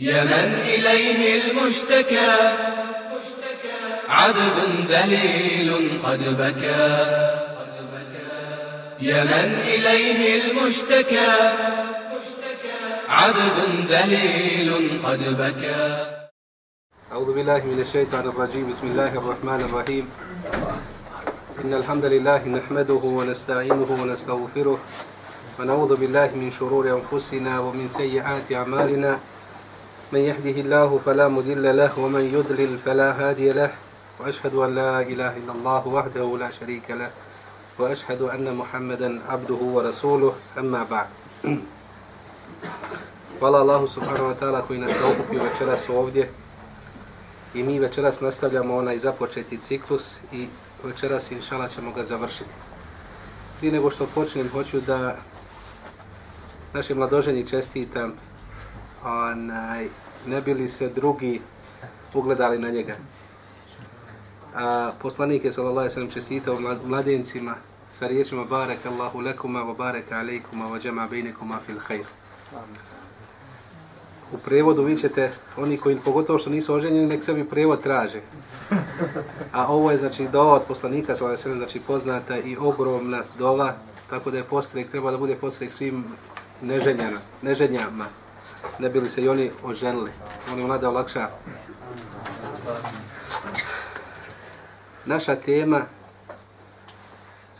يا 0.00 0.24
من 0.24 0.54
إليه 0.54 1.42
المشتكى. 1.42 2.30
عبد 4.08 4.58
ذليل 4.90 6.00
قد 6.04 6.18
بكى. 6.18 6.86
يا 9.00 9.24
من 9.24 9.50
إليه 9.58 10.42
المشتكى. 10.42 11.52
عبد 13.08 13.58
ذليل 13.90 15.00
قد 15.02 15.18
بكى. 15.18 16.06
أعوذ 17.12 17.34
بالله 17.34 17.62
من 17.66 17.80
الشيطان 17.80 18.28
الرجيم. 18.28 18.70
بسم 18.70 18.86
الله 18.86 19.18
الرحمن 19.18 19.60
الرحيم. 19.60 20.10
إن 21.64 21.74
الحمد 21.74 22.04
لله 22.04 22.48
نحمده 22.48 23.02
ونستعينه 23.04 23.90
ونستغفره 24.02 24.78
ونعوذ 25.60 25.96
بالله 25.96 26.30
من 26.34 26.50
شرور 26.50 26.84
أنفسنا 27.02 27.58
ومن 27.58 27.88
سيئات 27.88 28.52
أعمالنا. 28.52 29.18
من 30.12 30.20
يهده 30.20 30.60
الله 30.60 31.00
فلا 31.04 31.28
مدل 31.28 31.76
له 31.76 31.98
ومن 31.98 32.24
يدلل 32.24 32.78
فلا 32.78 33.12
هادي 33.12 33.52
له 33.52 33.70
وأشهد 34.20 34.54
أن 34.54 34.74
لا 34.74 35.00
إله 35.00 35.36
إلا 35.36 35.52
الله 35.52 35.88
وحده 35.88 36.36
لا 36.38 36.50
شريك 36.50 36.90
له 36.90 37.10
وأشهد 37.78 38.22
أن 38.22 38.54
محمدا 38.54 39.20
عبده 39.28 39.54
ورسوله 39.54 40.34
أما 40.58 40.86
بعد 40.90 41.08
فلا 43.40 43.62
الله 43.62 43.86
سبحانه 43.86 44.28
وتعالى 44.28 44.62
كوين 44.68 44.84
أستوقف 44.84 45.26
يبتشرا 45.32 45.76
ovdje 45.88 46.28
I 47.54 47.62
mi 47.62 47.78
večeras 47.78 48.20
nastavljamo 48.20 48.76
onaj 48.76 48.98
započeti 48.98 49.58
ciklus 49.58 50.16
i 50.32 50.46
večeras 50.84 51.30
inšala 51.30 51.68
ćemo 51.68 51.92
ga 51.92 52.04
završiti. 52.04 52.50
Prije 53.58 53.72
nego 53.72 53.90
što 53.90 54.06
počnem, 54.14 54.50
hoću 54.50 54.80
da 54.80 55.16
našim 56.74 56.96
mladoženji 56.96 57.46
čestitam 57.46 58.14
onaj, 59.04 59.88
ne 60.26 60.40
bili 60.40 60.68
se 60.68 60.88
drugi 60.88 61.40
ugledali 62.14 62.58
na 62.58 62.70
njega. 62.70 62.96
A 64.54 64.92
poslanik 65.02 65.44
je 65.44 65.52
sallallahu 65.52 65.78
alejhi 65.78 65.90
ve 65.90 65.94
sellem 65.94 66.10
čestitao 66.10 66.58
mladencima 66.84 67.54
sa 67.92 68.06
riječima 68.06 68.44
barek 68.44 68.86
Allahu 68.86 69.20
lekuma 69.20 69.60
wa 69.64 69.76
barek 69.76 70.12
alejkuma 70.12 70.64
wa 70.64 70.86
jama 70.86 71.06
bainakuma 71.10 71.58
fil 71.66 71.78
khair. 71.78 72.04
U 74.32 74.38
prevodu 74.38 74.82
vi 74.82 74.96
ćete, 74.96 75.32
oni 75.56 75.76
koji 75.76 75.96
pogotovo 75.96 76.38
što 76.38 76.50
nisu 76.50 76.74
oženjeni, 76.74 77.06
nek 77.06 77.24
sebi 77.24 77.44
prevod 77.44 77.82
traže. 77.82 78.20
A 79.52 79.66
ovo 79.66 79.90
je 79.90 79.98
znači 79.98 80.28
dova 80.32 80.52
od 80.52 80.62
poslanika, 80.68 81.16
sallallahu 81.16 81.24
alejhi 81.24 81.38
ve 81.38 81.42
sellem, 81.42 81.58
znači 81.58 81.80
poznata 81.86 82.38
i 82.38 82.56
ogromna 82.56 83.22
dova, 83.38 83.74
tako 84.10 84.30
da 84.30 84.36
je 84.36 84.44
postrek, 84.44 84.90
treba 84.90 85.10
da 85.10 85.18
bude 85.18 85.34
postrek 85.34 85.72
svim 85.72 86.04
neženjama, 86.62 87.18
neženjama 87.42 88.04
ne 88.78 88.88
bili 88.88 89.10
se 89.10 89.22
i 89.22 89.28
oni 89.28 89.50
oženili. 89.62 90.10
Oni 90.52 90.64
mlade 90.64 90.88
olakša. 90.88 91.28
Naša 95.04 95.36
tema 95.36 95.80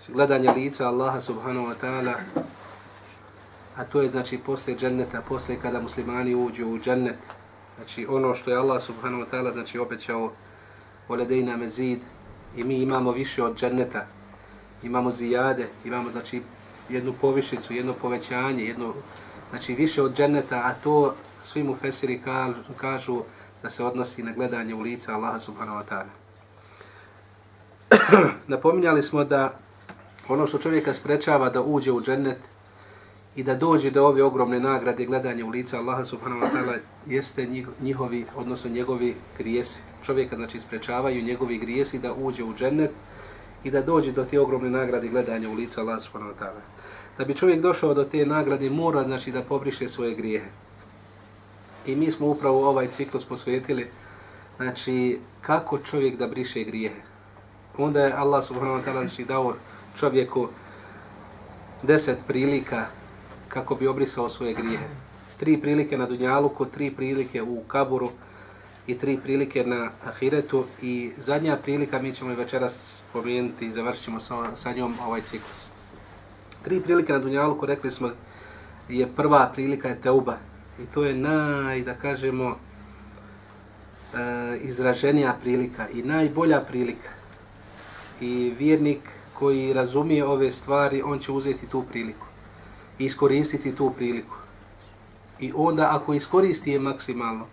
gledanje 0.09 0.51
lica 0.51 0.89
Allaha 0.89 1.21
subhanahu 1.21 1.67
wa 1.67 1.75
ta'ala 1.83 2.15
a 3.79 3.85
to 3.85 4.03
je 4.03 4.11
znači 4.11 4.39
posle 4.39 4.75
dženneta, 4.75 5.23
posle 5.29 5.57
kada 5.63 5.81
muslimani 5.81 6.35
uđu 6.35 6.67
u 6.67 6.79
džennet. 6.79 7.19
Znači 7.77 8.07
ono 8.07 8.35
što 8.35 8.51
je 8.51 8.57
Allah 8.57 8.83
subhanahu 8.83 9.23
wa 9.23 9.27
ta'ala 9.33 9.53
znači 9.53 9.79
obećao 9.79 10.33
voledejna 11.09 11.57
mezid 11.57 11.99
i 12.57 12.65
mi 12.65 12.79
imamo 12.79 13.13
više 13.13 13.43
od 13.43 13.59
dženneta. 13.59 14.07
Imamo 14.83 15.11
zijade, 15.11 15.69
imamo 15.85 16.11
znači 16.11 16.43
jednu 16.89 17.13
povišicu, 17.21 17.75
jedno 17.75 17.93
povećanje, 17.93 18.65
jedno 18.65 18.95
znači 19.51 19.75
više 19.75 20.03
od 20.03 20.17
dženneta, 20.17 20.57
a 20.57 20.75
to 20.75 21.15
svi 21.43 21.63
mu 21.63 21.77
fesiri 21.77 22.21
kažu 22.77 23.23
da 23.63 23.71
se 23.71 23.85
odnosi 23.85 24.23
na 24.23 24.33
gledanje 24.33 24.75
u 24.75 24.81
lica 24.81 25.15
Allaha 25.15 25.39
subhanahu 25.39 25.79
wa 25.79 25.85
ta'ala. 25.91 26.13
Napominjali 28.47 29.03
smo 29.03 29.25
da 29.25 29.59
ono 30.29 30.47
što 30.47 30.59
čovjeka 30.59 30.95
sprečava 30.95 31.51
da 31.51 31.63
uđe 31.63 31.93
u 31.93 32.01
džennet 32.03 32.39
i 33.37 33.43
da 33.43 33.55
dođe 33.55 33.91
do 33.91 34.07
ove 34.07 34.23
ogromne 34.23 34.61
nagrade 34.61 35.05
gledanje 35.05 35.45
u 35.45 35.49
lica 35.49 35.79
Allaha 35.79 36.05
subhanahu 36.05 36.41
wa 36.41 36.51
ta'ala 36.53 36.79
jeste 37.07 37.49
njihovi, 37.81 38.27
odnosno 38.37 38.71
njegovi 38.71 39.15
grijesi. 39.39 39.83
Čovjeka 40.03 40.37
znači 40.37 40.61
sprečavaju 40.61 41.23
njegovi 41.23 41.59
grijesi 41.59 41.99
da 41.99 42.15
uđe 42.15 42.45
u 42.45 42.55
džennet 42.55 42.91
i 43.65 43.71
da 43.71 43.83
dođe 43.83 44.13
do 44.13 44.25
te 44.25 44.41
ogromne 44.41 44.71
nagrade 44.71 45.09
gledanja 45.09 45.51
u 45.51 45.55
lica 45.55 45.81
Allaha 45.81 46.01
subhanahu 46.01 46.33
wa 46.33 46.45
ta'ala 46.45 46.78
da 47.19 47.25
bi 47.25 47.35
čovjek 47.35 47.61
došao 47.61 47.95
do 47.95 48.05
te 48.05 48.27
nagrade, 48.27 48.71
mora 48.71 49.03
znači 49.03 49.33
da 49.33 49.43
pobriše 49.43 49.89
svoje 49.89 50.15
grijehe. 50.15 50.51
I 51.87 51.97
mi 51.97 52.13
smo 52.13 52.27
upravo 52.27 52.69
ovaj 52.69 52.89
ciklus 52.89 53.25
posvetili, 53.25 53.91
znači 54.57 55.19
kako 55.41 55.79
čovjek 55.79 56.17
da 56.17 56.27
briše 56.27 56.65
grijehe. 56.65 57.01
Onda 57.79 58.01
je 58.01 58.13
Allah 58.13 58.45
subhanahu 58.45 58.79
wa 58.79 58.85
ta'ala 58.85 59.07
znači 59.07 59.25
dao 59.25 59.55
čovjeku 59.99 60.49
deset 61.83 62.19
prilika 62.27 62.87
kako 63.49 63.75
bi 63.75 63.87
obrisao 63.87 64.29
svoje 64.29 64.55
grijehe. 64.55 64.89
Tri 65.37 65.61
prilike 65.61 65.99
na 65.99 66.07
Dunjaluku, 66.07 66.65
tri 66.65 66.91
prilike 66.91 67.43
u 67.43 67.61
Kaburu 67.61 68.11
i 68.87 68.99
tri 68.99 69.19
prilike 69.23 69.65
na 69.65 69.91
Ahiretu 70.07 70.65
i 70.83 71.11
zadnja 71.17 71.57
prilika 71.57 71.99
mi 72.03 72.15
ćemo 72.15 72.35
večeras 72.35 73.03
spomenuti 73.11 73.67
i 73.67 73.73
završit 73.73 74.05
ćemo 74.05 74.21
sa, 74.21 74.57
sa 74.57 74.73
njom 74.73 74.95
ovaj 75.07 75.21
ciklus 75.21 75.69
tri 76.65 76.81
prilike 76.81 77.13
na 77.13 77.19
Dunjaluku, 77.19 77.67
rekli 77.67 77.91
smo, 77.91 78.11
je 78.89 79.07
prva 79.17 79.51
prilika 79.55 79.89
je 79.89 80.01
teuba. 80.01 80.37
I 80.83 80.87
to 80.87 81.05
je 81.05 81.15
naj, 81.15 81.83
da 81.83 81.95
kažemo, 81.95 82.57
e, 84.15 84.59
izraženija 84.63 85.37
prilika 85.41 85.89
i 85.89 86.03
najbolja 86.03 86.61
prilika. 86.61 87.11
I 88.21 88.55
vjernik 88.59 89.01
koji 89.35 89.73
razumije 89.73 90.25
ove 90.25 90.53
stvari, 90.53 91.03
on 91.03 91.19
će 91.19 91.33
uzeti 91.33 91.67
tu 91.67 91.83
priliku 91.83 92.27
i 92.99 93.05
iskoristiti 93.05 93.75
tu 93.75 93.91
priliku. 93.97 94.37
I 95.41 95.53
onda, 95.57 95.89
ako 95.93 96.15
iskoristi 96.15 96.71
je 96.71 96.79
maksimalno, 96.79 97.47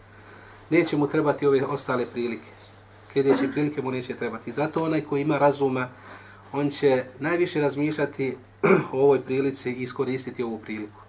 neće 0.70 0.98
mu 0.98 1.08
trebati 1.08 1.46
ove 1.46 1.66
ostale 1.66 2.06
prilike. 2.06 2.50
Sljedeće 3.12 3.52
prilike 3.52 3.82
mu 3.82 3.92
neće 3.92 4.16
trebati. 4.16 4.52
Zato 4.52 4.84
onaj 4.84 5.02
koji 5.02 5.22
ima 5.22 5.38
razuma, 5.38 5.90
on 6.54 6.70
će 6.70 7.04
najviše 7.20 7.62
razmišljati 7.62 8.38
u 8.94 8.98
ovoj 8.98 9.22
prilici 9.22 9.72
i 9.72 9.84
iskoristiti 9.84 10.44
ovu 10.44 10.58
priliku. 10.58 11.02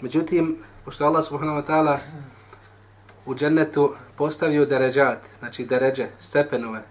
Međutim, 0.00 0.56
pošto 0.84 1.04
Allah 1.04 1.24
subhanahu 1.24 1.58
wa 1.58 1.66
ta'ala 1.66 1.98
u 3.26 3.34
džennetu 3.34 3.94
postavio 4.16 4.66
deređat, 4.66 5.18
znači 5.38 5.64
deređe, 5.64 6.06
stepenove, 6.18 6.82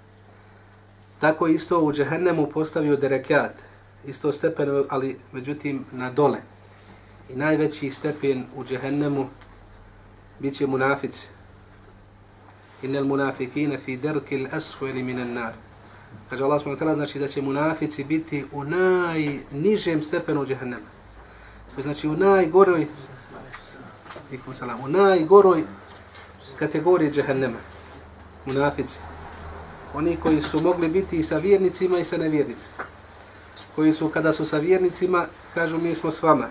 tako 1.20 1.48
isto 1.48 1.80
u 1.80 1.94
džehennemu 1.94 2.48
postavio 2.48 2.96
derekat, 2.96 3.52
isto 4.06 4.34
stepenove, 4.34 4.84
ali 4.90 5.20
međutim 5.32 5.86
na 5.92 6.12
dole. 6.12 6.38
I 7.30 7.36
najveći 7.36 7.90
stepen 7.90 8.44
u 8.56 8.64
džehennemu 8.64 9.30
bit 10.40 10.56
će 10.56 10.68
munafici. 10.68 11.28
Innel 12.82 13.06
munafikine 13.06 13.78
fi 13.78 13.98
derkil 13.98 14.48
asfali 14.52 15.04
minan 15.04 15.34
nar. 15.34 15.54
Kaže 16.30 16.44
Allah 16.44 16.62
subhanahu 16.62 16.80
wa 16.80 16.88
ta'ala, 16.88 16.96
znači 16.96 17.20
da 17.20 17.28
će 17.28 17.42
munafici 17.42 18.04
biti 18.04 18.46
u 18.52 18.64
najnižem 18.64 20.04
stepenu 20.04 20.46
džehennema. 20.46 20.88
Znači 21.84 22.08
u 22.08 22.16
najgoroj 22.16 22.88
ikum 24.32 24.54
salam, 24.54 24.80
u 24.84 24.88
najgoroj 24.88 25.64
kategoriji 26.60 27.12
džehennema. 27.12 27.58
Munafici. 28.46 29.00
Oni 29.94 30.16
koji 30.16 30.42
su 30.42 30.60
mogli 30.60 30.88
biti 30.88 31.20
i 31.20 31.24
sa 31.24 31.38
vjernicima 31.38 32.00
i 32.00 32.04
sa 32.04 32.18
nevjernicima. 32.18 32.84
Koji 33.76 33.94
su, 33.94 34.10
kada 34.10 34.34
su 34.34 34.46
sa 34.46 34.58
vjernicima, 34.58 35.26
kažu 35.54 35.78
mi 35.78 35.96
smo 35.96 36.12
s 36.12 36.24
vama. 36.24 36.48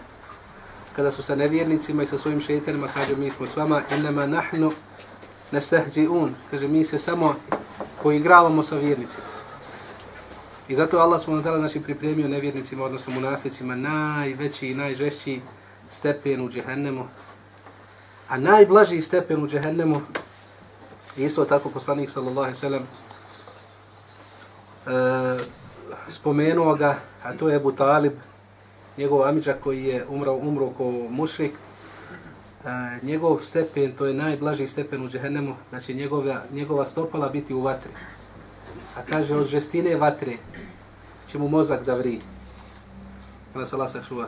Kada 0.97 1.13
su 1.13 1.23
sa 1.23 1.35
nevjernicima 1.35 2.03
i 2.03 2.07
sa 2.07 2.19
svojim 2.19 2.41
šeitanima, 2.41 2.89
kažu 2.95 3.17
mi 3.17 3.31
smo 3.31 3.47
s 3.47 3.57
vama. 3.57 3.83
Innama 3.99 4.27
nahnu 4.27 4.73
nestahđi'un. 5.53 6.31
Kaže 6.51 6.69
mi 6.69 6.85
se 6.85 6.99
samo 6.99 7.35
poigravamo 8.03 8.63
sa 8.63 8.77
vjernicima. 8.77 9.40
I 10.71 10.75
zato 10.75 11.03
Allah 11.03 11.19
subhanahu 11.19 11.43
wa 11.43 11.51
ta'ala 11.51 11.59
znači 11.59 11.81
pripremio 11.81 12.29
nevjernicima, 12.29 12.85
odnosno 12.85 13.15
munaficima, 13.15 13.75
najveći 13.75 14.69
i 14.69 14.75
najžešći 14.75 15.41
stepen 15.91 16.41
u 16.41 16.49
džehennemu. 16.51 17.05
A 18.29 18.39
najblaži 18.39 19.01
stepen 19.01 19.45
u 19.45 19.49
džehennemu, 19.49 20.01
isto 21.17 21.45
tako 21.45 21.71
poslanik 21.71 22.11
sallallahu 22.11 22.41
alaihi 22.41 22.59
sallam, 22.59 22.83
e, 24.87 25.39
spomenuo 26.09 26.75
ga, 26.75 26.99
a 27.23 27.33
to 27.33 27.49
je 27.49 27.57
Abu 27.57 27.73
Talib, 27.73 28.13
njegov 28.99 29.23
amiđak 29.23 29.61
koji 29.61 29.85
je 29.85 30.07
umro, 30.09 30.35
umro 30.35 30.71
ko 30.71 30.85
mušrik, 31.11 31.53
e, 31.53 32.69
njegov 33.03 33.41
stepen, 33.43 33.93
to 33.93 34.07
je 34.07 34.15
najblaži 34.15 34.69
stepen 34.69 35.07
u 35.07 35.09
džehennemu, 35.09 35.57
znači 35.71 35.95
njegova, 35.95 36.43
njegova 36.53 36.87
stopala 36.87 37.29
biti 37.29 37.55
u 37.55 37.63
vatri. 37.63 37.91
A 38.97 39.03
kaže, 39.11 39.37
od 39.37 39.47
žestine 39.47 39.97
vatre 39.97 40.37
će 41.27 41.39
mu 41.39 41.49
mozak 41.49 41.85
da 41.85 41.95
vri. 41.95 42.19
Ona 43.55 43.67
se 43.67 43.77
lasa 43.77 44.03
čuva. 44.09 44.27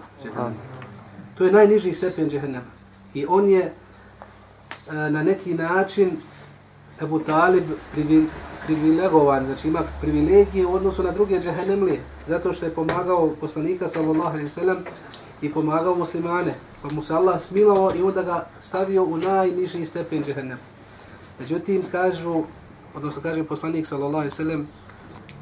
To 1.38 1.44
je 1.44 1.52
najniži 1.52 1.92
stepen 1.92 2.30
džehennema. 2.30 2.70
I 3.14 3.26
on 3.28 3.48
je 3.48 3.62
e, 3.62 3.72
na 5.10 5.22
neki 5.22 5.54
način 5.54 6.16
Ebu 7.02 7.18
Talib 7.18 7.64
privil, 7.92 8.24
privilegovan, 8.66 9.46
znači 9.46 9.68
ima 9.68 9.80
privilegije 10.00 10.66
u 10.66 10.74
odnosu 10.74 11.02
na 11.02 11.10
druge 11.10 11.40
džehennemlije, 11.40 12.00
zato 12.28 12.52
što 12.52 12.64
je 12.64 12.74
pomagao 12.74 13.34
poslanika 13.40 13.88
sallallahu 13.88 14.30
alaihi 14.30 14.48
sallam 14.48 14.76
i 15.42 15.52
pomagao 15.52 15.94
muslimane. 15.94 16.54
Pa 16.82 16.88
mu 16.94 17.02
se 17.02 17.14
Allah 17.14 17.40
smilovao 17.40 17.94
i 17.96 18.02
onda 18.02 18.22
ga 18.22 18.46
stavio 18.60 19.04
u 19.04 19.16
najniži 19.16 19.86
stepen 19.86 20.24
džehennem. 20.24 20.58
Međutim, 21.38 21.82
kažu, 21.92 22.44
odnosno 22.94 23.22
kaže 23.22 23.44
poslanik 23.44 23.86
sallallahu 23.86 24.16
alejhi 24.16 24.32
ve 24.32 24.36
sellem 24.36 24.68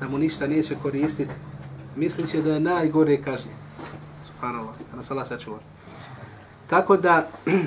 da 0.01 0.09
mu 0.09 0.19
ništa 0.19 0.47
neće 0.47 0.75
koristiti, 0.83 1.35
misliće 1.97 2.43
da 2.43 2.55
je 2.55 2.61
najgore 2.61 3.23
kaže. 3.23 3.49
Subhanallah, 4.27 4.75
da 4.91 4.97
nas 4.97 5.11
Allah 5.11 5.29
sačuva. 5.29 5.59
Tako 6.67 6.97
da, 6.97 7.29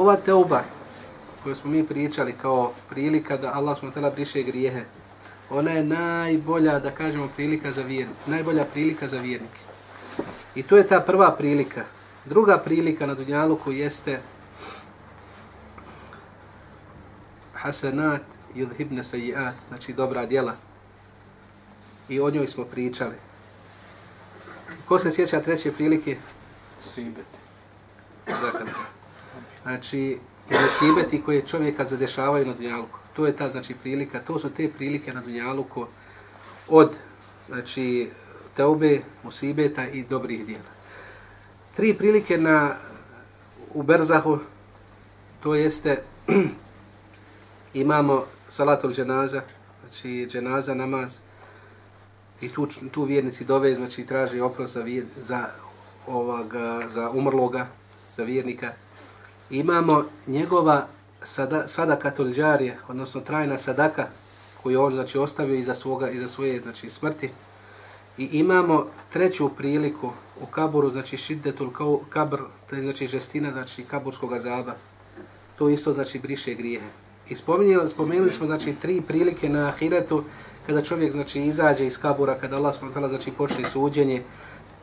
ova 0.00 0.16
teuba 0.16 0.62
koju 1.42 1.54
smo 1.54 1.70
mi 1.70 1.86
pričali 1.86 2.32
kao 2.32 2.72
prilika 2.90 3.36
da 3.36 3.52
Allah 3.54 3.78
smo 3.78 3.90
tela 3.90 4.10
briše 4.10 4.42
grijehe, 4.42 4.84
ona 5.50 5.70
je 5.70 5.84
najbolja, 5.84 6.78
da 6.78 6.90
kažemo, 6.90 7.28
prilika 7.36 7.72
za 7.72 7.82
vjernik, 7.82 8.16
najbolja 8.26 8.64
prilika 8.64 9.08
za 9.08 9.18
vjernike. 9.18 9.60
I 10.54 10.62
to 10.62 10.76
je 10.76 10.88
ta 10.88 11.00
prva 11.00 11.30
prilika. 11.30 11.84
Druga 12.24 12.58
prilika 12.58 13.06
na 13.06 13.14
Dunjaluku 13.14 13.72
jeste 13.72 14.20
hasanat 17.62 18.22
yudhibna 18.54 19.02
sayiat, 19.02 19.54
znači 19.68 19.92
dobra 19.92 20.26
djela. 20.26 20.56
I 22.08 22.20
o 22.20 22.30
njoj 22.30 22.46
smo 22.46 22.64
pričali. 22.64 23.14
Ko 24.88 24.98
se 24.98 25.12
sjeća 25.12 25.40
treće 25.40 25.72
prilike? 25.72 26.16
Sibet. 26.94 27.26
Znači, 29.62 30.18
i 30.50 30.54
musibeti 30.54 31.22
koje 31.22 31.46
čovjeka 31.46 31.84
zadešavaju 31.84 32.46
na 32.46 32.54
Dunjaluku. 32.54 32.98
To 33.16 33.26
je 33.26 33.36
ta 33.36 33.48
znači 33.48 33.74
prilika, 33.74 34.20
to 34.20 34.38
su 34.38 34.50
te 34.50 34.68
prilike 34.68 35.12
na 35.12 35.20
Dunjaluku 35.20 35.86
od 36.68 36.94
znači 37.48 38.10
teube, 38.56 39.00
musibeta 39.22 39.88
i 39.88 40.02
dobrih 40.02 40.46
djela. 40.46 40.70
Tri 41.76 41.94
prilike 41.94 42.38
na 42.38 42.74
u 43.74 43.82
Berzahu, 43.82 44.38
to 45.42 45.54
jeste 45.54 46.02
imamo 47.74 48.24
salatul 48.48 48.92
dženaza, 48.94 49.42
znači 49.82 50.26
dženaza 50.30 50.74
namaz, 50.74 51.18
i 52.40 52.48
tu, 52.48 52.66
tu 52.90 53.04
vjernici 53.04 53.44
dove, 53.44 53.74
znači 53.74 54.06
traže 54.06 54.42
oprost 54.42 54.74
za, 54.74 54.80
vjer, 54.82 55.04
za, 55.20 55.46
ovoga, 56.06 56.82
za 56.90 57.10
umrloga, 57.10 57.66
za 58.16 58.22
vjernika. 58.22 58.72
Imamo 59.50 60.04
njegova 60.26 60.86
sada, 61.22 61.68
sadaka 61.68 62.10
tolđarije, 62.10 62.78
odnosno 62.88 63.20
trajna 63.20 63.58
sadaka 63.58 64.06
koju 64.62 64.82
on 64.82 64.94
znači, 64.94 65.18
ostavio 65.18 65.54
iza, 65.54 65.74
svoga, 65.74 66.10
iza 66.10 66.28
svoje 66.28 66.60
znači, 66.60 66.90
smrti. 66.90 67.30
I 68.18 68.24
imamo 68.32 68.86
treću 69.12 69.48
priliku 69.48 70.10
u 70.42 70.46
kaburu, 70.46 70.90
znači 70.90 71.16
šiddetul 71.16 71.70
kabr, 72.10 72.40
to 72.70 72.76
je 72.76 72.82
znači 72.82 73.06
žestina, 73.06 73.52
znači 73.52 73.84
kaburskog 73.84 74.32
azaba. 74.32 74.74
To 75.58 75.68
isto 75.68 75.92
znači 75.92 76.18
briše 76.18 76.54
grijehe. 76.54 76.86
I 77.30 77.36
spomenuli, 77.36 77.88
spomenuli 77.88 78.30
smo 78.30 78.46
znači 78.46 78.74
tri 78.82 79.00
prilike 79.00 79.48
na 79.48 79.68
ahiretu 79.68 80.24
kada 80.66 80.82
čovjek 80.82 81.12
znači 81.12 81.42
izađe 81.42 81.86
iz 81.86 81.98
kabura, 81.98 82.38
kada 82.38 82.56
Allah 82.56 82.74
subhanahu 82.74 83.08
znači 83.08 83.30
počne 83.30 83.64
suđenje. 83.64 84.22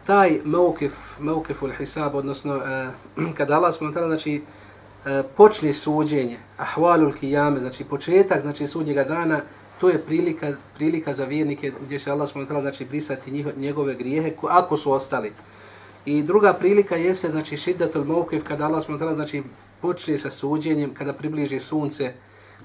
Taj 0.06 0.40
mawkif, 0.46 0.92
mawkiful 1.20 1.72
hisab, 1.78 2.16
odnosno 2.16 2.56
e, 2.56 2.90
kada 3.38 3.56
Allah 3.56 3.76
subhanahu 3.76 4.08
znači 4.08 4.42
uh, 4.42 5.26
počne 5.38 5.74
suđenje, 5.74 6.38
ahvalul 6.58 7.14
kijame, 7.14 7.60
znači 7.60 7.84
početak 7.84 8.42
znači 8.42 8.68
sudnjega 8.68 9.04
dana, 9.04 9.42
to 9.80 9.90
je 9.90 9.98
prilika, 9.98 10.54
prilika 10.76 11.14
za 11.14 11.26
vjernike 11.26 11.72
gdje 11.86 12.00
će 12.00 12.12
Allah 12.12 12.30
subhanahu 12.30 12.62
znači 12.62 12.86
brisati 12.86 13.32
njiho, 13.32 13.50
njegove 13.58 13.96
grijehe 13.96 14.32
ako 14.50 14.78
su 14.78 14.92
ostali. 14.92 15.32
I 16.06 16.24
druga 16.24 16.54
prilika 16.54 16.96
jeste 16.96 17.30
znači 17.30 17.58
šiddatul 17.58 18.04
mawkif 18.04 18.44
kada 18.44 18.66
Allah 18.66 18.86
subhanahu 18.86 19.16
znači 19.16 19.44
počne 19.82 20.18
sa 20.18 20.32
suđenjem, 20.32 20.94
kada 20.94 21.14
približi 21.14 21.60
sunce, 21.60 22.14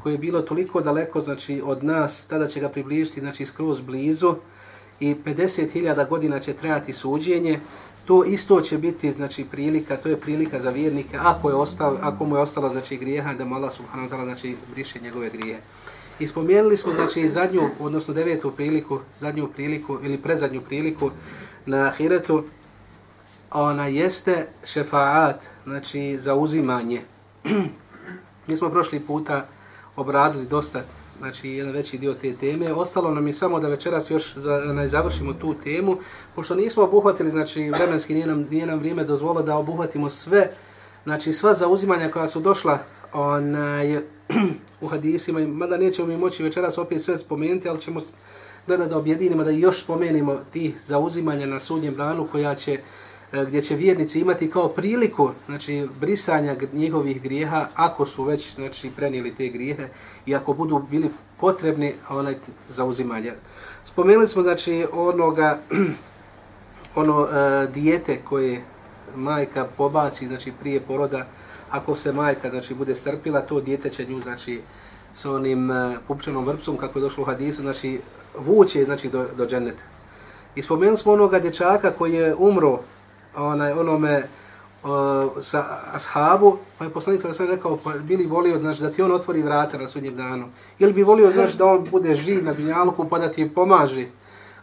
koje 0.02 0.14
je 0.14 0.18
bilo 0.18 0.42
toliko 0.42 0.80
daleko 0.80 1.20
znači 1.20 1.62
od 1.64 1.84
nas, 1.84 2.24
tada 2.24 2.48
će 2.48 2.60
ga 2.60 2.68
približiti 2.68 3.20
znači 3.20 3.46
skroz 3.46 3.80
blizu 3.80 4.34
i 5.00 5.14
50.000 5.14 6.08
godina 6.08 6.40
će 6.40 6.52
trajati 6.52 6.92
suđenje. 6.92 7.60
To 8.04 8.24
isto 8.24 8.60
će 8.60 8.78
biti 8.78 9.12
znači 9.12 9.44
prilika, 9.44 9.96
to 9.96 10.08
je 10.08 10.20
prilika 10.20 10.60
za 10.60 10.70
vjernike 10.70 11.16
ako 11.20 11.48
je 11.48 11.54
ostao, 11.54 11.98
ako 12.00 12.24
mu 12.24 12.36
je 12.36 12.42
ostalo 12.42 12.68
znači 12.68 12.96
grijeha 12.96 13.34
da 13.34 13.44
mu 13.44 13.54
Allah 13.54 13.72
subhanahu 13.72 14.08
wa 14.08 14.16
ta'ala 14.16 14.24
znači 14.24 14.56
briše 14.74 15.00
njegove 15.00 15.30
grijehe. 15.30 15.60
I 16.18 16.26
spomenuli 16.26 16.76
smo 16.76 16.92
znači 16.92 17.28
zadnju, 17.28 17.62
odnosno 17.80 18.14
devetu 18.14 18.50
priliku, 18.50 18.98
zadnju 19.18 19.48
priliku 19.48 19.98
ili 20.02 20.18
prezadnju 20.18 20.60
priliku 20.60 21.10
na 21.66 21.86
ahiretu, 21.86 22.44
ona 23.50 23.86
jeste 23.86 24.46
šefaat, 24.64 25.40
znači 25.64 26.18
zauzimanje. 26.18 27.02
Mi 28.46 28.56
smo 28.56 28.70
prošli 28.70 29.00
puta 29.00 29.46
obradili 29.96 30.46
dosta, 30.46 30.82
znači 31.18 31.48
jedan 31.48 31.72
veći 31.72 31.98
dio 31.98 32.14
te 32.14 32.32
teme. 32.32 32.72
Ostalo 32.72 33.10
nam 33.10 33.26
je 33.26 33.34
samo 33.34 33.60
da 33.60 33.68
večeras 33.68 34.10
još 34.10 34.36
za, 34.36 34.72
ne 34.74 34.88
završimo 34.88 35.32
tu 35.32 35.54
temu, 35.54 35.96
pošto 36.34 36.54
nismo 36.54 36.82
obuhvatili, 36.82 37.30
znači 37.30 37.70
vremenski 37.70 38.14
nije 38.14 38.26
nam, 38.26 38.46
nije 38.50 38.66
nam 38.66 38.78
vrijeme 38.78 39.04
dozvolo 39.04 39.42
da 39.42 39.56
obuhvatimo 39.56 40.10
sve, 40.10 40.50
znači 41.04 41.32
sva 41.32 41.54
zauzimanja 41.54 42.10
koja 42.10 42.28
su 42.28 42.40
došla 42.40 42.78
onaj, 43.12 43.96
u 44.80 44.88
hadisima, 44.88 45.40
mada 45.46 45.76
nećemo 45.76 46.08
mi 46.08 46.16
moći 46.16 46.42
večeras 46.42 46.78
opet 46.78 47.02
sve 47.02 47.18
spomenuti, 47.18 47.68
ali 47.68 47.80
ćemo 47.80 48.00
gledati 48.66 48.90
da 48.90 48.98
objedinimo, 48.98 49.44
da 49.44 49.50
još 49.50 49.82
spomenimo 49.82 50.38
ti 50.52 50.74
zauzimanja 50.86 51.46
na 51.46 51.60
sudnjem 51.60 51.94
danu 51.94 52.28
koja 52.32 52.54
će 52.54 52.78
E, 53.32 53.44
gdje 53.44 53.62
će 53.62 53.74
vjernici 53.74 54.20
imati 54.20 54.50
kao 54.50 54.68
priliku 54.68 55.30
znači 55.46 55.88
brisanja 56.00 56.56
njihovih 56.72 57.22
grijeha 57.22 57.66
ako 57.74 58.06
su 58.06 58.24
već 58.24 58.54
znači 58.54 58.90
prenijeli 58.96 59.34
te 59.34 59.48
grijehe 59.48 59.88
i 60.26 60.34
ako 60.34 60.52
budu 60.52 60.78
bili 60.90 61.10
potrebni 61.40 61.94
onaj 62.08 62.34
za 62.68 62.84
uzimanje. 62.84 63.32
Spomenuli 63.84 64.28
smo 64.28 64.42
znači 64.42 64.86
onoga 64.92 65.58
ono 67.02 67.26
e, 67.26 67.66
dijete 67.66 68.20
koje 68.28 68.64
majka 69.16 69.64
pobaci 69.76 70.26
znači 70.26 70.52
prije 70.60 70.80
poroda 70.80 71.26
ako 71.70 71.96
se 71.96 72.12
majka 72.12 72.50
znači 72.50 72.74
bude 72.74 72.94
strpila 72.94 73.40
to 73.40 73.60
dijete 73.60 73.90
će 73.90 74.06
nju 74.06 74.20
znači 74.20 74.60
sa 75.14 75.30
onim 75.30 75.70
e, 75.70 75.96
pupčanom 76.08 76.44
vrpcom 76.44 76.76
kako 76.76 76.98
je 76.98 77.02
došlo 77.02 77.22
u 77.22 77.26
hadisu 77.26 77.62
znači 77.62 78.00
vuče 78.38 78.84
znači 78.84 79.08
do 79.08 79.26
do 79.36 79.46
dženeta. 79.46 79.82
I 80.54 80.62
spomenuli 80.62 80.98
smo 80.98 81.12
onoga 81.12 81.38
dječaka 81.38 81.90
koji 81.90 82.12
je 82.12 82.34
umro 82.34 82.80
onaj 83.36 83.72
onome 83.72 84.22
uh, 84.82 84.90
sa 85.42 85.64
ashabu, 85.92 86.58
pa 86.78 86.84
je 86.84 86.90
poslanik 86.90 87.22
sada 87.22 87.34
sam 87.34 87.46
rekao, 87.46 87.76
pa 87.84 87.92
bili 87.92 88.26
volio 88.26 88.58
znači, 88.58 88.82
da 88.82 88.90
ti 88.90 89.02
on 89.02 89.12
otvori 89.12 89.42
vrata 89.42 89.78
na 89.78 89.88
sudnjem 89.88 90.16
danu. 90.16 90.48
Ili 90.78 90.92
bi 90.92 91.02
volio 91.02 91.30
znači, 91.30 91.56
da 91.56 91.66
on 91.66 91.86
bude 91.90 92.16
živ 92.16 92.44
na 92.44 92.52
dunjalku 92.52 93.08
pa 93.08 93.18
da 93.18 93.28
ti 93.28 93.50
pomaže 93.54 94.06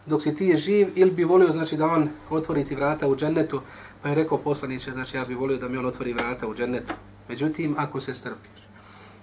dok 0.06 0.22
si 0.22 0.34
ti 0.34 0.46
je 0.46 0.56
živ, 0.56 0.88
ili 0.94 1.10
bi 1.10 1.24
volio 1.24 1.52
znači, 1.52 1.76
da 1.76 1.86
on 1.86 2.08
otvori 2.30 2.64
ti 2.64 2.74
vrata 2.74 3.08
u 3.08 3.16
džennetu, 3.16 3.60
pa 4.02 4.08
je 4.08 4.14
rekao 4.14 4.38
poslaniće, 4.38 4.92
znači 4.92 5.16
ja 5.16 5.24
bi 5.24 5.34
volio 5.34 5.58
da 5.58 5.68
mi 5.68 5.78
on 5.78 5.86
otvori 5.86 6.12
vrata 6.12 6.48
u 6.48 6.54
džennetu. 6.54 6.94
Međutim, 7.28 7.74
ako 7.78 8.00
se 8.00 8.14
strpiš. 8.14 8.60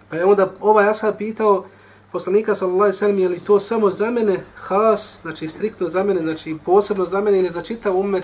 Pa 0.09 0.15
je 0.15 0.25
onda 0.25 0.53
ovaj 0.61 0.89
ashab 0.89 1.15
pitao, 1.17 1.65
poslanika 2.11 2.55
sallallahu 2.55 2.83
alejhi 2.83 2.95
ve 2.95 2.99
sellem 2.99 3.19
je 3.19 3.29
li 3.29 3.39
to 3.39 3.59
samo 3.59 3.89
za 3.89 4.11
mene 4.11 4.39
has, 4.55 5.17
znači 5.21 5.47
striktno 5.47 5.87
za 5.87 6.03
mene, 6.03 6.21
znači 6.21 6.57
posebno 6.65 7.05
za 7.05 7.21
mene 7.21 7.39
ili 7.39 7.49
za 7.49 7.61
čitav 7.61 7.97
ummet, 7.97 8.23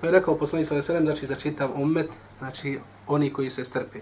Pa 0.00 0.06
je 0.06 0.12
rekao 0.12 0.38
poslanik 0.38 0.68
sa 0.68 0.82
sellem 0.82 1.04
znači 1.04 1.26
za 1.26 1.34
čitav 1.34 1.70
ummet, 1.74 2.10
znači 2.38 2.78
oni 3.06 3.32
koji 3.32 3.50
se 3.50 3.64
strpe. 3.64 3.98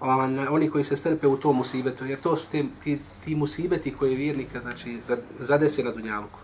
On, 0.00 0.38
oni 0.50 0.70
koji 0.70 0.84
se 0.84 0.96
strpe 0.96 1.26
u 1.26 1.36
tom 1.36 1.56
musibetu, 1.56 2.06
jer 2.06 2.20
to 2.20 2.36
su 2.36 2.46
te, 2.52 2.64
ti, 2.84 2.98
ti 3.24 3.34
musibeti 3.34 3.94
koje 3.94 4.14
vjernika 4.14 4.60
znači, 4.60 5.00
zadesi 5.38 5.82
na 5.82 5.92
dunjavku. 5.92 6.38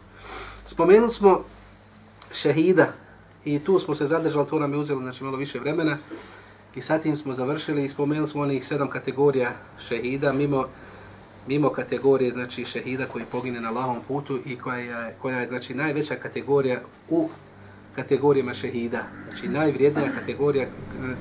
Spomenuli 0.67 1.11
smo 1.11 1.45
šehida 2.33 2.93
i 3.45 3.59
tu 3.59 3.79
smo 3.79 3.95
se 3.95 4.07
zadržali, 4.07 4.49
to 4.49 4.59
nam 4.59 4.73
je 4.73 4.79
uzelo 4.79 5.01
znači, 5.01 5.25
malo 5.25 5.37
više 5.37 5.59
vremena 5.59 5.99
i 6.75 6.81
sa 6.81 6.99
tim 6.99 7.17
smo 7.17 7.35
završili 7.35 7.85
i 7.85 7.89
spomenuli 7.89 8.29
smo 8.29 8.43
onih 8.43 8.67
sedam 8.67 8.89
kategorija 8.89 9.53
šehida 9.89 10.33
mimo 10.33 10.67
mimo 11.47 11.69
kategorije 11.69 12.33
znači 12.33 12.65
šehida 12.65 13.07
koji 13.07 13.25
pogine 13.25 13.61
na 13.61 13.71
lahom 13.71 13.99
putu 14.09 14.39
i 14.47 14.57
koja 14.57 14.77
je, 14.77 15.17
koja 15.23 15.39
je 15.39 15.49
znači 15.49 15.75
najveća 15.75 16.15
kategorija 16.15 16.81
u 17.11 17.29
kategorijama 17.97 18.55
šehida. 18.55 19.03
Znači 19.29 19.49
najvrijednija 19.49 20.13
kategorija, 20.19 20.67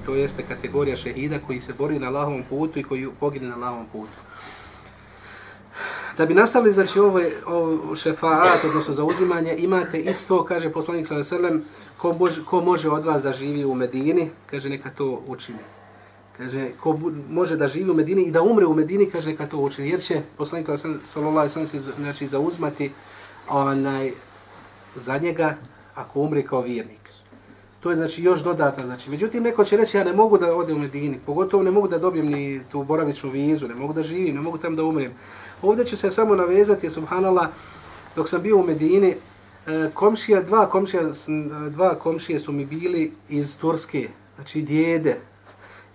to 0.06 0.16
jeste 0.16 0.44
kategorija 0.48 0.96
šehida 0.96 1.40
koji 1.48 1.60
se 1.60 1.74
bori 1.74 2.00
na 2.00 2.08
Allahovom 2.08 2.44
putu 2.50 2.80
i 2.80 2.84
koji 2.84 3.08
pogine 3.20 3.48
na 3.48 3.56
Allahovom 3.56 3.86
putu. 3.92 4.14
da 6.18 6.26
bi 6.26 6.34
nastavili, 6.34 6.74
znači, 6.74 7.00
ovo, 7.00 7.20
ovo 7.48 7.96
šefaat, 7.96 8.64
odnosno 8.66 8.94
zauzimanje, 8.94 9.56
imate 9.58 10.00
isto, 10.00 10.44
kaže 10.46 10.70
poslanik 10.70 11.08
sa 11.08 11.16
veselem, 11.16 11.64
ko 11.98 12.14
može, 12.14 12.46
ko 12.46 12.62
može 12.62 12.90
od 12.90 13.06
vas 13.06 13.24
da 13.24 13.32
živi 13.32 13.66
u 13.66 13.76
Medini, 13.76 14.30
kaže, 14.46 14.70
neka 14.70 14.90
to 14.90 15.22
učini. 15.28 15.58
Kaže, 16.38 16.70
ko 16.80 17.00
može 17.30 17.58
da 17.58 17.68
živi 17.68 17.90
u 17.92 17.94
Medini 17.94 18.24
i 18.24 18.32
da 18.32 18.42
umre 18.42 18.66
u 18.66 18.74
Medini, 18.74 19.10
kaže, 19.10 19.30
neka 19.30 19.46
to 19.48 19.58
učini. 19.58 19.90
Jer 19.90 20.02
će 20.02 20.22
poslanik 20.38 20.68
sallallahu 20.68 21.38
alaihi 21.38 21.54
sallam 21.54 21.68
se 21.68 21.82
znači, 22.00 22.28
zauzmati 22.28 22.92
onaj, 23.50 24.12
za 24.96 25.18
njega 25.18 25.56
ako 25.96 26.20
umri 26.20 26.44
kao 26.44 26.62
vjernik. 26.62 27.02
To 27.80 27.90
je 27.90 27.96
znači 27.96 28.24
još 28.24 28.44
dodatno. 28.44 28.84
Znači. 28.86 29.10
Međutim, 29.10 29.44
neko 29.44 29.66
će 29.66 29.78
reći, 29.78 29.98
ja 29.98 30.04
ne 30.04 30.14
mogu 30.14 30.38
da 30.38 30.56
ode 30.56 30.74
u 30.74 30.78
Medini, 30.78 31.20
pogotovo 31.26 31.64
ne 31.64 31.72
mogu 31.72 31.88
da 31.88 32.00
dobijem 32.00 32.28
ni 32.28 32.62
tu 32.72 32.84
boravičnu 32.84 33.30
vizu, 33.30 33.68
ne 33.68 33.76
mogu 33.76 33.94
da 33.94 34.04
živim, 34.04 34.36
ne 34.36 34.42
mogu 34.42 34.58
tam 34.58 34.76
da 34.76 34.84
umrem. 34.84 35.12
Ovdje 35.62 35.86
ću 35.86 35.98
se 35.98 36.12
samo 36.12 36.36
navezati, 36.36 36.90
subhanallah, 36.90 37.48
dok 38.16 38.30
sam 38.30 38.42
bio 38.42 38.58
u 38.58 38.64
Medini, 38.64 39.16
e, 39.68 39.90
komšija, 39.94 40.42
dva 40.42 40.70
komšija, 40.70 41.04
dva 41.70 41.96
komšije 41.96 42.40
su 42.40 42.52
mi 42.52 42.66
bili 42.66 43.12
iz 43.30 43.58
Turske, 43.58 44.10
znači 44.36 44.62
djede. 44.62 45.18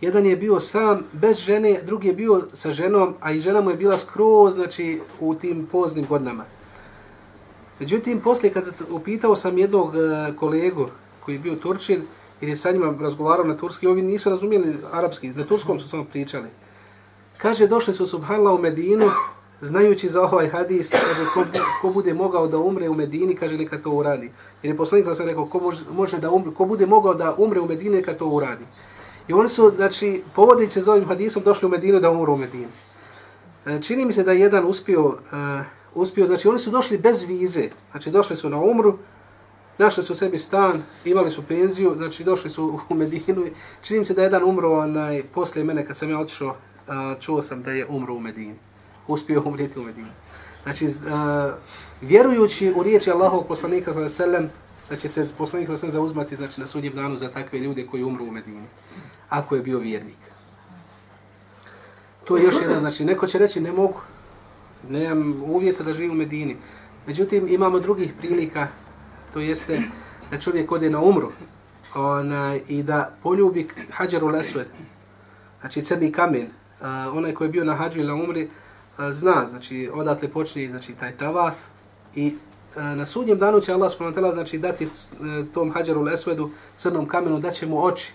Jedan 0.01 0.27
je 0.27 0.37
bio 0.37 0.61
sam, 0.61 1.05
bez 1.13 1.39
žene, 1.39 1.81
drugi 1.83 2.09
je 2.09 2.15
bio 2.15 2.43
sa 2.53 2.73
ženom, 2.73 3.15
a 3.21 3.33
i 3.33 3.41
žena 3.41 3.61
mu 3.61 3.71
je 3.71 3.77
bila 3.77 3.99
skroz, 3.99 4.55
znači, 4.55 5.01
u 5.21 5.35
tim 5.35 5.67
poznim 5.73 6.07
godinama. 6.07 6.45
Međutim, 7.81 8.21
poslije 8.21 8.53
kad 8.53 8.65
upitao 8.91 9.37
sam 9.37 9.59
jednog 9.59 9.97
e, 9.97 9.99
kolegu 10.37 10.89
koji 11.25 11.35
je 11.35 11.39
bio 11.39 11.55
Turčin, 11.55 12.03
jer 12.41 12.49
je 12.49 12.57
sa 12.57 12.73
njima 12.73 12.95
razgovarao 13.01 13.45
na 13.45 13.57
turski, 13.57 13.87
ovi 13.87 14.03
nisu 14.03 14.31
razumijeli 14.31 14.77
arapski, 14.93 15.29
na 15.29 15.45
turskom 15.45 15.81
su 15.81 15.89
samo 15.89 16.05
pričali. 16.05 16.49
Kaže, 17.37 17.67
došli 17.67 17.95
su 17.95 18.07
subhanla 18.07 18.55
u 18.55 18.59
Medinu, 18.59 19.11
znajući 19.61 20.09
za 20.09 20.23
ovaj 20.23 20.49
hadis, 20.49 20.91
kaže, 20.91 21.25
ko, 21.35 21.45
ko 21.83 21.91
bude 21.91 22.15
mogao 22.15 22.47
da 22.47 22.59
umre 22.59 22.89
u 22.89 22.95
Medini, 22.95 23.35
kaže, 23.35 23.59
neka 23.59 23.79
to 23.79 23.91
uradi. 23.91 24.31
Jer 24.63 24.73
je 24.73 24.77
poslanik 24.77 25.07
sam 25.17 25.27
rekao, 25.27 25.47
ko, 25.47 25.61
može, 25.61 25.85
može 25.91 26.19
da 26.19 26.31
umre, 26.31 26.51
ko 26.55 26.65
bude 26.65 26.87
mogao 26.87 27.15
da 27.15 27.35
umre 27.39 27.61
u 27.61 27.67
Medini, 27.67 27.97
neka 27.97 28.13
to 28.13 28.27
uradi. 28.27 28.65
I 29.29 29.33
oni 29.33 29.49
su, 29.49 29.73
znači, 29.77 30.23
povodići 30.35 30.81
za 30.81 30.93
ovim 30.93 31.05
hadisom, 31.05 31.43
došli 31.43 31.67
u 31.67 31.71
Medinu 31.71 32.01
da 32.01 32.11
umru 32.11 32.35
u 32.35 32.37
Medini. 32.37 32.73
E, 33.67 33.83
čini 33.83 34.05
mi 34.05 34.13
se 34.13 34.23
da 34.23 34.33
je 34.33 34.41
jedan 34.41 34.65
uspio, 34.65 35.07
uh, 35.07 35.17
uspio, 35.97 36.27
znači 36.27 36.49
oni 36.49 36.59
su 36.59 36.71
došli 36.71 36.99
bez 36.99 37.23
vize, 37.23 37.69
znači 37.91 38.11
došli 38.11 38.37
su 38.37 38.51
na 38.51 38.61
umru, 38.61 38.99
našli 39.79 40.05
su 40.05 40.15
sebi 40.15 40.39
stan, 40.39 40.83
imali 41.05 41.31
su 41.31 41.43
penziju, 41.43 41.95
znači 41.97 42.25
došli 42.25 42.51
su 42.51 42.81
u 42.89 42.95
Medinu. 42.95 43.45
Čini 43.83 44.05
se 44.05 44.15
da 44.15 44.23
je 44.23 44.27
jedan 44.27 44.45
umro 44.45 44.79
onaj, 44.79 45.23
poslije 45.35 45.65
mene 45.65 45.87
kad 45.87 45.97
sam 45.97 46.11
ja 46.11 46.19
otišao, 46.19 46.57
čuo 47.21 47.43
sam 47.43 47.63
da 47.63 47.71
je 47.71 47.87
umro 47.87 48.15
u 48.15 48.21
Medini. 48.21 48.55
Uspio 49.07 49.43
umrijeti 49.47 49.79
u 49.79 49.83
Medini. 49.83 50.09
Znači, 50.63 50.89
a, 51.11 51.55
vjerujući 52.01 52.73
u 52.77 52.83
riječi 52.83 53.11
Allahovog 53.11 53.47
poslanika 53.47 54.09
sallam, 54.09 54.51
da 54.91 54.97
će 54.97 55.09
se 55.09 55.29
poslanik 55.39 55.69
sallam 55.69 55.93
zauzmati 55.93 56.37
znači, 56.37 56.61
na 56.61 56.67
sudnjem 56.67 56.93
danu 56.93 57.17
za 57.17 57.29
takve 57.29 57.59
ljude 57.59 57.87
koji 57.87 58.05
umru 58.05 58.25
u 58.25 58.31
Medini, 58.31 58.63
ako 59.29 59.57
je 59.57 59.63
bio 59.63 59.79
vjernik. 59.79 60.19
To 62.25 62.37
je 62.37 62.45
još 62.45 62.55
jedan, 62.63 62.81
znači, 62.81 63.05
neko 63.05 63.27
će 63.27 63.39
reći 63.39 63.61
ne 63.61 63.73
mogu, 63.73 64.01
nemam 64.91 65.43
uvjeta 65.47 65.85
da 65.85 65.95
živim 65.95 66.11
u 66.11 66.15
Medini. 66.15 66.57
Međutim, 67.07 67.49
imamo 67.49 67.81
drugih 67.81 68.13
prilika, 68.19 68.69
to 69.33 69.41
jeste 69.41 69.83
da 70.31 70.39
čovjek 70.39 70.73
ode 70.73 70.91
na 70.91 71.01
umru 71.01 71.33
ona, 71.95 72.57
i 72.69 72.83
da 72.83 73.17
poljubi 73.23 73.69
hađaru 73.91 74.29
lesved, 74.29 74.67
znači 75.61 75.83
crni 75.83 76.13
kamen, 76.13 76.47
a, 76.81 77.11
onaj 77.15 77.35
koji 77.35 77.49
je 77.49 77.53
bio 77.53 77.65
na 77.65 77.75
hađu 77.75 77.99
ili 77.99 78.09
na 78.09 78.15
umri, 78.15 78.49
a, 78.97 79.13
zna, 79.13 79.47
znači 79.51 79.91
odatle 79.95 80.29
počne 80.29 80.71
znači, 80.71 80.93
taj 80.93 81.17
tavaf 81.17 81.55
i 82.15 82.35
a, 82.77 82.95
na 82.95 83.07
sudnjem 83.07 83.39
danu 83.39 83.61
će 83.61 83.73
Allah 83.73 83.93
s.w.t. 83.93 84.21
znači 84.35 84.59
dati 84.59 84.85
a, 84.85 85.45
tom 85.55 85.73
hađaru 85.73 86.03
lesvedu, 86.03 86.51
crnom 86.77 87.09
kamenu, 87.09 87.41
da 87.41 87.51
će 87.51 87.67
mu 87.67 87.85
oči 87.85 88.13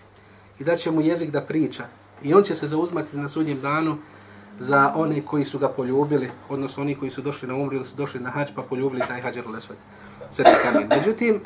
i 0.60 0.63
da 0.63 0.75
će 0.75 0.91
mu 0.91 1.01
jezik 1.01 1.32
da 1.32 1.41
priča. 1.41 1.86
I 2.24 2.34
on 2.34 2.44
će 2.44 2.56
se 2.56 2.68
zauzmati 2.68 3.18
na 3.18 3.27
sudnjem 3.27 3.62
danu 3.62 3.98
za 4.60 4.93
one 4.96 5.22
koji 5.22 5.46
su 5.46 5.60
ga 5.60 5.70
poljubili, 5.70 6.29
odnosno 6.50 6.81
oni 6.84 6.96
koji 6.96 7.12
su 7.12 7.22
došli 7.22 7.48
na 7.48 7.55
umri 7.55 7.75
ili 7.75 7.86
su 7.86 7.96
došli 7.96 8.20
na 8.20 8.29
hađ 8.29 8.50
pa 8.55 8.62
poljubili 8.62 9.01
taj 9.08 9.22
hađar 9.22 9.48
u 9.48 9.51
kamen. 10.63 10.88
Međutim, 10.89 11.41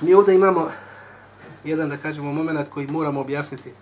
mi 0.00 0.14
ovdje 0.14 0.34
imamo 0.34 0.68
jedan, 1.64 1.88
da 1.88 1.96
kažemo, 1.96 2.32
moment 2.32 2.68
koji 2.70 2.86
moramo 2.86 3.20
objasniti. 3.20 3.72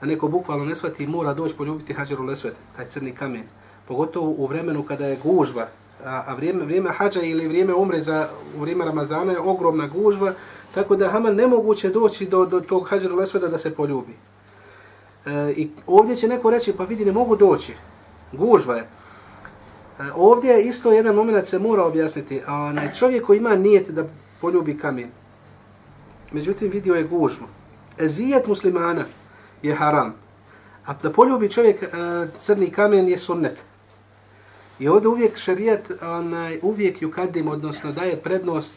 Da 0.00 0.06
neko 0.06 0.28
bukvalno 0.28 0.64
ne 0.64 0.76
shvati 0.76 1.06
mora 1.06 1.34
doći 1.34 1.54
poljubiti 1.54 1.94
hađar 1.94 2.20
u 2.20 2.24
lesved, 2.24 2.54
taj 2.76 2.86
crni 2.86 3.12
kamen. 3.12 3.42
Pogotovo 3.88 4.30
u 4.30 4.46
vremenu 4.46 4.82
kada 4.82 5.06
je 5.06 5.18
gužva, 5.22 5.66
a, 6.04 6.24
a 6.26 6.34
vrijeme, 6.34 6.64
vrijeme 6.64 6.90
hađa 6.90 7.20
ili 7.20 7.48
vrijeme 7.48 7.74
umre 7.74 8.00
za, 8.00 8.28
u 8.56 8.60
vrijeme 8.60 8.84
Ramazana 8.84 9.32
je 9.32 9.40
ogromna 9.40 9.86
gužva, 9.86 10.32
tako 10.74 10.96
da 10.96 11.08
Haman 11.08 11.34
nemoguće 11.34 11.88
doći 11.88 12.26
do, 12.26 12.46
do 12.46 12.60
tog 12.60 12.88
hađeru 12.88 13.16
lesveda 13.16 13.48
da 13.48 13.58
se 13.58 13.74
poljubi. 13.74 14.12
E, 15.26 15.52
I 15.56 15.70
ovdje 15.86 16.16
će 16.16 16.28
neko 16.28 16.50
reći, 16.50 16.72
pa 16.72 16.84
vidi, 16.84 17.04
ne 17.04 17.12
mogu 17.12 17.36
doći. 17.36 17.74
Gužva 18.32 18.74
je. 18.74 18.82
E, 18.82 18.86
ovdje 20.14 20.50
je 20.52 20.64
isto 20.64 20.92
jedan 20.92 21.14
moment 21.14 21.46
se 21.46 21.58
mora 21.58 21.84
objasniti. 21.84 22.40
A 22.46 22.72
ne, 22.72 22.92
čovjek 22.98 23.26
koji 23.26 23.38
ima 23.38 23.56
nijet 23.56 23.90
da 23.90 24.04
poljubi 24.40 24.78
kamen, 24.78 25.10
međutim 26.32 26.70
vidio 26.70 26.94
je 26.94 27.04
gužvu. 27.04 27.46
Ezijet 27.98 28.46
muslimana 28.46 29.04
je 29.62 29.74
haram. 29.74 30.14
A 30.86 30.94
da 31.02 31.12
poljubi 31.12 31.50
čovjek 31.50 31.82
e, 31.82 31.86
crni 32.40 32.70
kamen 32.70 33.08
je 33.08 33.18
sunnet. 33.18 33.58
I 34.78 34.88
ovdje 34.88 35.08
uvijek 35.08 35.36
šarijet 35.36 35.90
onaj, 36.02 36.58
uvijek 36.62 37.02
ju 37.02 37.10
kadim, 37.10 37.48
odnosno 37.48 37.92
daje 37.92 38.16
prednost 38.16 38.74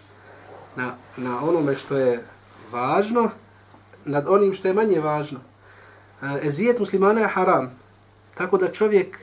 na, 0.76 0.96
na 1.18 1.44
onome 1.44 1.76
što 1.76 1.98
je 1.98 2.24
važno, 2.72 3.30
nad 4.06 4.26
onim 4.28 4.54
što 4.54 4.68
je 4.68 4.74
manje 4.74 5.00
važno. 5.00 5.40
Eh, 6.22 6.48
ezijet 6.48 6.80
muslimana 6.80 7.22
je 7.22 7.28
haram. 7.28 7.72
Tako 8.36 8.58
da 8.58 8.72
čovjek 8.72 9.18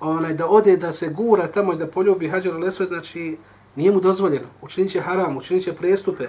onaj 0.00 0.34
da 0.34 0.46
ode 0.46 0.76
da 0.76 0.92
se 0.92 1.08
gura 1.08 1.46
tamo 1.46 1.72
i 1.72 1.76
da 1.76 1.86
poljubi 1.86 2.28
hađar 2.28 2.54
lesve, 2.54 2.86
znači 2.86 3.36
nije 3.76 3.92
mu 3.92 4.00
dozvoljeno. 4.00 4.46
Učinit 4.62 4.90
će 4.90 5.00
haram, 5.00 5.36
učinit 5.36 5.64
će 5.64 5.72
prestupe. 5.72 6.28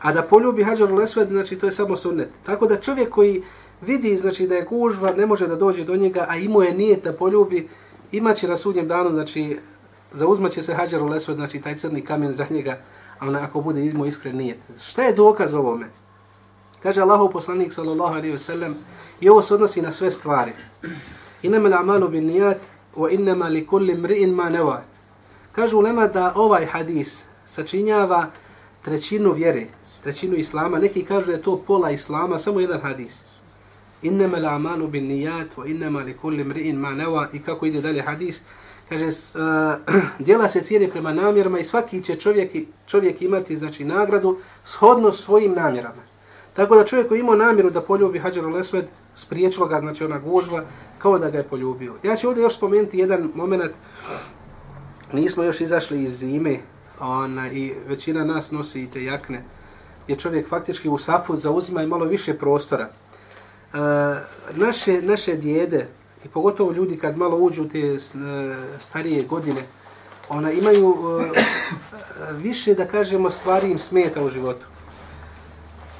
A 0.00 0.12
da 0.12 0.22
poljubi 0.22 0.62
hađar 0.62 0.92
lesve, 0.92 1.24
znači 1.24 1.58
to 1.58 1.66
je 1.66 1.72
samo 1.72 1.96
sunnet. 1.96 2.28
Tako 2.46 2.66
da 2.66 2.80
čovjek 2.80 3.08
koji 3.08 3.42
vidi 3.80 4.16
znači 4.16 4.46
da 4.46 4.54
je 4.54 4.64
gužva, 4.64 5.12
ne 5.12 5.26
može 5.26 5.46
da 5.46 5.56
dođe 5.56 5.84
do 5.84 5.96
njega, 5.96 6.26
a 6.28 6.36
imao 6.36 6.62
je 6.62 6.74
nijet 6.74 7.04
da 7.04 7.12
poljubi, 7.12 7.68
imaće 8.12 8.48
na 8.48 8.56
sudnjem 8.56 8.88
danu, 8.88 9.12
znači 9.12 9.58
zauzmaće 10.12 10.62
se 10.62 10.74
hađar 10.74 11.02
lesve, 11.02 11.34
znači 11.34 11.60
taj 11.60 11.76
crni 11.76 12.00
kamen 12.00 12.32
za 12.32 12.46
njega, 12.50 12.78
a 13.18 13.28
ona 13.28 13.40
ako 13.42 13.60
bude 13.60 13.84
imao 13.84 14.06
iskren 14.06 14.36
nijet. 14.36 14.58
Šta 14.82 15.02
je 15.02 15.12
dokaz 15.12 15.54
ovome? 15.54 15.86
Kaže 16.82 17.00
Allahov 17.00 17.28
poslanik 17.28 17.72
sallallahu 17.72 18.14
alejhi 18.14 18.32
ve 18.32 18.38
sellem 18.38 18.76
I 19.20 19.28
ovo 19.28 19.42
se 19.42 19.54
odnosi 19.54 19.82
na 19.82 19.92
sve 19.92 20.10
stvari. 20.10 20.52
Inama 21.42 21.68
l'amalu 21.68 22.08
bin 22.08 22.26
nijat, 22.26 22.58
wa 22.96 23.12
inama 23.12 23.48
li 23.48 23.66
kulli 23.66 23.94
mri'in 23.94 24.34
ma 24.34 24.50
neva. 24.50 24.82
Kažu 25.52 25.78
ulema 25.78 26.06
da 26.06 26.32
ovaj 26.36 26.66
hadis 26.66 27.24
sačinjava 27.46 28.26
trećinu 28.82 29.32
vjere, 29.32 29.66
trećinu 30.02 30.36
islama. 30.36 30.78
Neki 30.78 31.04
kažu 31.04 31.26
da 31.26 31.32
je 31.32 31.42
to 31.42 31.62
pola 31.66 31.90
islama, 31.90 32.38
samo 32.38 32.60
jedan 32.60 32.80
hadis. 32.80 33.18
Inama 34.02 34.38
l'amalu 34.38 34.86
bin 34.86 35.06
nijat, 35.06 35.56
wa 35.56 35.70
inama 35.70 36.00
li 36.00 36.16
kulli 36.16 36.44
mri'in 36.44 36.76
ma 36.76 36.94
neva. 36.94 37.28
I 37.32 37.42
kako 37.42 37.66
ide 37.66 37.80
dalje 37.80 38.02
hadis, 38.02 38.40
kaže, 38.88 39.06
uh, 39.06 39.94
djela 40.26 40.48
se 40.48 40.60
cijeli 40.60 40.88
prema 40.90 41.12
namjerama 41.12 41.58
i 41.58 41.64
svaki 41.64 42.04
će 42.04 42.16
čovjek, 42.16 42.50
čovjek 42.86 43.22
imati 43.22 43.56
znači, 43.56 43.84
nagradu 43.84 44.38
shodno 44.64 45.12
svojim 45.12 45.52
namjerama. 45.52 46.02
Tako 46.52 46.76
da 46.76 46.84
čovjek 46.84 47.08
koji 47.08 47.20
imao 47.20 47.36
namjeru 47.36 47.70
da 47.70 47.82
poljubi 47.82 48.18
Hadžar 48.18 48.44
Lesved, 48.44 48.84
spriječilo 49.14 49.66
ga, 49.66 49.80
znači 49.80 50.04
ona 50.04 50.18
gužva, 50.18 50.64
kao 50.98 51.18
da 51.18 51.30
ga 51.30 51.38
je 51.38 51.48
poljubio. 51.48 51.94
Ja 52.02 52.16
ću 52.16 52.28
ovdje 52.28 52.42
još 52.42 52.56
spomenuti 52.56 52.98
jedan 52.98 53.30
moment, 53.34 53.72
nismo 55.12 55.42
još 55.42 55.60
izašli 55.60 56.02
iz 56.02 56.18
zime, 56.18 56.58
ona, 57.00 57.52
i 57.52 57.74
većina 57.86 58.24
nas 58.24 58.50
nosi 58.50 58.82
i 58.82 58.90
te 58.90 59.04
jakne, 59.04 59.44
gdje 60.04 60.16
čovjek 60.16 60.48
faktički 60.48 60.88
u 60.88 60.98
safu 60.98 61.36
zauzima 61.36 61.82
i 61.82 61.86
malo 61.86 62.04
više 62.04 62.34
prostora. 62.34 62.88
E, 62.88 63.78
naše, 64.52 65.02
naše 65.02 65.36
djede, 65.36 65.88
i 66.24 66.28
pogotovo 66.28 66.72
ljudi 66.72 66.98
kad 66.98 67.16
malo 67.16 67.36
uđu 67.36 67.62
u 67.62 67.68
te 67.68 67.78
e, 67.78 67.98
starije 68.80 69.22
godine, 69.22 69.62
ona 70.28 70.52
imaju 70.52 70.94
e, 70.94 71.40
više, 72.32 72.74
da 72.74 72.86
kažemo, 72.86 73.30
stvari 73.30 73.70
im 73.70 73.78
smeta 73.78 74.24
u 74.24 74.30
životu. 74.30 74.66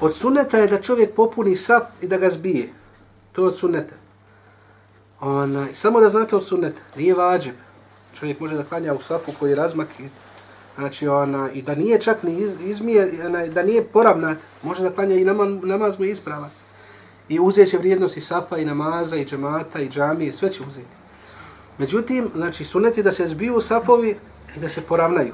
Od 0.01 0.15
suneta 0.15 0.57
je 0.57 0.67
da 0.67 0.81
čovjek 0.81 1.15
popuni 1.15 1.55
saf 1.55 1.83
i 2.01 2.07
da 2.07 2.17
ga 2.17 2.29
zbije. 2.29 2.69
To 3.35 3.41
je 3.41 3.47
od 3.47 3.57
sunneta. 3.57 3.95
Ona, 5.19 5.67
samo 5.73 5.99
da 5.99 6.09
znate 6.09 6.35
od 6.35 6.45
sunneta, 6.45 6.81
nije 6.95 7.13
vađeb. 7.13 7.55
Čovjek 8.19 8.39
može 8.39 8.55
da 8.55 8.63
klanja 8.63 8.93
u 8.93 9.01
safu 9.01 9.31
koji 9.39 9.55
razmak 9.55 9.87
je. 9.99 10.09
znači 10.75 11.07
ona, 11.07 11.51
i 11.51 11.61
da 11.61 11.75
nije 11.75 12.01
čak 12.01 12.23
ni 12.23 12.53
izmije, 12.59 13.11
da 13.53 13.63
nije 13.63 13.83
poravnat, 13.83 14.37
može 14.63 14.83
da 14.83 14.91
klanja 14.91 15.15
i 15.15 15.25
namaz, 15.25 15.47
namaz 15.63 15.99
mu 15.99 16.05
isprava. 16.05 16.49
I 17.29 17.39
uzet 17.39 17.69
će 17.69 17.77
vrijednosti 17.77 18.21
safa 18.21 18.57
i 18.57 18.65
namaza 18.65 19.15
i 19.15 19.25
džemata 19.25 19.79
i 19.79 19.89
džamije, 19.89 20.33
sve 20.33 20.51
će 20.51 20.63
uzeti. 20.67 20.95
Međutim, 21.77 22.29
znači 22.35 22.63
suneti 22.63 23.03
da 23.03 23.11
se 23.11 23.27
zbiju 23.27 23.61
safovi 23.61 24.17
i 24.57 24.59
da 24.59 24.69
se 24.69 24.81
poravnaju. 24.81 25.33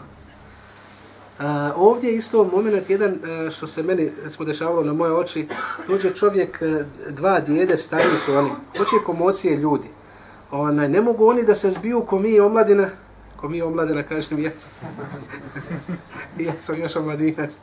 Uh, 1.41 1.47
ovdje 1.75 2.15
isto 2.15 2.43
moment 2.43 2.89
jedan 2.89 3.11
uh, 3.11 3.51
što 3.51 3.67
se 3.67 3.83
meni 3.83 4.11
smo 4.29 4.45
dešavalo 4.45 4.83
na 4.83 4.93
moje 4.93 5.13
oči, 5.13 5.47
dođe 5.87 6.09
čovjek, 6.15 6.61
e, 6.61 6.85
dva 7.09 7.39
djede, 7.39 7.77
stariji 7.77 8.17
su 8.25 8.33
oni, 8.33 8.49
hoće 8.77 9.05
komocije 9.05 9.57
ljudi. 9.57 9.87
Onaj, 10.51 10.89
ne 10.89 11.01
mogu 11.01 11.25
oni 11.25 11.43
da 11.43 11.55
se 11.55 11.71
zbiju 11.71 12.05
ko 12.05 12.19
mi 12.19 12.39
omladina, 12.39 12.89
ko 13.37 13.49
mi 13.49 13.61
omladina, 13.61 14.03
kažem, 14.03 14.39
ja 14.39 14.51
sam, 14.57 14.71
ja 16.45 16.53
sam 16.61 16.79
još 16.79 16.95
omladinac. 16.95 17.55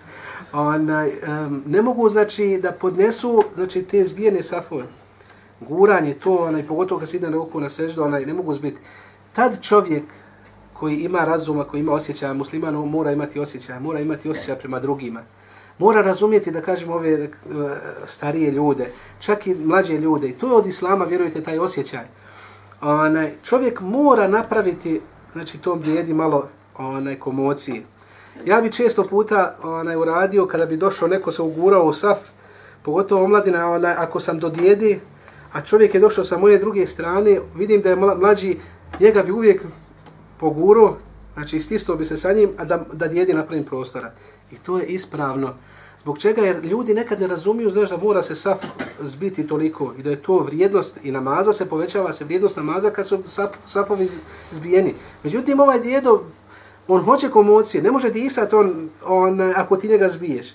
Onaj, 0.53 1.09
um, 1.09 1.63
ne 1.67 1.83
mogu, 1.83 2.09
znači, 2.09 2.59
da 2.63 2.73
podnesu, 2.73 3.43
znači, 3.55 3.83
te 3.83 4.05
zbijene 4.05 4.43
safove. 4.43 4.85
Guranje, 5.61 6.15
to, 6.15 6.37
onaj, 6.37 6.67
pogotovo 6.67 7.01
kad 7.01 7.09
se 7.09 7.17
ide 7.17 7.31
na 7.31 7.37
ruku 7.37 7.61
na 7.61 7.69
seždu, 7.69 8.03
onaj, 8.03 8.27
ne 8.27 8.35
mogu 8.35 8.55
zbiti. 8.55 8.79
Tad 9.33 9.63
čovjek, 9.63 10.05
koji 10.79 10.97
ima 10.97 11.25
razuma, 11.25 11.65
koji 11.65 11.81
ima 11.81 11.93
osjećaja, 11.93 12.35
musliman 12.35 12.75
mora 12.75 13.13
imati 13.13 13.41
osjećaja, 13.41 13.81
mora 13.81 14.01
imati 14.01 14.31
osjećaja 14.31 14.57
prema 14.57 14.81
drugima. 14.81 15.23
Mora 15.79 16.03
razumjeti, 16.03 16.51
da 16.51 16.61
kažemo, 16.61 16.95
ove 16.95 17.13
e, 17.13 17.29
starije 18.07 18.51
ljude, 18.51 18.91
čak 19.21 19.47
i 19.47 19.55
mlađe 19.55 19.99
ljude. 19.99 20.29
I 20.29 20.33
to 20.33 20.47
je 20.47 20.53
od 20.53 20.67
islama, 20.67 21.05
vjerujte, 21.05 21.43
taj 21.43 21.59
osjećaj. 21.59 22.05
Onaj, 22.81 23.33
čovjek 23.43 23.81
mora 23.81 24.29
napraviti, 24.29 25.01
znači, 25.33 25.59
tom 25.59 25.81
bijedi 25.81 26.15
malo 26.15 26.49
onaj, 26.77 27.19
komocije. 27.19 27.83
Ja 28.45 28.61
bi 28.61 28.73
često 28.73 29.05
puta 29.05 29.57
onaj, 29.63 29.97
uradio, 29.97 30.47
kada 30.47 30.67
bi 30.67 30.77
došao, 30.77 31.09
neko 31.09 31.33
se 31.33 31.43
ugurao 31.43 31.85
u 31.85 31.93
saf, 31.93 32.19
pogotovo 32.83 33.25
omladina, 33.25 33.71
onaj, 33.71 33.95
ako 33.95 34.21
sam 34.21 34.39
do 34.39 34.49
djedi, 34.49 35.01
a 35.53 35.63
čovjek 35.63 35.95
je 35.95 36.01
došao 36.01 36.25
sa 36.25 36.39
moje 36.39 36.59
druge 36.59 36.87
strane, 36.87 37.41
vidim 37.55 37.81
da 37.81 37.91
je 37.91 37.97
mlađi, 37.97 38.59
njega 39.01 39.23
bi 39.23 39.33
uvijek 39.33 39.63
poguro, 40.41 40.97
znači 41.35 41.57
ististo 41.57 41.97
bi 41.97 42.05
se 42.05 42.17
sa 42.17 42.33
njim, 42.33 42.51
a 42.59 42.65
da, 42.65 42.85
da 42.93 43.09
djedi 43.09 43.33
napravim 43.33 43.65
prostora. 43.65 44.13
I 44.51 44.57
to 44.57 44.79
je 44.79 44.87
ispravno. 44.87 45.55
Zbog 46.03 46.19
čega? 46.19 46.43
Jer 46.43 46.65
ljudi 46.65 46.95
nekad 46.95 47.21
ne 47.21 47.27
razumiju, 47.27 47.71
znaš 47.71 47.91
da 47.91 47.97
mora 47.97 48.23
se 48.23 48.37
saf 48.37 48.59
zbiti 49.01 49.47
toliko 49.47 49.95
i 49.99 50.03
da 50.03 50.11
je 50.11 50.23
to 50.23 50.39
vrijednost 50.39 50.99
i 51.03 51.13
namaza 51.13 51.53
se 51.53 51.69
povećava 51.69 52.13
se 52.13 52.25
vrijednost 52.25 52.57
namaza 52.57 52.91
kad 52.91 53.07
su 53.07 53.23
saf, 53.27 53.51
safovi 53.67 54.09
zbijeni. 54.51 54.95
Međutim, 55.23 55.61
ovaj 55.61 55.81
djedo, 55.81 56.23
on 56.89 57.03
hoće 57.03 57.29
komocije, 57.29 57.83
ne 57.83 57.91
može 57.91 58.11
disati 58.11 58.55
on, 58.55 58.91
on, 59.05 59.41
ako 59.41 59.77
ti 59.77 59.89
njega 59.89 60.09
zbiješ. 60.09 60.47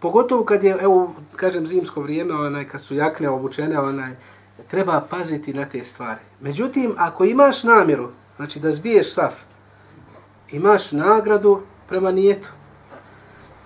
Pogotovo 0.00 0.44
kad 0.44 0.64
je, 0.64 0.76
evo, 0.80 1.14
kažem, 1.36 1.66
zimsko 1.66 2.00
vrijeme, 2.00 2.34
onaj, 2.34 2.68
kad 2.68 2.80
su 2.80 2.94
jakne 2.94 3.28
obučene, 3.28 3.78
onaj, 3.78 4.10
treba 4.70 5.06
paziti 5.10 5.54
na 5.54 5.64
te 5.64 5.84
stvari. 5.84 6.20
Međutim, 6.40 6.94
ako 6.96 7.24
imaš 7.24 7.64
namjeru 7.64 8.08
znači 8.40 8.60
da 8.60 8.72
zbiješ 8.72 9.14
saf, 9.14 9.34
imaš 10.52 10.92
nagradu 10.92 11.60
prema 11.88 12.10
nijetu. 12.10 12.48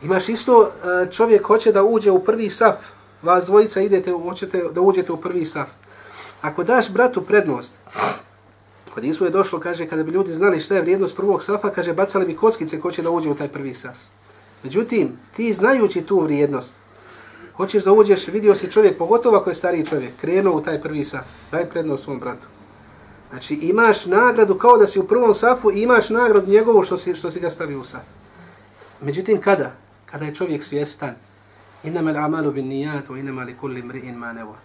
Imaš 0.02 0.28
isto, 0.28 0.66
e, 0.66 1.10
čovjek 1.10 1.46
hoće 1.46 1.72
da 1.72 1.84
uđe 1.84 2.10
u 2.10 2.24
prvi 2.24 2.50
saf, 2.50 2.74
vas 3.22 3.44
dvojica 3.46 3.80
idete, 3.80 4.12
hoćete 4.12 4.62
da 4.72 4.80
uđete 4.80 5.12
u 5.12 5.16
prvi 5.16 5.46
saf. 5.46 5.68
Ako 6.42 6.64
daš 6.64 6.90
bratu 6.90 7.22
prednost, 7.22 7.74
kod 8.94 9.04
Isu 9.04 9.24
je 9.24 9.30
došlo, 9.30 9.60
kaže, 9.60 9.86
kada 9.86 10.02
bi 10.02 10.10
ljudi 10.10 10.32
znali 10.32 10.60
šta 10.60 10.74
je 10.74 10.82
vrijednost 10.82 11.16
prvog 11.16 11.44
safa, 11.44 11.70
kaže, 11.70 11.92
bacali 11.92 12.26
bi 12.26 12.36
kockice 12.36 12.80
ko 12.80 12.90
će 12.90 13.02
da 13.02 13.10
uđe 13.10 13.30
u 13.30 13.34
taj 13.34 13.48
prvi 13.48 13.74
saf. 13.74 13.96
Međutim, 14.62 15.12
ti 15.36 15.52
znajući 15.52 16.02
tu 16.02 16.20
vrijednost, 16.20 16.74
hoćeš 17.56 17.84
da 17.84 17.92
uđeš, 17.92 18.26
vidio 18.28 18.54
si 18.54 18.70
čovjek, 18.70 18.98
pogotovo 18.98 19.36
ako 19.36 19.50
je 19.50 19.54
stariji 19.54 19.86
čovjek, 19.86 20.16
krenuo 20.20 20.56
u 20.56 20.62
taj 20.62 20.82
prvi 20.82 21.04
saf, 21.04 21.26
daj 21.50 21.70
prednost 21.70 22.04
svom 22.04 22.20
bratu. 22.20 22.53
Znači 23.34 23.54
imaš 23.54 24.06
nagradu 24.06 24.58
kao 24.58 24.78
da 24.78 24.86
si 24.86 24.98
u 24.98 25.06
prvom 25.06 25.34
safu 25.34 25.72
i 25.72 25.82
imaš 25.82 26.10
nagradu 26.10 26.50
njegovu 26.50 26.82
što 26.82 26.98
si, 26.98 27.14
što 27.14 27.30
si 27.30 27.40
ga 27.40 27.50
stavio 27.50 27.80
u 27.80 27.84
saf. 27.84 28.02
Međutim, 29.00 29.40
kada? 29.40 29.72
Kada 30.06 30.24
je 30.24 30.34
čovjek 30.34 30.64
svjestan. 30.64 31.14
Inama 31.84 32.12
l'amalu 32.12 32.52
bin 32.52 32.70
wa 32.70 33.18
inama 33.18 33.42
li 33.42 33.56
kulli 33.56 33.82
mri'in 33.82 34.14
ma 34.14 34.32
nevo. 34.32 34.56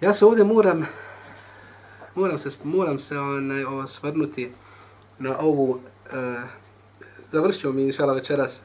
Ja 0.00 0.12
se 0.12 0.24
ovdje 0.24 0.44
moram, 0.44 0.86
moram 2.14 2.38
se, 2.38 2.50
moram 2.64 2.98
se 2.98 3.18
onaj, 3.18 3.64
osvrnuti 3.64 4.50
na 5.18 5.38
ovu, 5.38 5.80
e, 6.12 6.18
uh, 6.18 6.42
završio 7.32 7.72
mi 7.72 7.82
inšala 7.82 8.12
večeras 8.12 8.60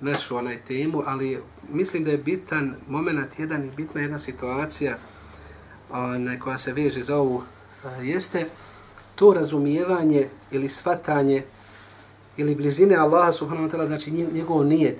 našu 0.00 0.36
onaj 0.36 0.58
temu, 0.68 1.02
ali 1.06 1.38
mislim 1.72 2.04
da 2.04 2.10
je 2.10 2.18
bitan 2.18 2.74
moment 2.88 3.38
jedan 3.38 3.64
i 3.64 3.70
bitna 3.76 4.00
jedna 4.00 4.18
situacija 4.18 4.96
onaj, 5.92 6.38
koja 6.38 6.58
se 6.58 6.72
veže 6.72 7.02
za 7.02 7.16
ovu, 7.16 7.42
jeste 8.02 8.46
to 9.14 9.34
razumijevanje 9.34 10.28
ili 10.50 10.68
svatanje 10.68 11.42
ili 12.36 12.54
blizine 12.54 12.96
Allaha 12.96 13.32
subhanahu 13.32 13.68
wa 13.68 13.72
ta'ala, 13.72 13.86
znači 13.86 14.10
njegov 14.10 14.64
nijet. 14.64 14.98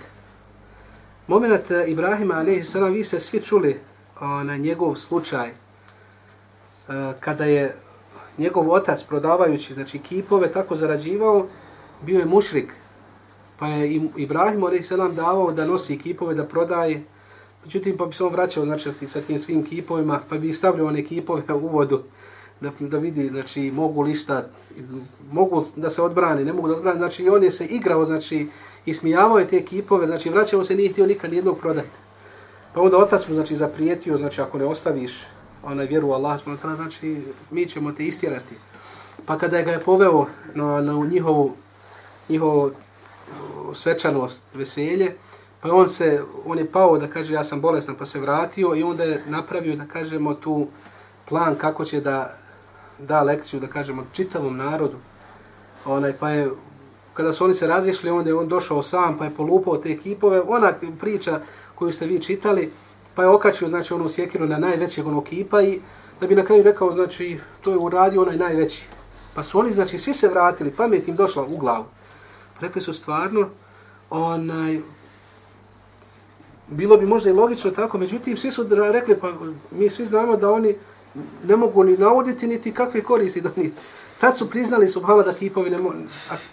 Moment 1.27 1.71
e, 1.71 1.85
Ibrahima 1.89 2.35
alaihi 2.35 2.65
sallam, 2.65 2.93
vi 2.93 3.05
ste 3.05 3.21
svi 3.21 3.41
čuli 3.41 3.81
na 4.45 4.57
njegov 4.57 4.97
slučaj 4.97 5.49
e, 5.49 5.53
kada 7.21 7.45
je 7.45 7.77
njegov 8.39 8.71
otac 8.71 9.03
prodavajući 9.03 9.75
znači 9.75 9.99
kipove 9.99 10.53
tako 10.53 10.77
zarađivao, 10.77 11.47
bio 12.03 12.19
je 12.19 12.25
mušrik. 12.25 12.75
Pa 13.59 13.69
je 13.69 14.01
Ibrahim 14.17 14.65
alaihi 14.65 14.83
sallam 14.83 15.15
davao 15.15 15.53
da 15.53 15.67
nosi 15.67 15.99
kipove, 15.99 16.35
da 16.35 16.45
prodaje, 16.45 17.03
Međutim, 17.65 17.97
pa 17.97 18.07
bi 18.07 18.15
se 18.15 18.25
on 18.25 18.33
vraćao 18.33 18.65
znači, 18.65 18.91
sa 19.09 19.21
tim 19.21 19.41
svim 19.41 19.65
kipovima, 19.65 20.21
pa 20.29 20.39
bi 20.39 20.53
stavljao 20.53 20.87
one 20.87 21.05
kipove 21.05 21.43
u 21.55 21.69
vodu 21.69 22.03
da, 22.61 22.71
da 22.81 22.99
vidi, 22.99 23.29
znači, 23.29 23.71
mogu 23.71 24.03
li 24.03 24.15
šta, 24.15 24.49
mogu 25.33 25.65
da 25.77 25.91
se 25.91 26.03
odbrani, 26.03 26.45
ne 26.45 26.53
mogu 26.53 26.69
da 26.69 26.75
odbrani, 26.75 26.99
znači, 26.99 27.29
on 27.29 27.45
je 27.45 27.51
se 27.51 27.65
igrao, 27.65 28.05
znači, 28.05 28.47
i 28.87 28.95
smijavao 28.95 29.39
je 29.39 29.49
te 29.49 29.65
kipove, 29.65 30.07
znači, 30.07 30.31
vraćao 30.31 30.65
se, 30.65 30.75
nije 30.75 30.93
htio 30.93 31.07
nikad 31.07 31.33
jednog 31.33 31.59
prodati. 31.59 31.89
Pa 32.75 32.81
onda 32.81 32.97
otac 32.97 33.29
mu, 33.29 33.35
znači, 33.35 33.57
zaprijetio, 33.57 34.19
znači, 34.19 34.41
ako 34.41 34.59
ne 34.59 34.65
ostaviš 34.65 35.13
onaj 35.63 35.87
vjeru 35.87 36.09
u 36.09 36.13
Allah, 36.13 36.41
znači, 36.77 37.23
mi 37.51 37.67
ćemo 37.67 37.93
te 37.93 38.05
istjerati. 38.05 38.55
Pa 39.27 39.39
kada 39.39 39.63
ga 39.63 39.71
je 39.71 39.81
poveo 39.81 40.27
na, 40.55 40.81
na 40.81 40.93
njihovu, 40.93 41.53
njihovu 42.29 42.71
svečanost, 43.75 44.41
veselje, 44.55 45.15
Pa 45.61 45.73
on 45.73 45.89
se, 45.89 46.23
on 46.47 46.59
je 46.59 46.73
pao 46.73 46.99
da 46.99 47.07
kaže 47.07 47.35
ja 47.35 47.45
sam 47.45 47.61
bolestan 47.61 47.95
pa 47.95 48.05
se 48.05 48.21
vratio 48.21 48.75
i 48.75 48.83
onda 48.83 49.05
je 49.05 49.23
napravio 49.27 49.77
da 49.77 49.85
kažemo 49.85 50.35
tu 50.35 50.67
plan 51.29 51.55
kako 51.55 51.85
će 51.85 52.01
da 52.01 52.37
da 52.99 53.23
lekciju 53.23 53.61
da 53.61 53.67
kažemo 53.67 54.07
čitavom 54.13 54.57
narodu. 54.57 54.97
Onaj 55.85 56.13
pa 56.13 56.31
je 56.31 56.51
kada 57.15 57.33
su 57.33 57.45
oni 57.45 57.55
se 57.55 57.67
razišli 57.67 58.11
onda 58.11 58.31
je 58.31 58.35
on 58.35 58.49
došao 58.49 58.83
sam 58.83 59.19
pa 59.19 59.25
je 59.25 59.35
polupao 59.35 59.77
te 59.77 59.99
kipove. 59.99 60.41
Ona 60.41 60.73
priča 61.01 61.41
koju 61.75 61.93
ste 61.93 62.07
vi 62.07 62.19
čitali 62.19 62.73
pa 63.15 63.23
je 63.23 63.29
okačio 63.29 63.69
znači 63.69 63.95
onu 63.95 64.09
sjekiru 64.09 64.47
na 64.47 64.59
najvećeg 64.59 65.07
onog 65.07 65.25
kipa 65.25 65.63
i 65.63 65.81
da 66.21 66.27
bi 66.27 66.35
na 66.35 66.45
kraju 66.45 66.63
rekao 66.63 66.95
znači 66.95 67.39
to 67.61 67.71
je 67.71 67.79
uradio 67.79 68.23
onaj 68.23 68.37
najveći. 68.37 68.87
Pa 69.35 69.43
su 69.43 69.59
oni 69.59 69.73
znači 69.73 69.99
svi 69.99 70.13
se 70.13 70.29
vratili, 70.29 70.71
pamet 70.71 71.09
im 71.09 71.17
došla 71.17 71.43
u 71.43 71.57
glavu. 71.57 71.85
Rekli 72.61 72.83
su 72.83 72.93
stvarno 72.93 73.49
onaj 74.11 74.81
bilo 76.71 76.97
bi 76.97 77.07
možda 77.07 77.31
i 77.31 77.33
logično 77.33 77.71
tako, 77.71 77.99
međutim, 77.99 78.37
svi 78.37 78.51
su 78.51 78.67
rekli, 78.93 79.17
pa 79.21 79.33
mi 79.71 79.91
svi 79.91 80.05
znamo 80.07 80.37
da 80.37 80.51
oni 80.51 80.75
ne 81.45 81.57
mogu 81.57 81.85
ni 81.85 81.97
navoditi, 81.97 82.47
niti 82.47 82.75
kakve 82.75 83.03
koristi 83.03 83.41
da 83.41 83.51
oni... 83.57 83.73
Tad 84.21 84.37
su 84.37 84.51
priznali, 84.51 84.89
subhala, 84.89 85.23
da 85.23 85.35
kipovi 85.35 85.71
ne 85.71 85.79
mogu, 85.79 85.95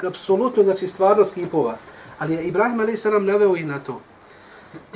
apsolutno, 0.07 0.63
znači, 0.63 0.87
stvarnost 0.87 1.33
kipova. 1.33 1.77
Ali 2.19 2.33
je 2.33 2.43
Ibrahim 2.43 2.79
a.s. 2.79 3.05
naveo 3.21 3.55
i 3.55 3.63
na 3.63 3.79
to. 3.79 4.01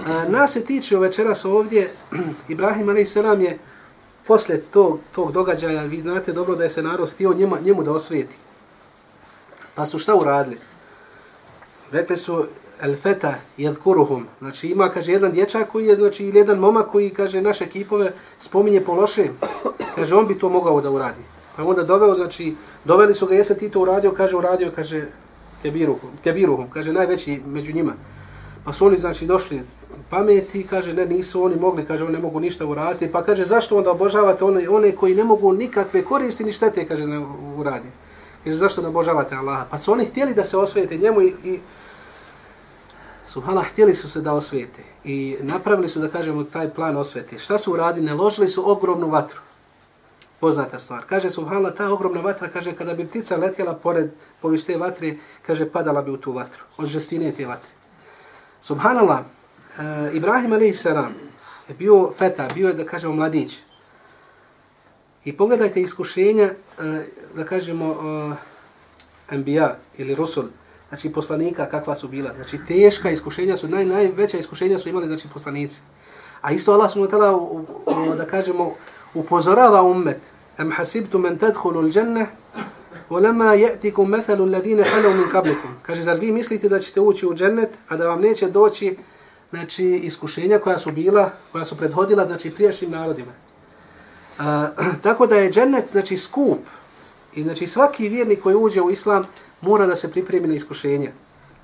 A, 0.08 0.26
nas 0.30 0.54
se 0.54 0.66
tiče 0.66 0.98
večeras 0.98 1.46
ovdje, 1.46 1.92
Ibrahim 2.50 2.90
a.s. 2.90 3.16
je 3.16 3.58
posle 4.28 4.58
tog, 4.62 5.00
tog 5.12 5.32
događaja, 5.32 5.84
vi 5.84 5.98
znate 5.98 6.34
dobro 6.34 6.56
da 6.56 6.64
je 6.64 6.70
se 6.70 6.84
narod 6.84 7.14
htio 7.14 7.34
njema, 7.34 7.60
njemu 7.60 7.84
da 7.84 7.92
osvijeti. 7.92 8.36
Pa 9.76 9.86
su 9.86 10.00
šta 10.00 10.16
uradili? 10.16 10.58
Rekli 11.92 12.18
su, 12.18 12.46
el 12.82 12.96
feta 12.96 13.36
jedkuruhum. 13.58 14.26
Znači 14.40 14.68
ima 14.68 14.90
kaže 14.90 15.12
jedan 15.12 15.32
dječak 15.32 15.72
koji 15.72 15.86
je 15.86 15.96
znači 15.96 16.26
ili 16.26 16.38
jedan 16.38 16.60
momak 16.60 16.92
koji 16.92 17.10
kaže 17.10 17.42
naše 17.42 17.64
ekipove 17.64 18.12
spominje 18.40 18.82
po 18.82 18.94
loše. 18.94 19.28
Kaže 19.96 20.16
on 20.16 20.28
bi 20.28 20.40
to 20.40 20.50
mogao 20.50 20.82
da 20.82 20.92
uradi. 20.92 21.22
Pa 21.56 21.64
onda 21.64 21.84
doveo 21.84 22.16
znači 22.16 22.56
doveli 22.86 23.16
su 23.16 23.26
ga 23.26 23.36
jesam 23.36 23.58
ti 23.58 23.70
to 23.70 23.82
uradio, 23.82 24.12
kaže 24.12 24.36
uradio, 24.38 24.72
kaže 24.76 25.08
kebiruhum, 25.62 26.10
kebiruhum, 26.24 26.70
kaže 26.70 26.94
najveći 26.94 27.42
među 27.46 27.74
njima. 27.74 27.94
Pa 28.66 28.74
su 28.74 28.86
oni 28.86 28.98
znači 28.98 29.26
došli 29.26 29.62
pameti, 30.10 30.68
kaže 30.68 30.94
ne 30.94 31.06
nisu 31.06 31.44
oni 31.44 31.56
mogli, 31.56 31.86
kaže 31.86 32.04
oni 32.04 32.14
ne 32.14 32.20
mogu 32.20 32.40
ništa 32.40 32.66
uraditi. 32.66 33.12
Pa 33.12 33.24
kaže 33.24 33.46
zašto 33.46 33.78
onda 33.78 33.92
obožavate 33.92 34.44
one 34.44 34.70
one 34.70 34.96
koji 34.96 35.16
ne 35.16 35.24
mogu 35.24 35.54
nikakve 35.54 36.02
koristi 36.02 36.44
ni 36.44 36.54
štete 36.54 36.88
kaže 36.88 37.08
ne 37.08 37.26
uradi. 37.58 37.88
Kaže 38.44 38.56
zašto 38.56 38.82
ne 38.82 38.88
obožavate 38.88 39.36
Allaha? 39.36 39.66
Pa 39.70 39.78
su 39.78 39.92
oni 39.92 40.06
htjeli 40.06 40.34
da 40.34 40.44
se 40.44 40.58
osvete 40.58 40.98
njemu 40.98 41.22
i, 41.22 41.34
i 41.44 41.60
Subhanallah, 43.34 43.72
htjeli 43.72 43.96
su 43.96 44.10
se 44.10 44.22
da 44.22 44.34
osvijete 44.34 44.84
i 45.04 45.38
napravili 45.42 45.90
su, 45.90 46.00
da 46.00 46.08
kažemo, 46.08 46.44
taj 46.44 46.70
plan 46.70 46.98
osvete. 46.98 47.40
Šta 47.40 47.58
su 47.60 47.74
uradili? 47.74 48.06
Naložili 48.06 48.48
su 48.48 48.72
ogromnu 48.72 49.10
vatru. 49.10 49.40
poznata 50.42 50.80
stvar. 50.80 51.06
Kaže 51.06 51.30
subhanallah, 51.30 51.74
ta 51.78 51.92
ogromna 51.94 52.22
vatra, 52.22 52.50
kaže, 52.50 52.74
kada 52.74 52.94
bi 52.94 53.06
ptica 53.06 53.38
letjela 53.38 53.76
pored 53.78 54.10
povište 54.42 54.78
vatre, 54.78 55.16
kaže, 55.46 55.70
padala 55.70 56.02
bi 56.02 56.12
u 56.12 56.18
tu 56.18 56.34
vatru, 56.34 56.64
od 56.78 56.90
žestine 56.90 57.32
te 57.32 57.46
vatre. 57.46 57.70
Subhanallah, 58.62 59.22
e, 59.22 60.18
Ibrahim 60.18 60.54
a.s. 60.54 60.86
je 61.70 61.76
bio 61.78 62.12
feta, 62.18 62.48
bio 62.54 62.68
je, 62.68 62.74
da 62.74 62.86
kažemo, 62.86 63.14
mladić. 63.14 63.60
I 65.26 65.38
pogledajte 65.38 65.82
iskušenja, 65.82 66.46
e, 66.46 66.56
da 67.36 67.46
kažemo, 67.46 67.92
eh, 67.92 68.34
e, 68.34 69.36
Anbiya 69.36 69.76
ili 69.98 70.16
Rusul, 70.16 70.50
znači 70.91 71.13
poslanika 71.13 71.67
kakva 71.67 71.95
su 71.95 72.09
bila. 72.09 72.31
Znači 72.35 72.59
teška 72.69 73.11
iskušenja 73.11 73.57
su, 73.57 73.69
naj, 73.69 73.85
najveća 73.85 74.39
iskušenja 74.39 74.79
su 74.79 74.89
imali 74.89 75.07
znači 75.07 75.29
poslanici. 75.35 75.81
A 76.41 76.53
isto 76.53 76.73
Allah 76.73 76.93
smo 76.93 77.07
tada, 77.07 77.33
da 78.17 78.25
kažemo, 78.25 78.75
upozorava 79.15 79.83
ummet. 79.83 80.21
Am 80.57 80.73
hasibtu 80.73 81.19
men 81.19 81.39
tadkhulu 81.39 81.83
al-jannah 81.83 82.27
ولما 83.11 83.55
ياتيكم 83.55 84.11
مثل 84.11 84.45
الذين 84.45 84.85
خلوا 84.85 85.13
من 85.13 85.25
قبلكم 85.25 85.69
kaže 85.83 86.03
zar 86.03 86.19
vi 86.19 86.33
mislite 86.33 86.69
da 86.69 86.79
ćete 86.81 87.01
ući 87.01 87.27
u 87.27 87.35
džennet 87.35 87.69
a 87.89 87.97
da 87.97 88.09
vam 88.09 88.21
neće 88.21 88.51
doći 88.51 88.99
znači 89.51 89.85
iskušenja 89.85 90.59
koja 90.59 90.79
su 90.79 90.93
bila 90.93 91.31
koja 91.53 91.65
su 91.65 91.77
prethodila 91.77 92.27
znači 92.27 92.51
prijašnjim 92.51 92.91
narodima 92.91 93.33
a, 94.39 94.69
tako 95.03 95.27
da 95.27 95.37
je 95.37 95.51
džennet 95.51 95.85
znači 95.93 96.17
skup 96.17 96.59
i 97.35 97.43
znači 97.43 97.67
svaki 97.67 98.09
vjernik 98.09 98.43
koji 98.43 98.57
uđe 98.57 98.81
u 98.81 98.91
islam 98.91 99.27
mora 99.62 99.86
da 99.86 99.96
se 99.96 100.12
pripremi 100.12 100.48
na 100.48 100.54
iskušenje 100.54 101.12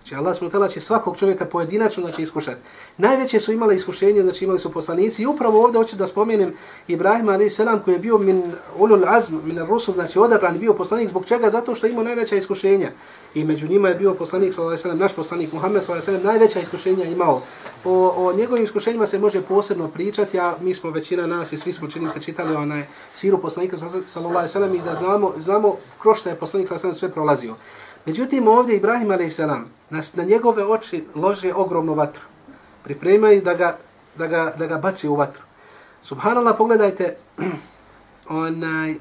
Znači 0.08 0.20
Allah 0.20 0.38
smo 0.38 0.68
će 0.68 0.80
svakog 0.80 1.18
čovjeka 1.18 1.46
pojedinačno 1.46 2.04
znači, 2.04 2.22
iskušati. 2.22 2.62
Najveće 2.98 3.40
su 3.40 3.52
imale 3.52 3.76
iskušenje, 3.76 4.22
znači 4.22 4.44
imali 4.44 4.60
su 4.60 4.72
poslanici. 4.72 5.22
I 5.22 5.26
upravo 5.26 5.64
ovdje 5.64 5.78
hoću 5.78 5.96
da 5.96 6.08
spomenem 6.08 6.54
Ibrahima 6.88 7.32
a.s. 7.32 7.60
koji 7.86 7.96
je 7.96 8.00
bio 8.00 8.18
min 8.18 8.44
ulul 8.78 9.04
azm, 9.08 9.36
min 9.44 9.60
rusul, 9.60 9.94
znači 9.94 10.20
odabran 10.20 10.60
bio 10.60 10.74
poslanik. 10.74 11.10
Zbog 11.10 11.26
čega? 11.26 11.50
Zato 11.50 11.76
što 11.76 11.88
imao 11.88 12.04
najveća 12.04 12.36
iskušenja. 12.36 12.92
I 13.36 13.44
među 13.44 13.68
njima 13.68 13.90
je 13.90 13.96
bio 13.96 14.14
poslanik, 14.14 14.54
sallam, 14.54 14.98
naš 14.98 15.14
poslanik 15.14 15.54
Muhammed, 15.54 15.84
sallam, 15.84 16.24
najveća 16.24 16.60
iskušenja 16.60 17.06
imao. 17.06 17.42
O, 17.86 18.14
o 18.18 18.34
njegovim 18.34 18.64
iskušenjima 18.64 19.08
se 19.08 19.20
može 19.20 19.42
posebno 19.42 19.88
pričati, 19.88 20.40
a 20.40 20.56
mi 20.62 20.74
smo 20.74 20.92
većina 20.92 21.28
nas 21.28 21.52
i 21.52 21.58
svi 21.58 21.74
smo 21.74 21.88
činim 21.88 22.12
se 22.12 22.22
čitali 22.22 22.56
onaj 22.56 22.84
siru 23.16 23.42
poslanika, 23.42 23.78
sallam, 24.48 24.76
i 24.76 24.82
da 24.82 24.96
znamo, 24.96 25.34
znamo 25.40 25.76
kroz 26.02 26.18
što 26.18 26.30
je 26.30 26.36
poslanik, 26.36 26.70
sallam, 26.70 26.96
sve 26.96 27.12
prolazio. 27.12 27.56
Međutim, 28.08 28.48
ovdje 28.48 28.76
Ibrahim 28.76 29.12
a.s. 29.12 29.38
Na, 29.38 30.02
na 30.14 30.24
njegove 30.24 30.66
oči 30.66 31.04
lože 31.16 31.54
ogromnu 31.54 31.94
vatru. 31.94 32.24
Pripremaju 32.84 33.42
da 33.42 33.54
ga, 33.54 33.78
da 34.16 34.28
ga, 34.28 34.54
da 34.58 34.68
ga 34.68 34.78
baci 34.78 35.08
u 35.08 35.16
vatru. 35.16 35.44
Subhanallah, 36.02 36.56
pogledajte 36.58 37.16
onaj, 38.30 38.96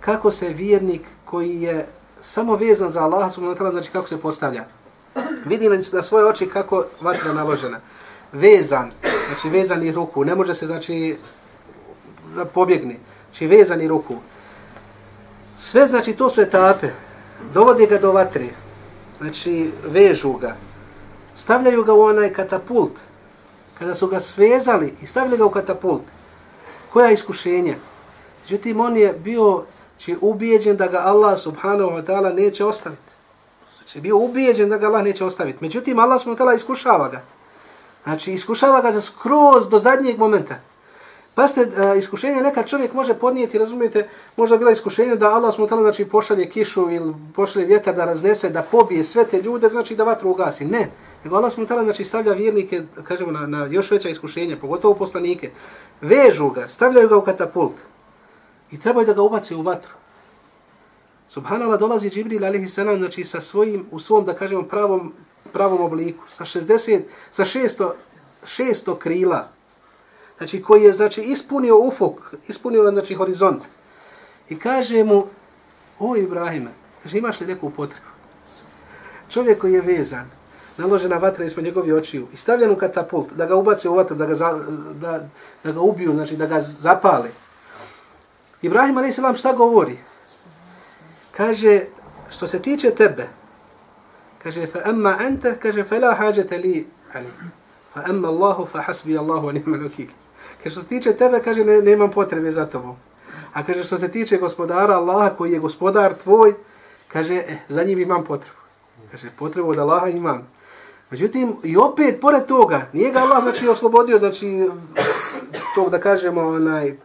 kako 0.00 0.30
se 0.30 0.48
vjernik 0.48 1.00
koji 1.24 1.62
je 1.62 1.86
samo 2.20 2.56
vezan 2.56 2.90
za 2.90 3.00
Allah, 3.00 3.32
subhanallah, 3.32 3.72
znači 3.72 3.90
kako 3.90 4.08
se 4.08 4.20
postavlja. 4.20 4.64
Vidi 5.44 5.68
na 5.92 6.02
svoje 6.02 6.26
oči 6.26 6.48
kako 6.48 6.84
vatra 7.00 7.32
naložena. 7.32 7.80
Vezan, 8.32 8.90
znači 9.28 9.48
vezani 9.48 9.92
ruku, 9.92 10.24
ne 10.24 10.34
može 10.34 10.54
se 10.54 10.66
znači 10.66 11.16
da 12.36 12.44
pobjegne. 12.44 12.96
Znači 13.30 13.46
vezani 13.46 13.88
ruku. 13.88 14.16
Sve 15.56 15.86
znači 15.86 16.12
to 16.12 16.30
su 16.30 16.40
etape 16.40 16.88
dovode 17.54 17.86
ga 17.86 17.98
do 17.98 18.12
vatre, 18.12 18.48
znači 19.18 19.72
vežu 19.84 20.32
ga, 20.32 20.56
stavljaju 21.34 21.84
ga 21.84 21.92
u 21.92 22.00
onaj 22.00 22.32
katapult, 22.32 22.92
kada 23.78 23.94
su 23.94 24.06
ga 24.06 24.20
svezali 24.20 24.94
i 25.02 25.06
stavili 25.06 25.36
ga 25.36 25.44
u 25.44 25.50
katapult, 25.50 26.02
koja 26.92 27.10
iskušenja? 27.10 27.74
Međutim, 28.42 28.80
on 28.80 28.96
je 28.96 29.12
bio 29.12 29.64
znači, 29.96 30.16
ubijeđen 30.20 30.76
da 30.76 30.86
ga 30.86 30.98
Allah 30.98 31.38
subhanahu 31.40 31.90
wa 31.90 32.04
ta'ala 32.06 32.34
neće 32.34 32.64
ostaviti. 32.64 33.10
Znači, 33.76 34.00
bio 34.00 34.16
ubijeđen 34.16 34.68
da 34.68 34.78
ga 34.78 34.86
Allah 34.86 35.02
neće 35.02 35.24
ostaviti. 35.24 35.58
Međutim, 35.60 35.98
Allah 35.98 36.20
subhanahu 36.20 36.44
wa 36.44 36.52
ta'ala 36.52 36.56
iskušava 36.56 37.08
ga. 37.08 37.22
Znači, 38.04 38.32
iskušava 38.32 38.80
ga 38.80 38.90
da 38.90 39.00
skroz 39.00 39.68
do 39.68 39.78
zadnjeg 39.78 40.18
momenta. 40.18 40.58
Pa 41.40 41.48
ste 41.48 41.62
uh, 41.62 41.96
e, 41.96 41.98
iskušenje 41.98 42.42
neka 42.42 42.62
čovjek 42.62 42.92
može 42.92 43.14
podnijeti, 43.14 43.58
razumijete, 43.58 44.08
možda 44.36 44.56
bila 44.56 44.70
iskušenje 44.70 45.16
da 45.16 45.30
Allah 45.30 45.54
smo 45.54 45.66
tamo 45.66 45.82
znači 45.82 46.04
pošalje 46.04 46.50
kišu 46.50 46.90
ili 46.90 47.14
pošalje 47.34 47.66
vjetar 47.66 47.94
da 47.94 48.04
raznese, 48.04 48.50
da 48.50 48.62
pobije 48.62 49.04
sve 49.04 49.24
te 49.24 49.42
ljude, 49.42 49.68
znači 49.68 49.96
da 49.96 50.04
vatru 50.04 50.30
ugasi. 50.30 50.64
Ne. 50.64 50.90
Nego 51.24 51.36
Allah 51.36 51.52
smo 51.52 51.64
tamo 51.64 51.82
znači 51.82 52.04
stavlja 52.04 52.32
vjernike, 52.32 52.82
kažemo 53.04 53.32
na, 53.32 53.46
na 53.46 53.66
još 53.70 53.90
veća 53.90 54.08
iskušenja, 54.08 54.56
pogotovo 54.60 54.94
poslanike. 54.94 55.50
Vežu 56.00 56.50
ga, 56.50 56.68
stavljaju 56.68 57.08
ga 57.08 57.16
u 57.16 57.24
katapult. 57.24 57.72
I 58.70 58.80
trebaju 58.80 59.06
da 59.06 59.12
ga 59.12 59.22
ubace 59.22 59.56
u 59.56 59.62
vatru. 59.62 59.92
Subhanallah 61.28 61.80
dolazi 61.80 62.10
Džibril 62.10 62.44
alaihi 62.44 62.68
salam, 62.68 62.98
znači 62.98 63.24
sa 63.24 63.40
svojim, 63.40 63.86
u 63.90 64.00
svom, 64.00 64.24
da 64.24 64.34
kažemo, 64.34 64.62
pravom, 64.62 65.12
pravom 65.52 65.80
obliku, 65.80 66.24
sa 66.28 66.44
60, 66.44 67.00
sa 67.30 67.44
600, 67.44 67.90
600 68.44 68.98
krila, 68.98 69.48
znači 70.40 70.62
koji 70.62 70.82
je 70.82 70.92
znači 70.92 71.20
ispunio 71.20 71.78
ufuk, 71.78 72.34
ispunio 72.48 72.90
znači 72.90 73.14
horizont. 73.14 73.62
I 74.48 74.58
kaže 74.58 75.04
mu, 75.04 75.26
o 75.98 76.16
Ibrahime, 76.16 76.70
kaže 77.02 77.18
imaš 77.18 77.40
li 77.40 77.46
neku 77.46 77.70
potrebu? 77.70 78.06
Čovjek 79.28 79.60
koji 79.60 79.72
je 79.72 79.80
vezan, 79.80 80.30
naložena 80.76 81.16
vatra 81.16 81.44
ispod 81.44 81.64
njegovih 81.64 81.94
očiju 81.94 82.28
i 82.32 82.36
stavljen 82.36 82.70
u 82.70 82.76
katapult, 82.76 83.32
da 83.32 83.46
ga 83.46 83.54
ubaci 83.54 83.88
u 83.88 83.94
vatru, 83.94 84.16
da 84.16 84.26
ga, 84.26 84.34
za, 84.34 84.52
da, 84.94 85.28
da 85.64 85.72
ga 85.72 85.80
ubiju, 85.80 86.14
znači 86.14 86.36
da 86.36 86.46
ga 86.46 86.60
zapale. 86.60 87.28
Ibrahim 88.62 88.98
a.s. 88.98 89.38
šta 89.38 89.52
govori? 89.52 89.98
Kaže, 91.36 91.80
što 92.30 92.48
se 92.48 92.62
tiče 92.62 92.90
tebe, 92.90 93.28
kaže, 94.42 94.66
fa 94.66 94.80
emma 94.86 95.16
ente, 95.20 95.58
kaže, 95.62 95.84
fa 95.84 95.98
la 95.98 96.14
hađete 96.14 96.58
li 96.58 96.86
ali. 97.12 97.28
Fa 97.94 98.02
emma 98.08 98.28
Allahu, 98.28 98.66
fa 98.66 98.80
hasbi 98.80 99.18
Allahu, 99.18 99.48
a 99.48 99.52
ni'mal 99.52 99.82
wakil. 99.82 100.19
Kaže, 100.62 100.74
što 100.74 100.82
se 100.82 100.88
tiče 100.88 101.12
tebe, 101.12 101.40
kaže, 101.44 101.64
ne, 101.64 101.82
nemam 101.82 102.10
potrebe 102.10 102.50
za 102.50 102.66
tobom. 102.66 102.96
A 103.52 103.66
kaže, 103.66 103.84
što 103.84 103.98
se 103.98 104.08
tiče 104.08 104.36
gospodara 104.36 104.94
Allaha, 104.94 105.30
koji 105.30 105.52
je 105.52 105.58
gospodar 105.58 106.14
tvoj, 106.14 106.54
kaže, 107.08 107.34
eh, 107.34 107.58
za 107.68 107.84
njim 107.84 107.98
imam 107.98 108.24
potrebu. 108.24 108.58
Kaže, 109.10 109.30
potrebu 109.38 109.70
od 109.70 109.78
Allaha 109.78 110.08
imam. 110.08 110.46
Međutim, 111.10 111.56
i 111.62 111.76
opet, 111.76 112.20
pored 112.20 112.46
toga, 112.46 112.86
nije 112.92 113.10
ga 113.10 113.18
Allah, 113.18 113.42
znači, 113.42 113.68
oslobodio, 113.68 114.18
znači, 114.18 114.68
tog, 115.74 115.90
da 115.90 115.98
kažemo, 115.98 116.40
onaj, 116.40 116.88
e, 116.88 116.96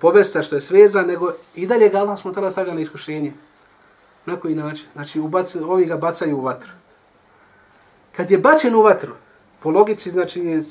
povesta 0.00 0.42
što 0.42 0.54
je 0.54 0.60
sveza, 0.60 1.02
nego 1.02 1.32
i 1.54 1.66
dalje 1.66 1.88
ga 1.88 1.98
Allah 1.98 2.20
smo 2.20 2.32
tada 2.32 2.50
stavljali 2.50 2.76
na 2.76 2.82
iskušenje. 2.82 3.32
Na 4.26 4.36
koji 4.36 4.54
način? 4.54 4.86
Znači, 4.92 5.20
ubac, 5.20 5.56
ovi 5.56 5.84
ga 5.84 5.96
bacaju 5.96 6.36
u 6.38 6.40
vatru. 6.40 6.70
Kad 8.16 8.30
je 8.30 8.38
bačen 8.38 8.74
u 8.74 8.82
vatru, 8.82 9.12
po 9.60 9.70
logici, 9.70 10.10
znači, 10.10 10.62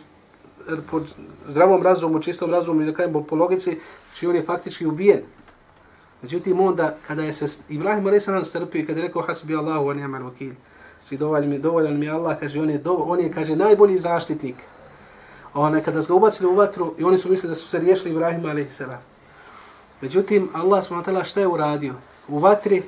po 0.91 1.01
zdravom 1.47 1.83
razumu, 1.83 2.19
čistom 2.19 2.51
razumu, 2.51 2.85
da 2.85 2.93
kažem 2.93 3.23
po 3.29 3.35
logici, 3.35 3.79
či 4.13 4.27
on 4.27 4.35
je 4.35 4.43
faktički 4.43 4.85
ubijen. 4.85 5.21
Međutim, 6.21 6.59
onda, 6.59 6.95
kada 7.07 7.23
je 7.23 7.33
se 7.33 7.47
Ibrahim 7.69 8.07
a.s. 8.07 8.49
strpio 8.49 8.79
i 8.79 8.85
kada 8.85 8.99
je 8.99 9.07
rekao 9.07 9.21
hasbi 9.21 9.55
Allahu 9.55 9.85
wa 9.85 9.93
ni'mal 9.93 10.23
vakil, 10.23 10.53
znači 10.99 11.17
dovoljan 11.17 11.49
mi, 11.49 11.59
dovoljan 11.59 11.99
mi 11.99 12.09
Allah, 12.09 12.39
kaže, 12.39 12.61
on 12.61 12.69
je, 12.69 12.77
do, 12.77 12.93
on 12.93 13.19
je 13.19 13.31
kaže, 13.31 13.55
najbolji 13.55 13.97
zaštitnik. 13.97 14.55
Ona, 15.53 15.81
kada 15.81 16.03
su 16.03 16.13
ga 16.13 16.17
ubacili 16.17 16.49
u 16.49 16.55
vatru, 16.55 16.93
i 16.97 17.03
oni 17.03 17.17
su 17.17 17.29
mislili 17.29 17.51
da 17.51 17.55
su 17.55 17.67
se 17.67 17.79
riješili 17.79 18.11
Ibrahim 18.11 18.45
a.s. 18.45 18.81
Međutim, 20.01 20.49
Allah 20.53 20.83
s.w.t. 20.83 21.23
šta 21.23 21.39
je 21.39 21.47
uradio? 21.47 21.93
U 22.27 22.39
vatri, 22.39 22.83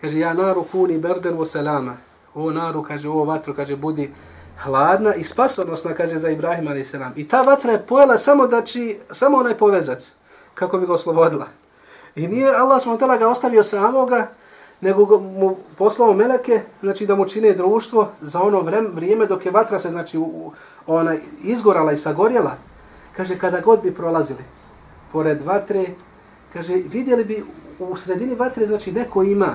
kaže, 0.00 0.18
ja 0.18 0.34
naru 0.34 0.64
kuni 0.72 0.98
berden 0.98 1.34
vo 1.34 1.46
salama. 1.46 1.96
O 2.34 2.50
naru, 2.50 2.82
kaže, 2.82 3.08
o 3.08 3.24
vatru, 3.24 3.54
kaže, 3.54 3.76
budi 3.76 4.10
hladna 4.58 5.14
i 5.14 5.24
spasonosna, 5.24 5.94
kaže 5.94 6.16
za 6.16 6.30
Ibrahim 6.30 6.68
a.s. 6.68 6.94
I 7.16 7.28
ta 7.28 7.42
vatra 7.42 7.72
je 7.72 7.86
pojela 7.86 8.18
samo 8.18 8.46
da 8.46 8.62
će, 8.62 8.96
samo 9.10 9.38
onaj 9.38 9.54
povezac, 9.54 10.12
kako 10.54 10.78
bi 10.78 10.86
ga 10.86 10.92
oslobodila. 10.92 11.46
I 12.16 12.28
nije 12.28 12.54
Allah 12.56 12.82
smo 12.82 12.96
tela 12.96 13.16
ga 13.16 13.28
ostavio 13.28 13.62
samoga, 13.62 14.28
nego 14.80 15.18
mu 15.20 15.56
poslao 15.78 16.14
meleke, 16.14 16.60
znači 16.80 17.06
da 17.06 17.14
mu 17.14 17.28
čine 17.28 17.52
društvo 17.52 18.08
za 18.20 18.42
ono 18.42 18.60
vrijeme 18.92 19.26
dok 19.26 19.46
je 19.46 19.52
vatra 19.52 19.78
se 19.78 19.90
znači 19.90 20.18
u, 20.18 20.52
ona 20.86 21.16
izgorala 21.42 21.92
i 21.92 21.98
sagorjela. 21.98 22.56
Kaže 23.16 23.38
kada 23.38 23.60
god 23.60 23.82
bi 23.82 23.94
prolazili 23.94 24.44
pored 25.12 25.42
vatre, 25.42 25.84
kaže 26.52 26.74
vidjeli 26.74 27.24
bi 27.24 27.44
u 27.78 27.96
sredini 27.96 28.34
vatre 28.34 28.66
znači 28.66 28.92
neko 28.92 29.22
ima. 29.22 29.54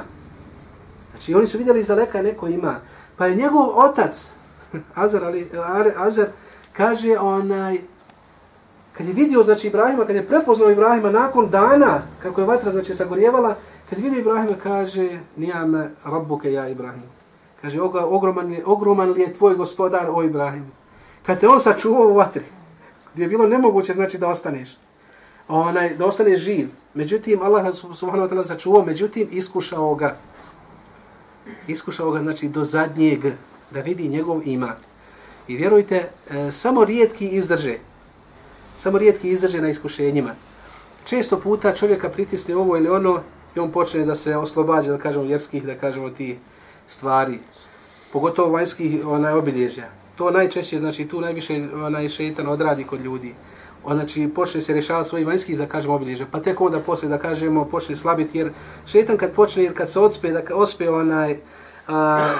Znači 1.11 1.33
oni 1.33 1.47
su 1.47 1.57
vidjeli 1.57 1.79
iz 1.79 1.87
daleka 1.87 2.21
neko 2.21 2.47
ima. 2.47 2.75
Pa 3.17 3.25
je 3.25 3.35
njegov 3.35 3.79
otac 3.79 4.31
Azar, 4.95 5.23
ali, 5.23 5.49
Azar 5.97 6.27
kaže 6.73 7.17
onaj, 7.19 7.77
kad 8.97 9.07
je 9.07 9.13
vidio 9.13 9.43
znači 9.43 9.67
Ibrahima, 9.67 10.05
kad 10.05 10.15
je 10.15 10.27
prepoznao 10.27 10.71
Ibrahima 10.71 11.11
nakon 11.11 11.49
dana, 11.49 12.01
kako 12.23 12.41
je 12.41 12.47
vatra 12.47 12.71
znači 12.71 12.95
sagorjevala, 12.95 13.55
kad 13.89 13.99
je 13.99 14.03
vidio 14.03 14.19
Ibrahima 14.19 14.55
kaže, 14.63 15.09
nijame 15.37 15.89
rabbuke 16.03 16.53
ja 16.53 16.69
Ibrahim. 16.69 17.03
Kaže, 17.61 17.81
ogroman, 17.81 18.47
li, 18.47 18.63
ogroman 18.65 19.09
li 19.09 19.21
je 19.21 19.33
tvoj 19.33 19.55
gospodar 19.55 20.07
o 20.09 20.23
Ibrahim. 20.23 20.71
Kad 21.25 21.39
te 21.39 21.47
on 21.47 21.59
sačuvao 21.59 22.07
u 22.07 22.13
vatri, 22.13 22.43
gdje 23.13 23.23
je 23.23 23.29
bilo 23.29 23.47
nemoguće 23.47 23.93
znači 23.93 24.17
da 24.17 24.27
ostaneš. 24.27 24.77
onaj, 25.47 25.95
da 25.95 26.05
ostane 26.05 26.35
živ. 26.37 26.69
Međutim, 26.93 27.41
Allah 27.41 27.75
subhanahu 27.75 28.27
wa 28.27 28.29
ta'ala 28.29 28.47
sačuvao, 28.47 28.85
međutim, 28.85 29.27
iskušao 29.31 29.95
ga. 29.95 30.15
Iskušao 31.67 32.11
ga, 32.11 32.19
znači, 32.19 32.49
do 32.49 32.65
zadnjeg, 32.65 33.25
da 33.71 33.81
vidi 33.81 34.09
njegov 34.09 34.41
iman. 34.45 34.75
I 35.47 35.55
vjerujte, 35.55 35.95
e, 36.29 36.51
samo 36.51 36.85
rijetki 36.85 37.27
izdrže. 37.27 37.77
Samo 38.77 38.97
rijetki 38.97 39.29
izdrže 39.29 39.61
na 39.61 39.69
iskušenjima. 39.69 40.35
Često 41.05 41.39
puta 41.39 41.73
čovjeka 41.75 42.09
pritisne 42.09 42.55
ovo 42.55 42.77
ili 42.77 42.89
ono 42.89 43.19
i 43.55 43.59
on 43.59 43.71
počne 43.71 44.05
da 44.05 44.15
se 44.15 44.37
oslobađa, 44.37 44.91
da 44.91 44.97
kažemo, 44.97 45.23
vjerskih, 45.23 45.63
da 45.63 45.75
kažemo, 45.75 46.09
ti 46.09 46.37
stvari. 46.87 47.39
Pogotovo 48.13 48.51
vanjskih 48.51 49.07
onaj, 49.07 49.33
obilježja. 49.33 49.89
To 50.15 50.31
najčešće, 50.31 50.77
znači, 50.77 51.07
tu 51.07 51.21
najviše 51.21 51.67
onaj 51.73 52.09
šetan 52.09 52.47
odradi 52.47 52.83
kod 52.83 53.01
ljudi. 53.01 53.33
On, 53.83 53.97
znači, 53.97 54.29
počne 54.35 54.61
se 54.61 54.73
rješavati 54.73 55.09
svojih 55.09 55.27
vanjskih, 55.27 55.57
da 55.57 55.65
kažemo, 55.65 55.95
obilježja. 55.95 56.25
Pa 56.31 56.39
tek 56.39 56.61
onda 56.61 56.79
posle, 56.79 57.09
da 57.09 57.17
kažemo, 57.17 57.65
počne 57.65 57.95
slabiti, 57.95 58.37
jer 58.37 58.51
šetan 58.85 59.17
kad 59.17 59.33
počne, 59.33 59.63
jer 59.63 59.73
kad 59.73 59.89
se 59.89 59.99
odspe, 59.99 60.31
da 60.31 60.41
ospe 60.55 60.89
onaj, 60.89 61.37
a, 61.87 62.33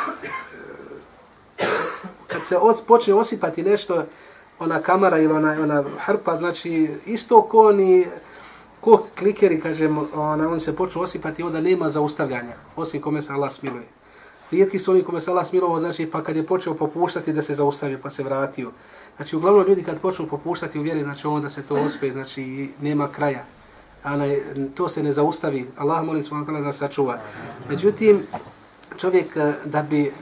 kad 2.28 2.42
se 2.46 2.58
od, 2.58 2.82
počne 2.88 3.14
osipati 3.14 3.64
nešto, 3.64 4.04
ona 4.60 4.80
kamera 4.80 5.18
ili 5.18 5.34
ona, 5.34 5.56
ona 5.62 5.84
hrpa, 6.00 6.38
znači 6.38 6.90
isto 7.06 7.42
ko 7.42 7.68
oni, 7.68 8.06
ko 8.82 9.04
klikeri, 9.20 9.62
kažem, 9.62 9.98
ona, 10.16 10.50
on 10.50 10.60
se 10.60 10.76
počne 10.76 11.02
osipati, 11.02 11.44
onda 11.44 11.62
nema 11.62 11.90
zaustavljanja, 11.90 12.56
osim 12.76 13.02
kome 13.02 13.22
se 13.22 13.34
Allah 13.34 13.54
smiluje. 13.54 13.88
Rijetki 14.52 14.80
su 14.80 14.92
oni 14.92 15.04
kome 15.04 15.22
se 15.22 15.32
Allah 15.32 15.48
smilovao, 15.48 15.80
znači 15.80 16.06
pa 16.12 16.24
kad 16.24 16.36
je 16.36 16.46
počeo 16.46 16.74
popuštati 16.74 17.34
da 17.34 17.42
se 17.42 17.54
zaustavio, 17.54 18.00
pa 18.04 18.10
se 18.10 18.24
vratio. 18.24 18.72
Znači 19.16 19.36
uglavnom 19.36 19.68
ljudi 19.68 19.84
kad 19.84 20.00
počnu 20.00 20.28
popuštati 20.28 20.80
u 20.80 20.82
vjeri, 20.82 21.00
znači 21.00 21.28
onda 21.28 21.50
se 21.50 21.64
to 21.64 21.76
ospe, 21.76 22.12
znači 22.12 22.70
nema 22.82 23.08
kraja. 23.08 23.44
Ana, 24.04 24.26
to 24.76 24.90
se 24.90 25.04
ne 25.04 25.14
zaustavi. 25.14 25.68
Allah 25.78 26.04
molim 26.06 26.24
se 26.24 26.30
da 26.64 26.74
sačuva. 26.74 27.20
Međutim, 27.70 28.24
čovjek 28.98 29.38
eh, 29.38 29.54
da 29.66 29.82
bi 29.82 30.14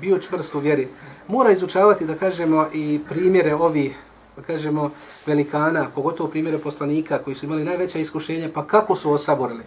bio 0.00 0.18
čvrst 0.18 0.54
u 0.54 0.58
vjeri, 0.58 0.88
mora 1.28 1.50
izučavati, 1.50 2.06
da 2.06 2.14
kažemo, 2.14 2.66
i 2.72 3.00
primjere 3.08 3.54
ovih, 3.54 3.96
da 4.36 4.42
kažemo, 4.42 4.90
velikana, 5.26 5.88
pogotovo 5.94 6.28
primjere 6.28 6.58
poslanika 6.58 7.18
koji 7.18 7.36
su 7.36 7.46
imali 7.46 7.64
najveća 7.64 7.98
iskušenja, 7.98 8.48
pa 8.54 8.66
kako 8.66 8.96
su 8.96 9.12
osaborili. 9.12 9.64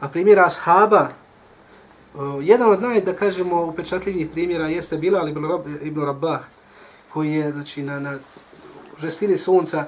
Pa 0.00 0.08
primjera 0.08 0.46
ashaba, 0.46 1.08
eh, 1.08 2.18
jedan 2.42 2.70
od 2.70 2.82
naj, 2.82 3.00
da 3.00 3.12
kažemo, 3.12 3.64
upečatljivih 3.64 4.28
primjera 4.32 4.68
jeste 4.68 4.96
Bilal 4.98 5.28
ibn, 5.28 5.48
Rab, 5.48 5.60
ibn 5.82 6.00
Rabah, 6.00 6.40
koji 7.12 7.32
je, 7.32 7.52
znači, 7.52 7.82
na, 7.82 8.00
na 8.00 8.18
žestini 9.00 9.36
sunca, 9.36 9.84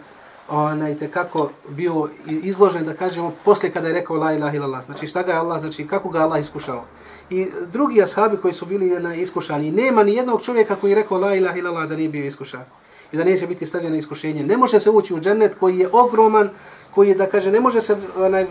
onaj 0.48 0.94
te 0.98 1.10
kako 1.10 1.50
bio 1.68 2.08
izložen 2.26 2.84
da 2.84 2.94
kažemo 2.94 3.32
posle 3.44 3.70
kada 3.70 3.88
je 3.88 3.94
rekao 3.94 4.16
la 4.16 4.32
ilaha 4.32 4.56
illallah. 4.56 4.84
Znači 4.84 5.06
šta 5.06 5.22
ga 5.22 5.32
je 5.32 5.38
Allah 5.38 5.60
znači 5.60 5.86
kako 5.86 6.08
ga 6.08 6.18
Allah 6.18 6.40
iskušao? 6.40 6.84
I 7.30 7.46
drugi 7.72 8.02
ashabi 8.02 8.36
koji 8.36 8.54
su 8.54 8.66
bili 8.66 9.00
na 9.00 9.14
iskušani 9.14 9.70
nema 9.70 10.02
ni 10.02 10.14
jednog 10.14 10.42
čovjeka 10.42 10.76
koji 10.76 10.90
je 10.90 10.94
rekao 10.94 11.18
la 11.18 11.34
ilaha 11.34 11.58
illallah 11.58 11.88
da 11.88 11.96
nije 11.96 12.08
bio 12.08 12.24
iskušan 12.24 12.64
i 13.12 13.16
da 13.16 13.24
neće 13.24 13.46
biti 13.46 13.66
stavljen 13.66 13.92
na 13.92 13.98
iskušenje. 13.98 14.42
Ne 14.42 14.56
može 14.56 14.80
se 14.80 14.90
ući 14.90 15.14
u 15.14 15.20
džennet 15.20 15.54
koji 15.60 15.78
je 15.78 15.88
ogroman 15.92 16.50
koji 16.90 17.08
je 17.08 17.14
da 17.14 17.26
kaže 17.26 17.50
ne 17.50 17.60
može 17.60 17.80
se 17.80 17.96
onaj 18.16 18.46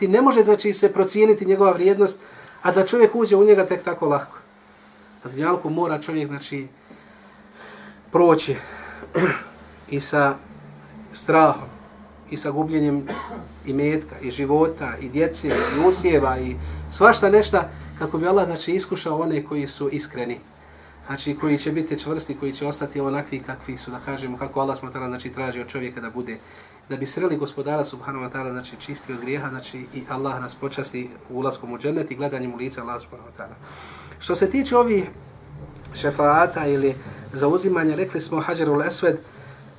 ne 0.00 0.22
može 0.22 0.42
znači 0.42 0.72
se 0.72 0.92
procijeniti 0.92 1.46
njegova 1.46 1.72
vrijednost 1.72 2.18
a 2.62 2.72
da 2.72 2.86
čovjek 2.86 3.14
uđe 3.14 3.36
u 3.36 3.44
njega 3.44 3.66
tek 3.66 3.82
tako 3.84 4.06
lako 4.06 4.38
na 5.24 5.30
dunjalku 5.30 5.70
mora 5.70 5.98
čovjek 5.98 6.28
znači 6.28 6.66
proći 8.12 8.56
i 9.90 10.00
sa 10.00 10.36
strahom 11.12 11.68
i 12.30 12.36
sa 12.36 12.50
gubljenjem 12.50 13.06
i 13.66 13.72
metka, 13.72 14.16
i 14.22 14.30
života, 14.30 14.92
i 15.00 15.08
djece, 15.08 15.48
i 15.48 15.88
usjeva, 15.88 16.38
i 16.38 16.56
svašta 16.94 17.28
nešta, 17.28 17.70
kako 17.98 18.18
bi 18.18 18.26
Allah 18.26 18.46
znači, 18.46 18.72
iskušao 18.72 19.18
one 19.18 19.44
koji 19.44 19.66
su 19.66 19.88
iskreni. 19.92 20.38
Znači, 21.06 21.36
koji 21.40 21.58
će 21.58 21.72
biti 21.72 21.98
čvrsti, 21.98 22.36
koji 22.36 22.52
će 22.52 22.66
ostati 22.66 23.00
onakvi 23.00 23.38
kakvi 23.38 23.76
su, 23.76 23.90
da 23.90 23.98
kažemo, 24.04 24.38
kako 24.38 24.60
Allah 24.60 24.78
smo 24.78 24.90
tada, 24.90 25.06
znači, 25.06 25.30
traži 25.30 25.60
od 25.60 25.68
čovjeka 25.68 26.00
da 26.00 26.10
bude, 26.10 26.38
da 26.88 26.96
bi 26.96 27.06
sreli 27.06 27.36
gospodara 27.36 27.84
subhanahu 27.84 28.24
wa 28.24 28.32
ta'ala, 28.32 28.50
znači, 28.50 28.76
čisti 28.78 29.12
od 29.12 29.20
grijeha, 29.20 29.48
znači, 29.48 29.78
i 29.94 30.02
Allah 30.08 30.40
nas 30.40 30.54
počasti 30.54 31.10
ulaskom 31.30 31.72
u 31.72 31.78
džennet 31.78 32.10
i 32.10 32.16
gledanjem 32.16 32.54
u 32.54 32.56
lice 32.56 32.80
Allah 32.80 33.00
subhanahu 33.00 33.28
wa 33.28 33.42
ta'ala. 33.42 33.54
Što 34.18 34.36
se 34.36 34.50
tiče 34.50 34.76
ovih 34.76 35.04
šefaata 35.94 36.66
ili 36.66 36.94
zauzimanja, 37.32 37.94
rekli 37.94 38.20
smo 38.20 38.40
Hajarul 38.40 38.82
Esved, 38.82 39.18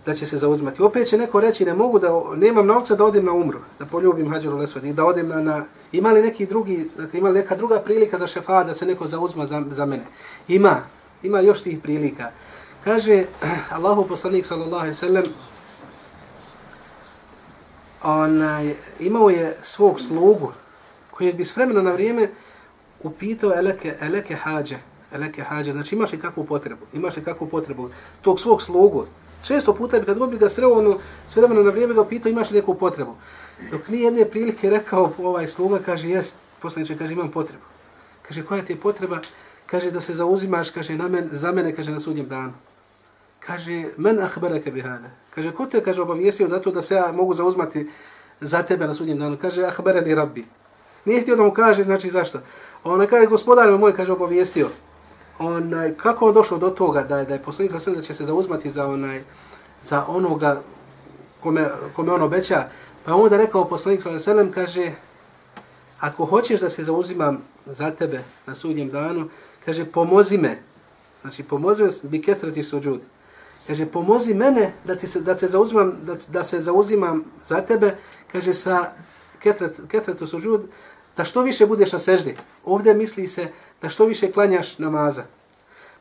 da 0.05 0.13
će 0.13 0.25
se 0.25 0.37
zauzmati. 0.37 0.81
Opet 0.81 1.07
će 1.07 1.17
neko 1.17 1.39
reći, 1.39 1.65
ne 1.65 1.73
mogu 1.73 1.99
da, 1.99 2.35
nemam 2.35 2.67
novca 2.67 2.95
da 2.95 3.05
odem 3.05 3.25
na 3.25 3.33
umru, 3.33 3.59
da 3.79 3.85
poljubim 3.85 4.31
Hadžeru 4.31 4.57
Lesved 4.57 4.83
i 4.83 4.93
da 4.93 5.05
odem 5.05 5.27
na, 5.27 5.41
na 5.41 5.65
ima 5.91 6.11
li 6.11 6.21
neki 6.21 6.45
drugi, 6.45 6.89
dakle, 6.97 7.19
ima 7.19 7.29
li 7.29 7.39
neka 7.39 7.55
druga 7.55 7.79
prilika 7.79 8.17
za 8.17 8.27
šefa 8.27 8.63
da 8.63 8.75
se 8.75 8.85
neko 8.85 9.07
zauzma 9.07 9.45
za, 9.45 9.63
za 9.71 9.85
mene? 9.85 10.03
Ima, 10.47 10.81
ima 11.23 11.39
još 11.39 11.61
tih 11.61 11.79
prilika. 11.79 12.31
Kaže 12.83 13.23
Allahu 13.77 14.05
poslanik 14.07 14.45
sallallahu 14.45 14.75
alejhi 14.75 14.89
ve 14.89 15.07
sellem 15.07 15.25
onaj, 18.03 18.73
imao 18.99 19.29
je 19.29 19.57
svog 19.63 20.01
slugu 20.01 20.51
koji 21.11 21.33
bi 21.33 21.45
s 21.45 21.55
vremena 21.55 21.81
na 21.81 21.91
vrijeme 21.91 22.29
upitao 23.03 23.53
eleke, 23.55 23.95
eleke 24.01 24.35
hađe, 24.35 24.77
eleke 25.11 25.41
hađe, 25.41 25.71
znači 25.71 25.95
imaš 25.95 26.11
li 26.11 26.19
kakvu 26.19 26.45
potrebu, 26.45 26.85
imaš 26.93 27.15
li 27.15 27.23
kakvu 27.23 27.47
potrebu 27.47 27.89
tog 28.21 28.39
svog 28.39 28.61
slugu, 28.61 29.05
Često 29.47 29.73
puta 29.73 29.99
bi 29.99 30.05
kad 30.05 30.17
god 30.19 30.29
bi 30.29 30.37
ga 30.37 30.49
sreo, 30.49 30.73
ono, 30.73 30.97
s 31.27 31.35
vremena 31.35 31.63
na 31.63 31.69
vrijeme 31.69 31.93
ga 31.93 32.05
pitao 32.05 32.29
imaš 32.29 32.51
li 32.51 32.57
neku 32.57 32.75
potrebu. 32.75 33.15
Dok 33.71 33.87
nije 33.87 34.03
jedne 34.03 34.25
prilike 34.25 34.69
rekao 34.69 35.11
ovaj 35.17 35.47
sluga, 35.47 35.79
kaže, 35.85 36.09
jest, 36.09 36.35
poslaniče, 36.61 36.97
kaže, 36.97 37.13
imam 37.13 37.31
potrebu. 37.31 37.63
Kaže, 38.21 38.43
koja 38.43 38.61
ti 38.61 38.73
je 38.73 38.79
potreba? 38.79 39.19
Kaže, 39.65 39.91
da 39.91 40.01
se 40.01 40.13
zauzimaš, 40.13 40.69
kaže, 40.69 40.97
na 40.97 41.07
men, 41.07 41.29
za 41.31 41.51
mene, 41.51 41.75
kaže, 41.75 41.91
na 41.91 41.99
sudnjem 41.99 42.27
danu. 42.27 42.53
Kaže, 43.39 43.85
men 43.97 44.19
ahbereke 44.19 44.71
bihada. 44.71 45.09
Kaže, 45.35 45.51
ko 45.51 45.65
te, 45.65 45.83
kaže, 45.83 46.01
obavijestio 46.01 46.47
da 46.47 46.59
to 46.59 46.71
da 46.71 46.81
se 46.81 46.95
ja 46.95 47.11
mogu 47.11 47.33
zauzmati 47.33 47.89
za 48.41 48.63
tebe 48.63 48.87
na 48.87 48.93
sudnjem 48.93 49.19
danu? 49.19 49.37
Kaže, 49.41 49.63
ahbereni 49.63 50.15
rabbi. 50.15 50.45
Nije 51.05 51.21
htio 51.21 51.35
da 51.35 51.43
mu 51.43 51.51
kaže, 51.51 51.83
znači, 51.83 52.09
zašto? 52.09 52.39
Ona 52.83 53.05
kaže, 53.05 53.25
gospodar 53.25 53.71
moj, 53.77 53.93
kaže, 53.93 54.11
obavijestio 54.11 54.69
onaj, 55.39 55.93
kako 55.97 56.27
on 56.27 56.33
došao 56.33 56.57
do 56.57 56.69
toga 56.69 57.03
da 57.03 57.19
je, 57.19 57.25
da 57.25 57.33
je 57.33 57.43
poslanik 57.43 57.81
sa 57.81 57.91
da 57.91 58.01
će 58.01 58.13
se 58.13 58.25
zauzmati 58.25 58.71
za 58.71 58.87
onaj 58.87 59.23
za 59.85 60.05
onoga 60.07 60.61
kome, 61.43 61.69
kome 61.95 62.11
on 62.11 62.21
obeća, 62.21 62.69
pa 63.05 63.13
on 63.13 63.21
onda 63.23 63.37
rekao 63.37 63.65
poslanik 63.65 64.03
sa 64.03 64.19
selem, 64.19 64.51
kaže, 64.51 64.91
ako 65.99 66.25
hoćeš 66.25 66.61
da 66.61 66.69
se 66.69 66.83
zauzimam 66.83 67.41
za 67.65 67.91
tebe 67.91 68.23
na 68.45 68.55
sudnjem 68.55 68.89
danu, 68.89 69.29
kaže, 69.65 69.85
pomozi 69.85 70.37
me, 70.37 70.57
znači 71.21 71.43
pomozi 71.43 71.83
me, 71.83 71.89
bi 72.03 72.21
ketrati 72.21 72.63
suđud, 72.63 73.01
kaže, 73.67 73.85
pomozi 73.85 74.33
mene 74.33 74.73
da, 74.85 74.95
ti 74.95 75.07
se, 75.07 75.21
da, 75.21 75.37
se 75.37 75.47
zauzimam, 75.47 75.93
da, 76.03 76.15
da 76.27 76.43
se 76.43 76.59
zauzimam 76.59 77.23
za 77.43 77.61
tebe, 77.61 77.95
kaže, 78.31 78.53
sa 78.53 78.91
ketrat, 79.39 79.71
ketratu 79.87 80.27
suđud, 80.27 80.69
da 81.17 81.23
što 81.23 81.41
više 81.41 81.65
budeš 81.65 81.91
na 81.91 81.99
seždi. 81.99 82.35
Ovdje 82.65 82.93
misli 82.93 83.27
se 83.27 83.47
da 83.85 83.89
što 83.89 84.05
više 84.05 84.31
klanjaš 84.31 84.77
namaza. 84.77 85.23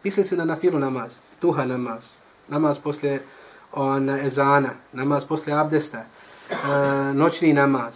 Misli 0.04 0.24
se 0.24 0.36
na 0.36 0.44
nafilu 0.44 0.78
namaz, 0.78 1.12
duha 1.40 1.64
namaz, 1.64 2.02
namaz 2.48 2.78
posle 2.78 3.18
ona, 3.72 4.20
ezana, 4.20 4.70
namaz 4.92 5.24
posle 5.24 5.52
abdesta, 5.52 5.98
e, 5.98 6.56
noćni 7.14 7.52
namaz. 7.52 7.94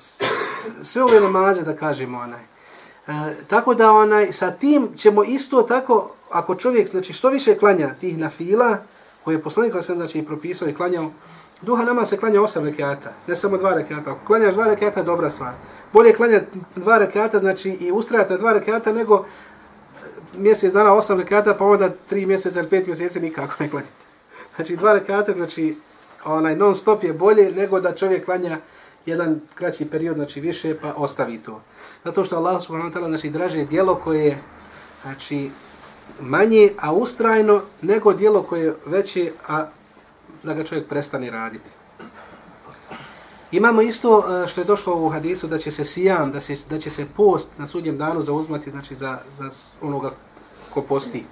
Sve 0.82 1.02
ove 1.02 1.20
namaze 1.20 1.62
da 1.62 1.76
kažemo 1.76 2.18
onaj. 2.18 2.40
E, 2.40 3.34
tako 3.48 3.74
da 3.74 3.92
onaj, 3.92 4.32
sa 4.32 4.50
tim 4.50 4.88
ćemo 4.96 5.24
isto 5.24 5.62
tako, 5.62 6.14
ako 6.30 6.54
čovjek, 6.54 6.90
znači 6.90 7.12
što 7.12 7.28
više 7.28 7.58
klanja 7.58 7.94
tih 8.00 8.18
nafila, 8.18 8.76
koje 9.24 9.34
je 9.34 9.42
poslanik 9.42 9.72
sam 9.82 9.96
znači, 9.96 10.22
propisao 10.22 10.68
i 10.68 10.74
klanjao, 10.74 11.10
duha 11.62 11.84
namaz 11.84 12.08
se 12.08 12.16
klanja 12.16 12.42
osam 12.42 12.64
rekiata, 12.64 13.12
ne 13.26 13.36
samo 13.36 13.56
dva 13.56 13.74
rekiata. 13.74 14.10
Ako 14.10 14.26
klanjaš 14.26 14.54
dva 14.54 14.66
rekiata, 14.66 15.02
dobra 15.02 15.30
stvar 15.30 15.52
bolje 15.92 16.12
klanjati 16.12 16.46
dva 16.76 16.98
rekata, 16.98 17.38
znači 17.38 17.70
i 17.70 17.92
ustrajati 17.92 18.32
na 18.32 18.38
dva 18.38 18.52
rekata, 18.52 18.92
nego 18.92 19.24
mjesec 20.36 20.72
dana 20.72 20.94
osam 20.94 21.20
rekata, 21.20 21.54
pa 21.54 21.64
onda 21.64 21.90
tri 22.08 22.26
mjeseca 22.26 22.60
ili 22.60 22.68
pet 22.68 22.86
mjeseci 22.86 23.20
nikako 23.20 23.54
ne 23.58 23.70
klanjate. 23.70 23.92
Znači 24.56 24.76
dva 24.76 24.92
rekata, 24.92 25.32
znači 25.32 25.76
onaj 26.24 26.56
non 26.56 26.74
stop 26.74 27.04
je 27.04 27.12
bolje 27.12 27.52
nego 27.52 27.80
da 27.80 27.94
čovjek 27.94 28.24
klanja 28.24 28.58
jedan 29.06 29.40
kraći 29.54 29.84
period, 29.84 30.16
znači 30.16 30.40
više, 30.40 30.74
pa 30.82 30.92
ostavi 30.96 31.38
to. 31.38 31.62
Zato 32.04 32.24
što 32.24 32.36
Allah 32.36 32.62
subhanahu 32.62 32.90
wa 32.90 32.98
ta'ala 32.98 33.08
znači, 33.08 33.30
draže 33.30 33.64
dijelo 33.64 33.94
koje 33.94 34.24
je 34.24 34.38
znači, 35.02 35.50
manje, 36.20 36.70
a 36.78 36.92
ustrajno, 36.92 37.60
nego 37.82 38.12
dijelo 38.12 38.42
koje 38.42 38.64
je 38.64 38.74
veće, 38.86 39.32
a 39.48 39.66
da 40.42 40.54
ga 40.54 40.64
čovjek 40.64 40.88
prestane 40.88 41.30
raditi. 41.30 41.70
Imamo 43.52 43.82
isto 43.82 44.24
e, 44.44 44.48
što 44.48 44.60
je 44.60 44.64
došlo 44.64 44.96
u 44.96 45.08
hadisu 45.08 45.46
da 45.46 45.58
će 45.58 45.70
se 45.70 45.84
sijam, 45.84 46.32
da, 46.32 46.40
se, 46.40 46.56
da 46.70 46.78
će 46.78 46.90
se 46.90 47.06
post 47.16 47.48
na 47.58 47.66
sudnjem 47.66 47.98
danu 47.98 48.22
zauzmati 48.22 48.70
znači 48.70 48.94
za, 48.94 49.18
za 49.38 49.50
onoga 49.82 50.10
ko 50.74 50.82
posti. 50.82 51.24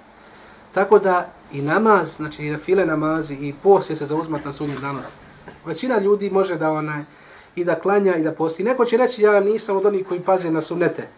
Tako 0.73 0.99
da 0.99 1.29
i 1.51 1.61
namaz, 1.61 2.15
znači 2.15 2.45
i 2.45 2.57
file 2.57 2.85
namazi 2.85 3.33
i 3.33 3.53
post 3.63 3.87
će 3.87 3.95
se 3.95 4.05
zauzmati 4.05 4.45
na 4.45 4.51
sudnjem 4.51 4.81
danu. 4.81 4.99
Većina 5.65 5.99
ljudi 5.99 6.29
može 6.29 6.55
da 6.55 6.71
onaj, 6.71 7.03
i 7.55 7.63
da 7.63 7.79
klanja 7.79 8.15
i 8.15 8.23
da 8.23 8.31
posti. 8.31 8.63
Neko 8.63 8.85
će 8.85 8.97
reći 8.97 9.21
ja 9.21 9.39
nisam 9.39 9.77
od 9.77 9.85
onih 9.85 10.07
koji 10.07 10.19
paze 10.19 10.51
na 10.51 10.61
sunnete. 10.61 11.09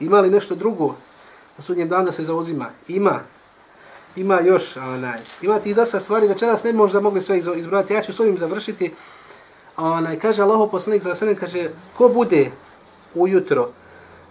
Ima 0.00 0.20
li 0.20 0.30
nešto 0.30 0.54
drugo 0.54 0.94
na 1.56 1.64
sudnjem 1.64 1.88
danu 1.88 2.04
da 2.04 2.12
se 2.12 2.22
zauzima? 2.22 2.70
Ima. 2.88 3.20
Ima 4.16 4.40
još, 4.40 4.76
onaj. 4.76 5.20
Ima 5.42 5.58
ti 5.58 5.74
dosta 5.74 6.00
stvari, 6.00 6.28
večeras 6.28 6.64
ne 6.64 6.72
možda 6.72 7.00
mogli 7.00 7.22
sve 7.22 7.38
izbrojati. 7.38 7.94
Ja 7.94 8.02
ću 8.02 8.12
s 8.12 8.20
ovim 8.20 8.38
završiti. 8.38 8.94
Onaj, 9.76 10.18
kaže 10.18 10.42
Allaho 10.42 10.66
poslanik 10.66 11.02
za 11.02 11.14
sve, 11.14 11.34
kaže, 11.36 11.70
ko 11.96 12.08
bude 12.08 12.50
ujutro 13.14 13.68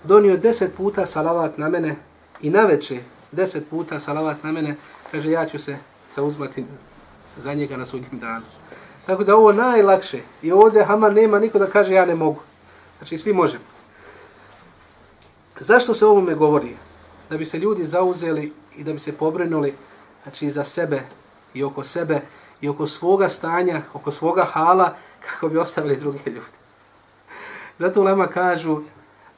donio 0.03 0.37
deset 0.37 0.75
puta 0.75 1.05
salavat 1.05 1.57
na 1.57 1.69
mene 1.69 1.95
i 2.41 2.49
na 2.49 2.61
večer 2.61 2.99
deset 3.31 3.69
puta 3.69 3.99
salavat 3.99 4.43
na 4.43 4.51
mene, 4.51 4.75
kaže, 5.11 5.31
ja 5.31 5.45
ću 5.45 5.59
se 5.59 5.77
zauzmati 6.15 6.65
za 7.37 7.53
njega 7.53 7.77
na 7.77 7.85
sudnjem 7.85 8.19
danu. 8.19 8.45
Tako 9.05 9.23
da 9.23 9.35
ovo 9.35 9.51
najlakše. 9.51 10.19
I 10.41 10.51
ovdje 10.51 10.83
Hama 10.83 11.09
nema 11.09 11.39
niko 11.39 11.59
da 11.59 11.67
kaže 11.67 11.93
ja 11.93 12.05
ne 12.05 12.15
mogu. 12.15 12.39
Znači 12.97 13.17
svi 13.17 13.33
možemo. 13.33 13.63
Zašto 15.59 15.93
se 15.93 16.05
ovome 16.05 16.35
govori? 16.35 16.75
Da 17.29 17.37
bi 17.37 17.45
se 17.45 17.59
ljudi 17.59 17.85
zauzeli 17.85 18.53
i 18.77 18.83
da 18.83 18.93
bi 18.93 18.99
se 18.99 19.17
pobrinuli 19.17 19.73
znači, 20.23 20.49
za 20.49 20.63
sebe 20.63 21.01
i 21.53 21.63
oko 21.63 21.83
sebe 21.83 22.21
i 22.61 22.69
oko 22.69 22.87
svoga 22.87 23.29
stanja, 23.29 23.81
oko 23.93 24.11
svoga 24.11 24.43
hala, 24.43 24.95
kako 25.29 25.49
bi 25.49 25.57
ostavili 25.57 25.97
druge 25.97 26.19
ljudi. 26.25 26.57
Zato 27.79 28.01
u 28.01 28.03
Lema 28.03 28.27
kažu, 28.27 28.81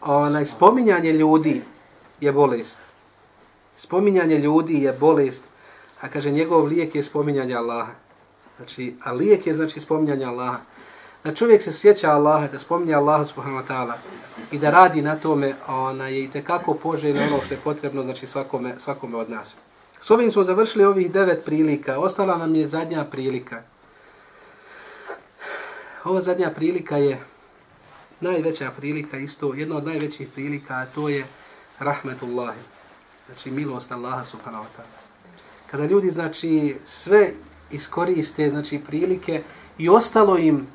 onaj, 0.02 0.46
spominjanje 0.46 1.14
ljudi 1.14 1.62
je 2.22 2.32
bolest. 2.32 2.80
Spominjanje 3.78 4.38
ljudi 4.38 4.84
je 4.84 4.94
bolest, 4.94 5.44
a 6.02 6.10
kaže 6.10 6.32
njegov 6.32 6.66
lijek 6.66 6.96
je 6.96 7.04
spominjanje 7.04 7.56
Allaha. 7.56 7.92
Znači, 8.58 8.96
a 9.04 9.12
lijek 9.12 9.48
je 9.48 9.54
znači 9.54 9.80
spominjanje 9.80 10.26
Allaha. 10.26 10.60
Da 11.24 11.34
čovjek 11.34 11.64
se 11.64 11.74
sjeća 11.74 12.12
Allaha, 12.12 12.48
da 12.48 12.60
spominje 12.60 12.94
Allaha 12.94 13.26
subhanahu 13.26 13.64
wa 13.64 13.68
ta'ala 13.68 13.94
i 14.52 14.60
da 14.60 14.70
radi 14.70 15.02
na 15.02 15.16
tome, 15.16 15.54
ona 15.68 16.08
je 16.08 16.24
i 16.24 16.30
tekako 16.30 16.74
poželjno 16.74 17.22
ono 17.24 17.44
što 17.44 17.54
je 17.54 17.60
potrebno 17.64 18.04
znači 18.04 18.28
svakome, 18.28 18.74
svakome 18.80 19.18
od 19.18 19.30
nas. 19.30 19.56
S 20.02 20.12
ovim 20.12 20.32
smo 20.32 20.44
završili 20.44 20.86
ovih 20.86 21.12
devet 21.12 21.46
prilika. 21.46 22.00
Ostala 22.00 22.38
nam 22.38 22.56
je 22.56 22.68
zadnja 22.68 23.04
prilika. 23.04 23.62
Ova 26.04 26.22
zadnja 26.22 26.50
prilika 26.50 26.98
je 26.98 27.20
najveća 28.22 28.72
prilika, 28.78 29.18
isto 29.18 29.54
jedna 29.54 29.78
od 29.78 29.86
najvećih 29.86 30.28
prilika, 30.34 30.74
a 30.74 30.86
to 30.86 31.10
je 31.10 31.26
rahmetullahi. 31.80 32.60
Znači 33.28 33.52
milost 33.52 33.92
Allaha 33.92 34.24
subhanahu 34.24 34.64
wa 34.64 34.68
ta'ala. 34.68 35.04
Kada 35.72 35.86
ljudi, 35.86 36.10
znači, 36.10 36.76
sve 36.86 37.32
iskoriste, 37.72 38.50
znači, 38.50 38.80
prilike 38.88 39.42
i 39.78 39.90
ostalo 39.90 40.38
im, 40.38 40.68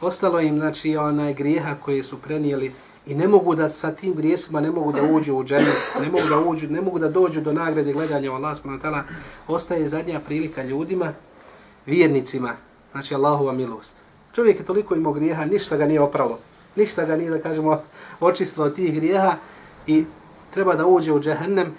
ostalo 0.00 0.40
im, 0.40 0.58
znači, 0.58 0.96
onaj 0.96 1.34
grijeha 1.34 1.74
koje 1.84 2.04
su 2.04 2.18
prenijeli 2.18 2.72
i 3.06 3.14
ne 3.14 3.28
mogu 3.28 3.54
da 3.54 3.68
sa 3.68 3.92
tim 3.92 4.14
grijesima 4.14 4.60
ne 4.60 4.70
mogu 4.70 4.92
da 4.92 5.02
uđu 5.02 5.34
u 5.34 5.44
džene, 5.44 5.72
ne 6.00 6.08
mogu 6.10 6.28
da 6.28 6.38
uđu, 6.38 6.68
ne 6.68 6.80
mogu 6.80 6.98
da 6.98 7.08
dođu 7.08 7.40
do 7.40 7.52
nagrade 7.52 7.92
gledanja 7.92 8.32
u 8.32 8.34
Allah 8.34 8.56
subhanahu 8.56 8.82
wa 8.82 8.90
ta'ala, 8.90 9.02
ostaje 9.48 9.88
zadnja 9.88 10.20
prilika 10.20 10.62
ljudima, 10.62 11.12
vjernicima, 11.86 12.56
znači 12.92 13.14
Allahova 13.14 13.52
milost. 13.52 14.07
Čovjek 14.38 14.58
je 14.58 14.64
toliko 14.64 14.94
imao 14.94 15.12
grijeha, 15.12 15.44
ništa 15.44 15.76
ga 15.76 15.86
nije 15.86 16.00
opralo. 16.00 16.38
Ništa 16.76 17.04
ga 17.04 17.16
nije, 17.16 17.30
da 17.30 17.40
kažemo, 17.42 17.82
očistilo 18.20 18.66
od 18.66 18.74
tih 18.74 18.94
grijeha 18.94 19.32
i 19.86 20.04
treba 20.54 20.74
da 20.74 20.86
uđe 20.86 21.12
u 21.12 21.20
džehennem, 21.20 21.72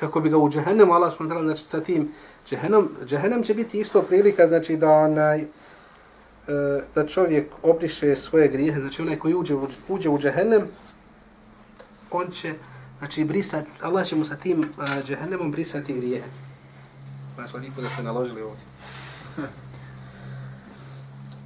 kako 0.00 0.20
bi 0.20 0.30
ga 0.30 0.36
u 0.36 0.50
džehennemu, 0.50 0.92
Allah 0.92 1.12
subhanahu 1.12 1.40
wa 1.40 1.46
znači 1.46 1.62
sa 1.62 1.80
tim 1.80 2.12
džehennem, 2.46 2.88
džehennem 3.04 3.42
će 3.42 3.54
biti 3.54 3.80
isto 3.80 4.02
prilika, 4.02 4.46
znači 4.46 4.76
da 4.76 4.90
onaj, 4.92 5.40
e, 5.40 5.46
da 6.94 7.06
čovjek 7.06 7.52
obriše 7.62 8.14
svoje 8.14 8.48
grijehe, 8.48 8.80
znači 8.80 9.02
onaj 9.02 9.18
koji 9.18 9.34
uđe, 9.34 9.54
uđe 9.88 10.08
u 10.08 10.18
džehennem, 10.18 10.68
on 12.10 12.30
će, 12.30 12.54
znači, 12.98 13.24
brisati, 13.24 13.70
Allah 13.80 14.06
će 14.06 14.16
mu 14.16 14.24
sa 14.24 14.36
tim 14.36 14.60
uh, 14.60 15.04
džehennemom 15.04 15.50
brisati 15.50 15.94
grijehe. 15.94 16.28
Znači, 17.34 17.56
lijepo 17.56 17.80
da 17.80 17.88
se 17.90 18.02
naložili 18.02 18.42
ovdje. 18.42 18.64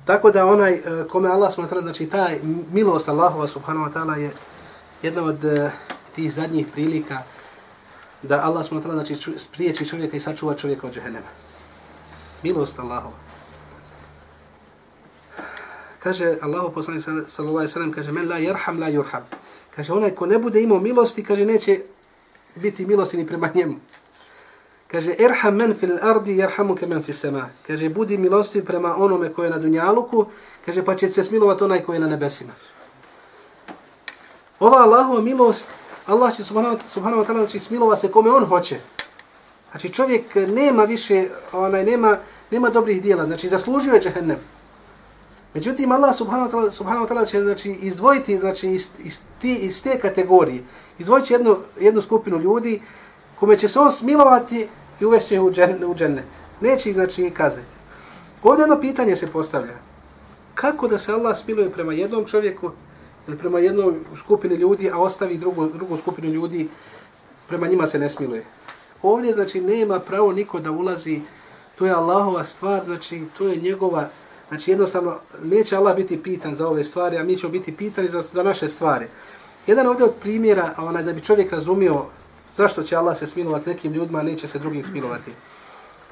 Tako 0.08 0.30
da 0.30 0.46
onaj 0.46 0.72
e, 0.72 0.80
kome 1.08 1.28
Allah 1.28 1.54
smatra, 1.54 1.80
znači 1.80 2.06
taj 2.06 2.38
milost 2.72 3.08
Allahova 3.08 3.48
subhanahu 3.48 3.86
wa 3.86 3.92
ta'ala 3.92 4.16
je 4.16 4.30
jedna 5.02 5.22
od 5.22 5.44
e, 5.44 5.70
tih 6.14 6.32
zadnjih 6.32 6.66
prilika 6.72 7.18
da 8.22 8.40
Allah 8.42 8.66
smatra, 8.66 8.92
znači 8.92 9.16
spriječi 9.36 9.86
čovjeka 9.86 10.16
i 10.16 10.20
sačuva 10.20 10.54
čovjeka 10.54 10.86
od 10.86 10.94
džehennema. 10.94 11.26
Milost 12.42 12.78
Allahova. 12.78 13.16
Kaže 15.98 16.36
Allah 16.40 16.72
poslanik 16.74 17.02
sallallahu 17.04 17.56
alejhi 17.56 17.68
ve 17.68 17.72
sellem 17.72 17.92
kaže 17.92 18.12
men 18.12 18.28
la 18.28 18.36
yerham 18.36 18.80
la 18.80 18.90
yurham. 18.90 19.22
Kaže 19.76 19.92
onaj 19.92 20.10
ko 20.10 20.26
ne 20.26 20.38
bude 20.38 20.62
imao 20.62 20.80
milosti, 20.80 21.24
kaže 21.24 21.46
neće 21.46 21.80
biti 22.54 22.86
milosti 22.86 23.16
ni 23.16 23.26
prema 23.26 23.50
njemu. 23.54 23.76
Kaže, 24.88 25.12
irham 25.18 25.56
men 25.56 25.74
fil 25.74 25.98
ardi, 26.02 26.38
jerhamu 26.38 26.74
ke 26.74 26.86
men 26.86 27.02
fil 27.02 27.14
sema. 27.14 27.48
Kaže, 27.66 27.88
budi 27.88 28.18
milosti 28.18 28.64
prema 28.64 28.96
onome 28.96 29.32
koje 29.32 29.46
je 29.46 29.50
na 29.50 29.58
dunjaluku, 29.58 30.26
kaže, 30.66 30.84
pa 30.84 30.94
će 30.94 31.08
se 31.08 31.24
smilovati 31.24 31.64
onaj 31.64 31.82
koji 31.82 31.96
je 31.96 32.00
na 32.00 32.08
nebesima. 32.08 32.52
Ova 34.60 34.78
Allahova 34.78 35.20
milost, 35.20 35.68
Allah 36.06 36.36
će 36.36 36.44
subhanahu, 36.44 36.78
subhanahu 36.88 37.22
wa 37.22 37.26
ta'ala 37.26 37.38
znači 37.38 37.60
smilova 37.60 37.96
se 37.96 38.10
kome 38.10 38.30
on 38.30 38.44
hoće. 38.44 38.80
Znači 39.70 39.88
čovjek 39.88 40.34
nema 40.34 40.84
više, 40.84 41.28
onaj, 41.52 41.84
nema, 41.84 42.16
nema 42.50 42.70
dobrih 42.70 43.02
dijela, 43.02 43.26
znači 43.26 43.48
zaslužio 43.48 43.94
je 43.94 44.00
džehennem. 44.00 44.38
Međutim, 45.54 45.92
Allah 45.92 46.16
subhanahu 46.16 46.50
wa 46.50 46.52
ta'ala 46.52 46.70
subhanahu 46.70 47.06
wa 47.06 47.10
ta'ala 47.10 47.26
će 47.26 47.40
znači, 47.40 47.70
izdvojiti 47.70 48.38
znači, 48.38 48.68
iz, 48.68 48.88
iz, 48.98 49.20
ti, 49.38 49.54
iz 49.54 49.82
te 49.82 50.00
kategorije, 50.00 50.64
izdvojiti 50.98 51.32
jednu, 51.32 51.56
jednu 51.80 52.02
skupinu 52.02 52.38
ljudi 52.38 52.82
kome 53.40 53.58
će 53.58 53.68
se 53.68 53.80
on 53.80 53.92
smilovati 53.92 54.68
i 55.00 55.04
uvešće 55.04 55.40
u, 55.40 55.52
džen, 55.52 55.84
u 55.84 55.94
džene. 55.94 56.22
Neće 56.60 56.88
ih 56.88 56.94
znači 56.94 57.30
kazati. 57.30 57.66
Ovdje 58.42 58.62
jedno 58.62 58.80
pitanje 58.80 59.16
se 59.16 59.26
postavlja. 59.26 59.74
Kako 60.54 60.88
da 60.88 60.98
se 60.98 61.12
Allah 61.12 61.38
smiluje 61.38 61.70
prema 61.70 61.92
jednom 61.92 62.24
čovjeku 62.24 62.70
ili 63.28 63.38
prema 63.38 63.58
jednoj 63.58 63.94
skupini 64.18 64.54
ljudi, 64.54 64.90
a 64.90 64.98
ostavi 64.98 65.38
drugu, 65.38 65.66
drugu 65.66 65.96
skupinu 65.96 66.28
ljudi, 66.28 66.68
prema 67.48 67.66
njima 67.66 67.86
se 67.86 67.98
ne 67.98 68.10
smiluje. 68.10 68.44
Ovdje 69.02 69.32
znači 69.32 69.60
nema 69.60 70.00
pravo 70.00 70.32
niko 70.32 70.60
da 70.60 70.70
ulazi, 70.70 71.20
to 71.78 71.86
je 71.86 71.92
Allahova 71.92 72.44
stvar, 72.44 72.84
znači 72.84 73.22
to 73.38 73.48
je 73.48 73.56
njegova, 73.56 74.08
znači 74.48 74.70
jednostavno 74.70 75.18
neće 75.42 75.76
Allah 75.76 75.96
biti 75.96 76.22
pitan 76.22 76.54
za 76.54 76.68
ove 76.68 76.84
stvari, 76.84 77.18
a 77.18 77.24
mi 77.24 77.36
ćemo 77.36 77.52
biti 77.52 77.76
pitani 77.76 78.08
za, 78.08 78.22
za 78.22 78.42
naše 78.42 78.68
stvari. 78.68 79.06
Jedan 79.66 79.86
ovdje 79.86 80.04
od 80.04 80.14
primjera, 80.20 80.74
onaj, 80.78 81.02
da 81.02 81.12
bi 81.12 81.20
čovjek 81.20 81.52
razumio 81.52 82.04
Zašto 82.56 82.82
će 82.82 82.96
Allah 82.96 83.18
se 83.18 83.26
smilovati 83.26 83.70
nekim 83.70 83.92
ljudima, 83.92 84.18
a 84.18 84.22
neće 84.22 84.48
se 84.48 84.58
drugim 84.58 84.82
smilovati? 84.82 85.32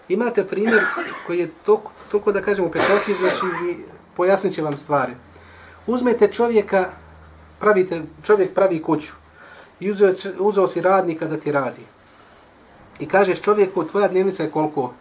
Imate 0.08 0.46
primjer 0.46 0.84
koji 1.26 1.38
je 1.38 1.50
toliko, 1.64 1.90
toliko 2.10 2.32
da 2.32 2.42
kažemo 2.42 2.70
petofi, 2.70 3.14
znači 3.20 3.46
i 3.70 3.76
pojasnit 4.16 4.54
će 4.54 4.62
vam 4.62 4.76
stvari. 4.76 5.12
Uzmete 5.86 6.32
čovjeka, 6.32 6.90
pravite, 7.60 8.02
čovjek 8.22 8.54
pravi 8.54 8.82
kuću 8.82 9.12
i 9.80 9.90
uzeo, 9.90 10.14
uzeo 10.38 10.68
si 10.68 10.80
radnika 10.80 11.26
da 11.26 11.36
ti 11.36 11.52
radi. 11.52 11.82
I 13.00 13.06
kažeš 13.08 13.40
čovjeku, 13.40 13.84
tvoja 13.84 14.08
dnevnica 14.08 14.42
je 14.42 14.50
koliko? 14.50 14.94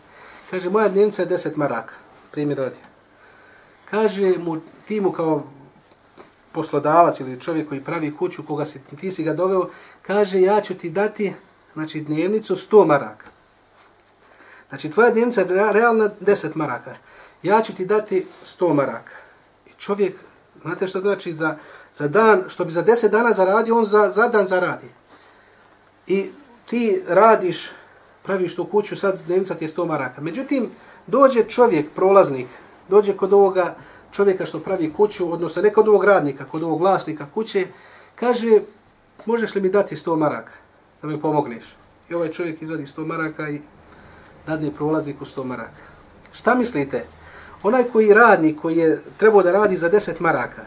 Kaže, 0.51 0.69
moja 0.69 0.89
dnevnica 0.89 1.21
je 1.21 1.29
10 1.29 1.55
maraka. 1.55 1.93
Primjer 2.31 2.57
radi. 2.57 2.79
Kaže 3.89 4.33
mu, 4.37 4.57
ti 4.87 5.01
mu 5.01 5.11
kao 5.11 5.43
poslodavac 6.55 7.19
ili 7.19 7.41
čovjek 7.41 7.69
koji 7.69 7.83
pravi 7.83 8.15
kuću, 8.15 8.43
koga 8.43 8.65
si, 8.65 8.79
ti 8.99 9.11
si 9.11 9.23
ga 9.23 9.33
doveo, 9.33 9.69
kaže 10.01 10.41
ja 10.41 10.61
ću 10.61 10.73
ti 10.73 10.89
dati 10.89 11.33
znači, 11.73 12.01
dnevnicu 12.01 12.55
100 12.55 12.85
maraka. 12.85 13.27
Znači 14.69 14.91
tvoja 14.91 15.09
dnevnica 15.09 15.41
je 15.41 15.73
realna 15.73 16.09
10 16.21 16.55
maraka. 16.55 16.95
Ja 17.43 17.61
ću 17.61 17.75
ti 17.75 17.85
dati 17.85 18.25
100 18.59 18.73
maraka. 18.73 19.13
I 19.65 19.71
čovjek, 19.77 20.15
znate 20.61 20.87
što 20.87 20.99
znači 20.99 21.35
za, 21.35 21.57
za 21.93 22.07
dan, 22.07 22.43
što 22.47 22.65
bi 22.65 22.71
za 22.71 22.83
10 22.83 23.09
dana 23.09 23.33
zaradio, 23.33 23.77
on 23.77 23.85
za, 23.85 24.11
za 24.15 24.27
dan 24.27 24.47
zaradi. 24.47 24.87
I 26.07 26.29
ti 26.69 27.01
radiš, 27.07 27.71
praviš 28.23 28.55
tu 28.55 28.65
kuću, 28.65 28.97
sad 28.97 29.21
dnevnica 29.27 29.55
ti 29.55 29.65
je 29.65 29.69
100 29.69 29.87
maraka. 29.87 30.21
Međutim, 30.21 30.69
dođe 31.07 31.43
čovjek, 31.43 31.91
prolaznik, 31.95 32.47
dođe 32.89 33.13
kod 33.17 33.33
ovoga 33.33 33.75
čovjeka 34.15 34.45
što 34.45 34.59
pravi 34.59 34.93
kuću, 34.93 35.33
odnosno 35.33 35.61
ne 35.61 35.73
kod 35.73 35.87
ovog 35.87 36.03
radnika, 36.03 36.45
kod 36.45 36.63
ovog 36.63 36.79
vlasnika 36.79 37.25
kuće, 37.33 37.67
kaže, 38.15 38.59
možeš 39.25 39.55
li 39.55 39.61
mi 39.61 39.69
dati 39.69 39.95
100 39.95 40.17
maraka 40.17 40.51
da 41.01 41.07
mi 41.07 41.21
pomogneš? 41.21 41.65
I 42.09 42.13
ovaj 42.13 42.31
čovjek 42.31 42.61
izvadi 42.61 42.85
100 42.85 43.05
maraka 43.05 43.49
i 43.49 43.61
dadne 44.47 44.71
prolazniku 44.71 45.25
100 45.25 45.43
maraka. 45.43 45.83
Šta 46.33 46.55
mislite? 46.55 47.05
Onaj 47.63 47.83
koji 47.83 48.13
radnik, 48.13 48.61
koji 48.61 48.77
je 48.77 49.03
trebao 49.17 49.43
da 49.43 49.51
radi 49.51 49.77
za 49.77 49.89
10 49.89 50.21
maraka 50.21 50.65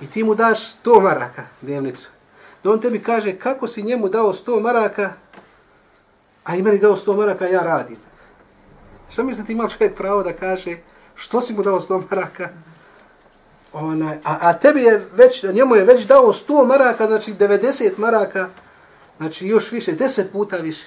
i 0.00 0.06
ti 0.06 0.24
mu 0.24 0.34
daš 0.34 0.76
100 0.84 1.02
maraka 1.02 1.46
dnevnicu, 1.62 2.10
da 2.64 2.70
on 2.70 2.80
tebi 2.80 3.02
kaže 3.02 3.36
kako 3.36 3.68
si 3.68 3.82
njemu 3.82 4.08
dao 4.08 4.32
100 4.32 4.60
maraka, 4.62 5.12
a 6.44 6.56
i 6.56 6.62
meni 6.62 6.78
dao 6.78 6.96
100 6.96 7.16
maraka, 7.16 7.46
ja 7.46 7.62
radim. 7.62 7.96
Šta 9.10 9.22
mislite, 9.22 9.52
ima 9.52 9.68
čovjek 9.68 9.96
pravo 9.96 10.22
da 10.22 10.32
kaže 10.32 10.76
što 11.14 11.40
si 11.40 11.54
mu 11.54 11.62
dao 11.62 11.80
100 11.80 12.02
maraka? 12.10 12.48
Ona, 13.80 14.16
a, 14.24 14.38
a 14.40 14.52
tebi 14.52 14.82
je 14.82 15.06
već, 15.16 15.42
njemu 15.42 15.76
je 15.76 15.84
već 15.84 16.06
dao 16.06 16.32
100 16.48 16.66
maraka, 16.66 17.06
znači 17.06 17.34
90 17.34 17.90
maraka, 17.98 18.48
znači 19.18 19.46
još 19.46 19.72
više, 19.72 19.92
10 19.92 20.22
puta 20.32 20.56
više. 20.56 20.86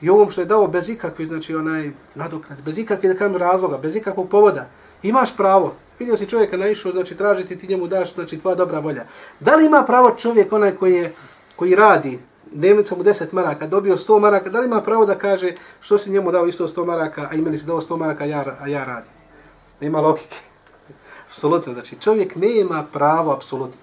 I 0.00 0.10
ovom 0.10 0.30
što 0.30 0.40
je 0.40 0.44
dao 0.44 0.66
bez 0.66 0.88
ikakve, 0.88 1.26
znači 1.26 1.54
onaj 1.54 1.90
nadoknad, 2.14 2.60
bez 2.64 2.78
ikakve 2.78 3.08
da 3.08 3.18
kažem 3.18 3.36
razloga, 3.36 3.78
bez 3.78 3.96
ikakvog 3.96 4.28
povoda, 4.28 4.68
imaš 5.02 5.36
pravo. 5.36 5.74
Vidio 5.98 6.16
si 6.16 6.26
čovjeka 6.26 6.56
naišao, 6.56 6.92
znači 6.92 7.16
tražiti 7.16 7.58
ti 7.58 7.66
njemu 7.66 7.86
daš, 7.86 8.14
znači 8.14 8.38
tvoja 8.38 8.54
dobra 8.54 8.78
volja. 8.78 9.04
Da 9.40 9.56
li 9.56 9.66
ima 9.66 9.82
pravo 9.86 10.10
čovjek 10.10 10.52
onaj 10.52 10.76
koji 10.76 10.94
je, 10.94 11.14
koji 11.56 11.74
radi, 11.74 12.18
dnevnica 12.52 12.96
mu 12.96 13.02
10 13.04 13.26
maraka, 13.32 13.66
dobio 13.66 13.96
100 13.96 14.20
maraka, 14.20 14.50
da 14.50 14.60
li 14.60 14.66
ima 14.66 14.80
pravo 14.80 15.06
da 15.06 15.18
kaže 15.18 15.52
što 15.80 15.98
si 15.98 16.10
njemu 16.10 16.32
dao 16.32 16.46
isto 16.46 16.68
100 16.68 16.86
maraka, 16.86 17.28
a 17.30 17.34
imeni 17.34 17.58
si 17.58 17.66
dao 17.66 17.80
100 17.80 17.96
maraka, 17.96 18.24
a 18.24 18.26
ja, 18.26 18.44
a 18.60 18.68
ja 18.68 18.84
radim. 18.84 19.12
Nema 19.80 20.00
logike 20.00 20.51
apsolutno, 21.32 21.72
znači 21.72 21.96
čovjek 22.00 22.36
ne 22.36 22.60
ima 22.60 22.84
pravo, 22.92 23.32
apsolutno. 23.32 23.80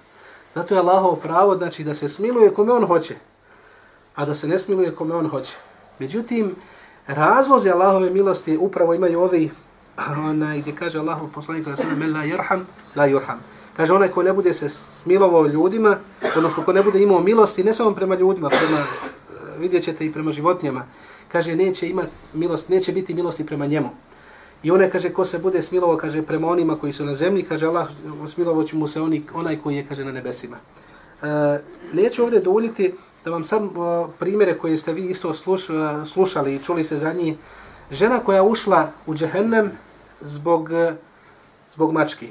Zato 0.56 0.74
je 0.74 0.80
Allahovo 0.80 1.16
pravo, 1.16 1.56
znači 1.58 1.84
da 1.84 1.96
se 1.96 2.10
smiluje 2.10 2.54
kome 2.54 2.74
on 2.74 2.86
hoće, 2.88 3.16
a 4.16 4.26
da 4.26 4.36
se 4.36 4.48
ne 4.48 4.60
smiluje 4.60 4.96
kome 4.96 5.16
on 5.16 5.30
hoće. 5.30 5.56
Međutim, 6.00 6.56
razlozi 7.08 7.70
Allahove 7.70 8.10
milosti 8.10 8.58
upravo 8.58 8.94
imaju 8.94 9.20
ovi, 9.20 9.52
onaj 10.18 10.60
gdje 10.62 10.76
kaže 10.76 11.00
Allahov 11.00 11.28
poslanik 11.34 11.66
da 11.66 11.76
se 11.76 11.84
la 11.84 12.24
yerham, 12.24 12.62
la 12.96 13.08
yurham. 13.08 13.38
Kaže 13.78 13.94
onaj 13.94 14.08
ko 14.08 14.24
ne 14.24 14.34
bude 14.34 14.54
se 14.54 14.70
smilovao 14.70 15.48
ljudima, 15.48 15.98
odnosno 16.38 16.64
ko 16.64 16.74
ne 16.74 16.84
bude 16.84 17.04
imao 17.04 17.22
milosti, 17.22 17.64
ne 17.64 17.74
samo 17.74 17.92
prema 17.92 18.16
ljudima, 18.16 18.50
prema, 18.50 18.84
vidjet 19.58 19.84
ćete 19.84 20.06
i 20.06 20.14
prema 20.14 20.32
životinjama, 20.32 20.86
kaže 21.28 21.56
neće 21.56 21.90
imati 21.90 22.10
milost, 22.34 22.70
neće 22.70 22.92
biti 22.92 23.14
milosti 23.14 23.46
prema 23.46 23.66
njemu. 23.66 23.90
I 24.64 24.72
one 24.72 24.90
kaže 24.90 25.14
ko 25.14 25.26
se 25.26 25.40
bude 25.40 25.62
smilovao 25.62 25.98
kaže 25.98 26.22
prema 26.22 26.48
onima 26.48 26.76
koji 26.76 26.94
su 26.94 27.06
na 27.06 27.14
zemlji, 27.14 27.44
kaže 27.44 27.66
Allah 27.66 27.88
smilovao 28.28 28.64
će 28.64 28.76
mu 28.76 28.88
se 28.88 29.02
oni, 29.02 29.24
onaj 29.34 29.58
koji 29.64 29.76
je 29.76 29.86
kaže 29.88 30.06
na 30.06 30.12
nebesima. 30.12 30.58
E, 30.58 31.28
neću 31.94 32.24
ovdje 32.24 32.40
duljiti 32.40 32.96
da 33.26 33.32
vam 33.32 33.44
sad 33.44 33.62
primjere 34.20 34.58
koje 34.58 34.78
ste 34.78 34.94
vi 34.94 35.06
isto 35.06 35.34
sluš, 35.34 35.70
e, 35.70 35.74
slušali 36.06 36.56
i 36.56 36.60
čuli 36.60 36.84
ste 36.84 36.98
za 36.98 37.14
njih. 37.14 37.36
Žena 37.92 38.20
koja 38.20 38.44
ušla 38.44 38.92
u 39.06 39.16
džehennem 39.16 39.72
zbog, 40.22 40.72
e, 40.72 40.94
zbog 41.74 41.94
mački. 41.94 42.28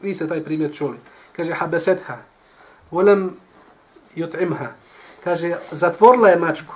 Vi 0.00 0.14
ste 0.14 0.28
taj 0.28 0.44
primjer 0.44 0.74
čuli. 0.74 0.96
Kaže 1.36 1.52
habesetha, 1.52 2.16
volem 2.90 3.36
jut'imha. 4.16 4.68
Kaže 5.24 5.56
zatvorila 5.72 6.28
je 6.28 6.36
mačku. 6.36 6.74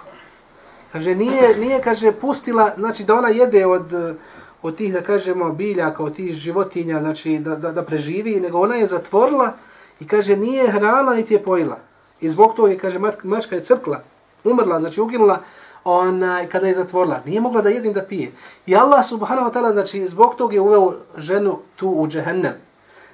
Kaže 0.93 1.15
nije, 1.15 1.57
nije 1.59 1.83
kaže 1.83 2.13
pustila, 2.13 2.71
znači 2.77 3.05
da 3.05 3.15
ona 3.15 3.29
jede 3.29 3.67
od 3.67 4.17
od 4.63 4.77
tih, 4.77 4.93
da 4.93 5.03
kažemo, 5.03 5.53
biljaka, 5.53 6.03
od 6.03 6.15
tih 6.15 6.35
životinja, 6.35 7.01
znači 7.01 7.39
da, 7.39 7.57
da, 7.57 7.73
da 7.73 7.83
preživi, 7.83 8.41
nego 8.41 8.61
ona 8.61 8.75
je 8.75 8.87
zatvorila 8.87 9.53
i 10.01 10.07
kaže 10.07 10.37
nije 10.37 10.71
hrana 10.71 11.15
niti 11.15 11.35
je 11.35 11.43
pojila. 11.43 11.79
I 12.21 12.31
zbog 12.31 12.55
toga 12.55 12.71
je, 12.71 12.79
kaže, 12.79 12.99
mačka 13.23 13.55
je 13.55 13.65
crkla, 13.65 14.03
umrla, 14.45 14.81
znači 14.81 15.01
uginula, 15.01 15.39
ona, 15.85 16.47
kada 16.53 16.67
je 16.67 16.75
zatvorila. 16.75 17.21
Nije 17.27 17.41
mogla 17.41 17.63
da 17.63 17.69
jedim 17.69 17.93
da 17.93 18.03
pije. 18.03 18.33
I 18.67 18.77
Allah 18.77 19.07
subhanahu 19.07 19.51
wa 19.51 19.55
ta'ala, 19.55 19.73
znači 19.73 20.05
zbog 20.05 20.35
toga 20.35 20.55
je 20.55 20.61
uveo 20.61 20.95
ženu 21.17 21.59
tu 21.77 21.89
u 21.89 22.09
džehennem. 22.09 22.55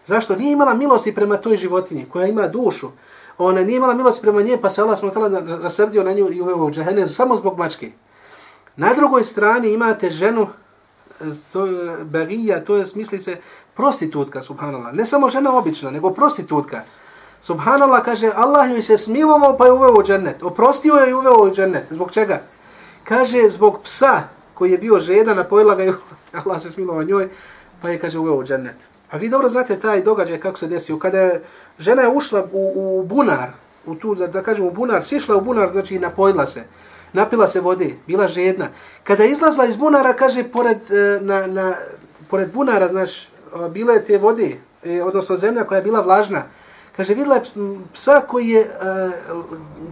Zašto? 0.07 0.37
Nije 0.37 0.53
imala 0.53 0.75
milosti 0.75 1.15
prema 1.15 1.37
toj 1.37 1.57
životinji 1.57 2.07
koja 2.13 2.27
ima 2.27 2.49
dušu. 2.49 2.89
Ona 3.39 3.63
nije 3.63 3.77
imala 3.77 3.95
milosti 3.95 4.21
prema 4.21 4.43
nje, 4.43 4.59
pa 4.63 4.71
se 4.71 4.83
Allah 4.83 4.99
subhanahu 4.99 5.35
wa 5.35 5.41
ta'ala 5.41 5.63
rasrdio 5.63 6.05
na 6.05 6.13
nju 6.13 6.29
i 6.33 6.41
uveo 6.41 6.57
u 6.57 6.71
džehennem 6.71 7.09
samo 7.09 7.37
zbog 7.37 7.59
mačke. 7.59 7.91
Na 8.77 8.95
drugoj 8.95 9.25
strani 9.25 9.73
imate 9.73 10.11
ženu 10.11 10.47
to 11.53 11.67
je 11.67 12.65
to 12.65 12.77
je 12.77 12.87
smisli 12.87 13.19
se 13.19 13.37
prostitutka, 13.75 14.43
subhanallah. 14.43 14.95
Ne 14.95 15.07
samo 15.07 15.31
žena 15.31 15.57
obična, 15.57 15.91
nego 15.91 16.11
prostitutka. 16.11 16.83
Subhanallah 17.41 18.03
kaže, 18.05 18.31
Allah 18.35 18.71
joj 18.71 18.83
se 18.83 18.99
smilovao 18.99 19.57
pa 19.57 19.67
je 19.67 19.73
uveo 19.73 19.93
u 19.93 20.03
džennet. 20.03 20.43
Oprostio 20.43 20.95
je 20.95 21.11
i 21.11 21.15
uveo 21.15 21.43
u 21.43 21.55
džennet. 21.55 21.85
Zbog 21.91 22.11
čega? 22.11 22.43
Kaže, 23.05 23.49
zbog 23.49 23.83
psa 23.83 24.23
koji 24.55 24.73
je 24.73 24.79
bio 24.79 25.01
žedan, 25.01 25.37
napojila 25.37 25.75
ga 25.75 25.85
i 25.85 25.93
Allah 26.45 26.63
se 26.63 26.71
smilovao 26.71 27.03
njoj, 27.03 27.29
pa 27.83 27.91
je, 27.91 27.99
kaže, 27.99 28.19
uveo 28.19 28.35
u 28.35 28.45
džennet. 28.45 28.77
A 29.11 29.17
vi 29.17 29.29
dobro 29.29 29.49
znate 29.49 29.81
taj 29.81 30.03
događaj 30.03 30.41
kako 30.41 30.59
se 30.59 30.67
desio. 30.67 30.99
Kada 30.99 31.21
je 31.21 31.43
žena 31.79 32.03
je 32.03 32.09
ušla 32.09 32.49
u, 32.53 32.73
u 32.77 33.03
bunar, 33.03 33.51
u 33.87 33.95
tu, 33.95 34.15
da, 34.15 34.27
da 34.27 34.43
kažem 34.43 34.67
u 34.67 34.71
bunar, 34.71 35.03
sišla 35.03 35.37
u 35.37 35.41
bunar, 35.41 35.73
znači 35.73 35.99
napojila 35.99 36.47
se 36.47 36.65
napila 37.13 37.49
se 37.49 37.61
vode, 37.61 37.95
bila 38.07 38.29
žedna. 38.29 38.69
Kada 39.05 39.25
je 39.25 39.31
izlazla 39.31 39.67
iz 39.67 39.77
bunara, 39.77 40.13
kaže, 40.13 40.45
pored, 40.53 40.79
e, 40.91 41.19
na, 41.21 41.47
na, 41.47 41.75
pored 42.31 42.53
bunara, 42.53 42.89
znaš, 42.89 43.29
bilo 43.71 43.93
je 43.93 44.05
te 44.05 44.19
vode, 44.19 44.57
e, 44.85 45.03
odnosno 45.03 45.37
zemlja 45.37 45.65
koja 45.65 45.77
je 45.77 45.83
bila 45.83 46.01
vlažna. 46.01 46.43
Kaže, 46.99 47.15
vidjela 47.15 47.35
je 47.35 47.43
psa 47.93 48.21
koji 48.27 48.49
je 48.49 48.61
uh, 48.61 49.45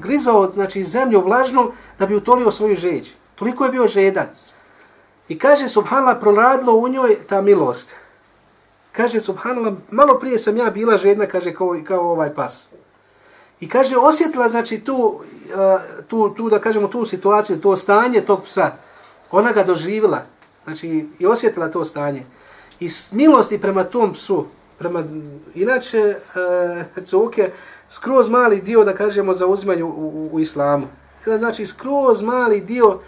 grizao 0.03 0.51
znači, 0.55 0.85
zemlju 0.85 1.21
vlažnu 1.21 1.73
da 1.99 2.07
bi 2.07 2.15
utolio 2.15 2.53
svoju 2.53 2.75
žeđ. 2.75 3.11
Toliko 3.35 3.65
je 3.65 3.71
bio 3.71 3.87
žedan. 3.87 4.27
I 5.29 5.39
kaže, 5.39 5.69
subhanallah, 5.69 6.17
proradilo 6.21 6.75
u 6.75 6.89
njoj 6.89 7.17
ta 7.29 7.41
milost. 7.41 7.95
Kaže, 8.93 9.21
subhanallah, 9.21 9.73
malo 9.91 10.19
prije 10.19 10.39
sam 10.39 10.57
ja 10.57 10.71
bila 10.71 10.97
žedna, 10.99 11.27
kaže, 11.27 11.55
kao, 11.55 11.77
kao 11.85 12.11
ovaj 12.11 12.35
pas. 12.35 12.71
I 13.61 13.69
kaže, 13.69 13.97
osjetila, 13.97 14.49
znači, 14.49 14.79
tu, 14.79 15.21
e, 15.51 16.05
tu, 16.09 16.35
tu, 16.35 16.51
da 16.51 16.59
kažemo, 16.59 16.89
tu 16.89 17.05
situaciju, 17.05 17.61
to 17.61 17.77
stanje 17.77 18.21
tog 18.21 18.45
psa. 18.45 18.71
Ona 19.31 19.53
ga 19.53 19.63
doživila, 19.63 20.23
znači, 20.65 21.09
i 21.19 21.27
osjetila 21.27 21.69
to 21.69 21.85
stanje. 21.85 22.25
I 22.81 22.89
s 22.89 23.13
milosti 23.13 23.61
prema 23.61 23.85
tom 23.85 24.13
psu, 24.13 24.47
prema, 24.79 25.05
inače, 25.55 25.99
e, 25.99 27.05
cuke, 27.05 27.51
skroz 27.91 28.29
mali 28.29 28.61
dio, 28.61 28.85
da 28.85 28.95
kažemo, 28.95 29.35
za 29.35 29.47
uzmanju 29.47 29.87
u, 29.87 29.91
u, 29.91 30.29
u 30.33 30.41
islamu. 30.41 30.87
Znači, 31.25 31.67
skroz 31.67 32.23
mali 32.23 32.61
dio, 32.61 32.99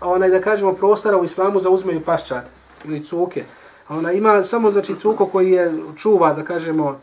onaj, 0.00 0.30
da 0.30 0.40
kažemo, 0.40 0.72
prostora 0.72 1.18
u 1.18 1.24
islamu 1.24 1.60
za 1.60 1.70
uzmanju 1.70 2.00
paščat 2.00 2.44
ili 2.84 3.04
cuke. 3.04 3.44
Ona 3.88 4.12
ima 4.12 4.44
samo, 4.44 4.72
znači, 4.72 4.94
cuko 5.02 5.26
koji 5.26 5.50
je 5.50 5.72
čuva, 5.96 6.32
da 6.32 6.42
kažemo, 6.42 7.00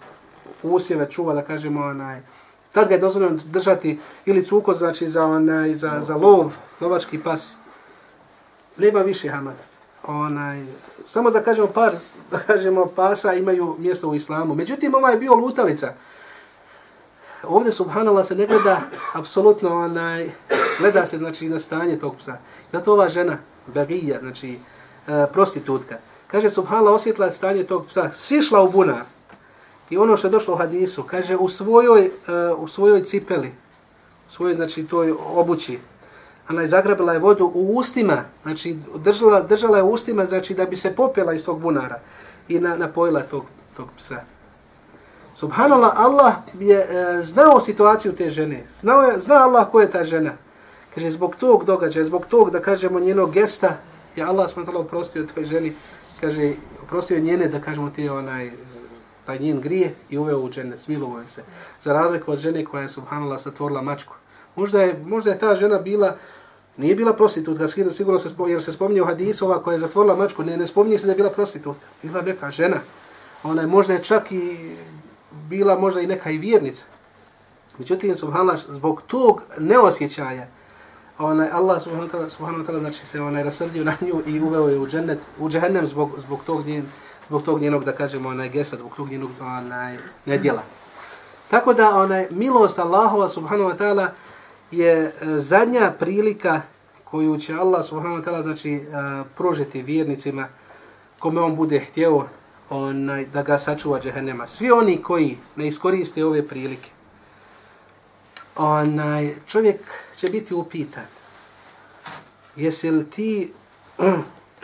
usjeve 0.63 1.09
čuva, 1.09 1.33
da 1.33 1.41
kažemo, 1.41 1.81
onaj, 1.81 2.21
Tad 2.75 2.87
ga 2.87 2.93
je 2.93 2.99
dozvoljeno 2.99 3.39
držati 3.45 3.99
ili 4.25 4.45
cuko, 4.45 4.73
znači 4.73 5.07
za, 5.07 5.25
onaj, 5.25 5.75
za, 5.75 6.01
za 6.01 6.15
lov, 6.15 6.53
lovački 6.81 7.19
pas. 7.19 7.55
Nema 8.77 8.99
više 8.99 9.29
hamada. 9.29 9.63
Onaj, 10.03 10.65
samo 11.07 11.31
da 11.31 11.43
kažemo 11.43 11.67
par, 11.67 11.95
da 12.31 12.39
kažemo 12.39 12.85
pasa 12.85 13.33
imaju 13.33 13.75
mjesto 13.79 14.09
u 14.09 14.15
islamu. 14.15 14.55
Međutim, 14.55 14.95
ova 14.95 15.09
je 15.09 15.17
bio 15.17 15.35
lutalica. 15.35 15.93
Ovdje, 17.43 17.71
subhanallah, 17.71 18.27
se 18.27 18.35
ne 18.35 18.47
gleda 18.47 18.81
apsolutno, 19.13 19.75
onaj, 19.75 20.31
gleda 20.79 21.05
se, 21.05 21.17
znači, 21.17 21.49
na 21.49 21.59
stanje 21.59 21.99
tog 21.99 22.15
psa. 22.17 22.37
Zato 22.71 22.93
ova 22.93 23.09
žena, 23.09 23.37
bagija, 23.67 24.19
znači, 24.19 24.59
e, 25.07 25.25
prostitutka, 25.33 25.97
kaže, 26.27 26.49
subhanallah, 26.49 26.93
osjetila 26.93 27.31
stanje 27.31 27.63
tog 27.63 27.85
psa, 27.87 28.09
sišla 28.13 28.61
u 28.61 28.71
bunar, 28.71 29.14
I 29.89 29.97
ono 29.97 30.17
što 30.17 30.27
je 30.27 30.31
došlo 30.31 30.53
u 30.53 30.57
hadisu, 30.57 31.03
kaže 31.03 31.35
u 31.35 31.49
svojoj, 31.49 32.11
uh, 32.53 32.63
u 32.63 32.67
svojoj 32.67 33.03
cipeli, 33.03 33.47
u 34.29 34.31
svojoj, 34.31 34.55
znači, 34.55 34.87
toj 34.87 35.13
obući, 35.35 35.79
ona 36.49 36.61
je 36.61 36.69
zagrabila 36.69 37.13
je 37.13 37.19
vodu 37.19 37.51
u 37.53 37.77
ustima, 37.77 38.23
znači, 38.43 38.77
držala, 38.95 39.41
držala 39.41 39.77
je 39.77 39.83
u 39.83 39.91
ustima, 39.91 40.25
znači, 40.25 40.53
da 40.53 40.65
bi 40.65 40.75
se 40.75 40.95
popela 40.95 41.33
iz 41.33 41.45
tog 41.45 41.61
bunara 41.61 41.99
i 42.47 42.59
na, 42.59 42.77
napojila 42.77 43.21
tog, 43.21 43.43
tog 43.77 43.87
psa. 43.97 44.21
Subhanallah, 45.33 45.91
Allah 45.95 46.33
je 46.59 46.77
uh, 46.77 47.25
znao 47.25 47.61
situaciju 47.61 48.15
te 48.15 48.29
žene. 48.29 48.65
Znao 48.81 49.01
je, 49.01 49.19
zna 49.19 49.35
Allah 49.35 49.67
ko 49.71 49.81
je 49.81 49.91
ta 49.91 50.03
žena. 50.03 50.31
Kaže, 50.95 51.11
zbog 51.11 51.35
tog 51.35 51.65
događaja, 51.65 52.05
zbog 52.05 52.25
tog, 52.25 52.51
da 52.51 52.61
kažemo, 52.61 52.99
njenog 52.99 53.31
gesta, 53.31 53.77
je 54.15 54.23
Allah 54.23 54.51
smrtala 54.51 54.79
oprostio 54.79 55.27
toj 55.35 55.45
ženi, 55.45 55.75
kaže, 56.21 56.53
oprostio 56.83 57.19
njene, 57.19 57.47
da 57.47 57.59
kažemo, 57.59 57.89
te 57.95 58.11
onaj, 58.11 58.51
taj 59.25 59.39
njen 59.39 59.61
grije 59.61 59.93
i 60.09 60.17
uveo 60.17 60.39
u 60.39 60.49
džennet, 60.49 60.79
smilovo 60.79 61.21
se. 61.27 61.43
Za 61.81 61.93
razliku 61.93 62.31
od 62.31 62.39
žene 62.39 62.65
koja 62.65 62.81
je 62.81 62.89
subhanallah 62.89 63.41
satvorila 63.41 63.81
mačku. 63.81 64.13
Možda 64.55 64.81
je, 64.81 65.03
možda 65.05 65.31
je 65.31 65.39
ta 65.39 65.55
žena 65.55 65.79
bila, 65.79 66.15
nije 66.77 66.95
bila 66.95 67.13
prostitutka, 67.13 67.67
sigurno 67.67 68.19
se, 68.19 68.29
jer 68.47 68.63
se 68.63 68.71
spominje 68.71 69.01
u 69.01 69.05
hadisu 69.05 69.45
ova 69.45 69.63
koja 69.63 69.73
je 69.73 69.79
zatvorila 69.79 70.15
mačku, 70.15 70.43
ne, 70.43 70.57
ne 70.57 70.67
spominje 70.67 70.97
se 70.97 71.05
da 71.05 71.11
je 71.11 71.17
bila 71.17 71.29
prostitutka. 71.29 71.85
Bila 72.03 72.21
neka 72.21 72.51
žena. 72.51 72.77
Ona 73.43 73.61
je 73.61 73.67
možda 73.67 73.93
je 73.93 74.03
čak 74.03 74.31
i 74.31 74.75
bila 75.49 75.79
možda 75.79 76.01
i 76.01 76.07
neka 76.07 76.29
i 76.31 76.37
vjernica. 76.37 76.85
Međutim, 77.77 78.15
subhanallah, 78.15 78.59
zbog 78.69 79.01
tog 79.07 79.41
neosjećaja, 79.57 80.47
onaj 81.19 81.49
Allah 81.51 81.81
subhanahu 81.81 82.07
wa 82.07 82.11
ta'ala 82.11 82.29
subhanahu 82.29 82.63
wa 82.63 82.67
ta'ala 82.67 82.79
znači 82.79 83.05
se 83.05 83.21
onaj 83.21 83.43
rasrdio 83.43 83.83
na 83.83 83.93
nju 84.01 84.21
i 84.25 84.41
uveo 84.41 84.67
je 84.67 84.79
u 84.79 84.87
džennet 84.87 85.19
u 85.39 85.49
džehennem 85.49 85.87
zbog 85.87 86.11
zbog 86.25 86.39
tog 86.45 86.67
njen 86.67 86.85
zbog 87.27 87.43
tog 87.43 87.61
njenog, 87.61 87.83
da 87.83 87.91
kažemo, 87.91 88.29
onaj 88.29 88.49
gesa, 88.49 88.77
zbog 88.77 88.95
tog 88.95 89.09
njenog 89.09 89.29
onaj, 89.41 89.97
nedjela. 90.25 90.61
Tako 91.49 91.73
da 91.73 91.89
onaj 91.89 92.27
milost 92.31 92.79
Allahova 92.79 93.29
subhanahu 93.29 93.69
wa 93.69 93.77
ta'ala 93.77 94.07
je 94.71 94.91
e, 94.91 95.11
zadnja 95.25 95.93
prilika 95.99 96.61
koju 97.03 97.39
će 97.39 97.53
Allah 97.53 97.85
subhanahu 97.85 98.21
wa 98.21 98.25
ta'ala 98.25 98.43
znači 98.43 98.75
uh, 98.75 99.27
pružiti 99.37 99.81
vjernicima 99.81 100.47
kome 101.19 101.41
on 101.41 101.55
bude 101.55 101.79
htjeo 101.79 102.27
onaj, 102.69 103.25
da 103.25 103.43
ga 103.43 103.59
sačuva 103.59 103.99
džehennema. 103.99 104.47
Svi 104.47 104.71
oni 104.71 105.01
koji 105.03 105.37
ne 105.55 105.67
iskoriste 105.67 106.25
ove 106.25 106.47
prilike, 106.47 106.89
onaj, 108.55 109.35
čovjek 109.47 109.79
će 110.15 110.27
biti 110.27 110.53
upitan. 110.53 111.05
Jesi 112.55 112.91
li 112.91 113.09
ti 113.09 113.53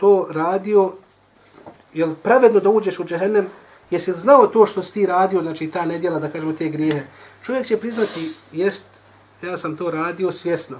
to 0.00 0.26
radio, 0.30 0.92
je 1.94 2.06
li 2.06 2.14
pravedno 2.22 2.60
da 2.60 2.70
uđeš 2.70 2.98
u 2.98 3.04
džehennem, 3.04 3.46
jesi 3.90 4.12
li 4.12 4.18
znao 4.18 4.46
to 4.46 4.66
što 4.66 4.82
si 4.82 4.92
ti 4.92 5.06
radio, 5.06 5.42
znači 5.42 5.70
ta 5.70 5.86
nedjela, 5.86 6.18
da 6.18 6.28
kažemo 6.28 6.52
te 6.52 6.68
grijehe. 6.68 7.02
Čovjek 7.44 7.66
će 7.66 7.76
priznati, 7.76 8.32
jest, 8.52 8.84
ja 9.42 9.58
sam 9.58 9.76
to 9.76 9.90
radio 9.90 10.32
svjesno. 10.32 10.76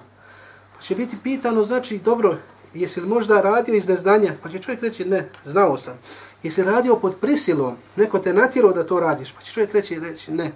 Pa 0.76 0.82
će 0.82 0.94
biti 0.94 1.16
pitano, 1.22 1.64
znači, 1.64 1.98
dobro, 1.98 2.36
jesi 2.74 3.00
li 3.00 3.08
možda 3.08 3.40
radio 3.40 3.74
iz 3.74 3.88
neznanja? 3.88 4.32
Pa 4.42 4.48
će 4.48 4.58
čovjek 4.58 4.82
reći, 4.82 5.04
ne, 5.04 5.28
znao 5.44 5.78
sam. 5.78 5.94
Jesi 6.42 6.62
radio 6.62 6.96
pod 6.96 7.16
prisilom, 7.20 7.76
neko 7.96 8.18
te 8.18 8.34
natjerao 8.34 8.72
da 8.72 8.86
to 8.86 9.00
radiš? 9.00 9.32
Pa 9.32 9.42
će 9.42 9.52
čovjek 9.52 9.72
reći, 9.72 10.00
reći 10.00 10.32
ne, 10.32 10.52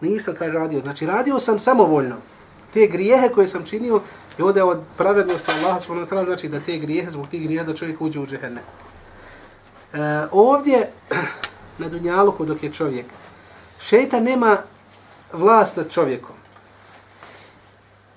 nisam 0.00 0.34
kaj 0.34 0.48
radio. 0.48 0.80
Znači, 0.80 1.06
radio 1.06 1.40
sam 1.40 1.58
samovoljno. 1.58 2.16
Te 2.74 2.86
grijehe 2.86 3.28
koje 3.28 3.48
sam 3.48 3.64
činio, 3.64 4.00
i 4.38 4.42
ovdje 4.42 4.62
od 4.62 4.80
pravednosti 4.96 5.52
Allaha 5.52 5.80
smo 5.80 6.06
znači 6.24 6.48
da 6.48 6.60
te 6.60 6.78
grijehe, 6.78 7.10
zbog 7.10 7.26
tih 7.26 7.42
grijeha, 7.42 7.64
da 7.64 7.74
čovjek 7.74 8.00
uđe 8.00 8.20
u 8.20 8.26
džehennem. 8.26 8.64
E, 9.92 9.98
ovdje, 10.32 10.90
na 11.78 11.88
Dunjaluku, 11.88 12.44
dok 12.44 12.62
je 12.62 12.72
čovjek, 12.72 13.06
šeitan 13.80 14.22
nema 14.22 14.56
vlast 15.32 15.76
nad 15.76 15.90
čovjekom. 15.90 16.36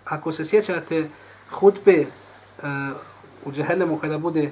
Ako 0.05 0.31
se 0.31 0.45
sjećate 0.45 1.09
hutbe 1.51 1.91
e, 1.91 2.05
u 3.45 3.51
džehennemu 3.51 3.97
kada 3.97 4.17
bude 4.17 4.51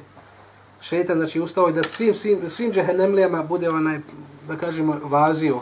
šeitan, 0.82 1.18
znači 1.18 1.40
ustao 1.40 1.68
je 1.68 1.74
da 1.74 1.84
svim, 1.84 2.16
svim, 2.16 2.50
svim 2.50 2.72
džehennemlijama 2.72 3.44
bude 3.44 3.70
onaj, 3.70 4.00
da 4.48 4.56
kažemo, 4.56 5.00
vazio. 5.04 5.60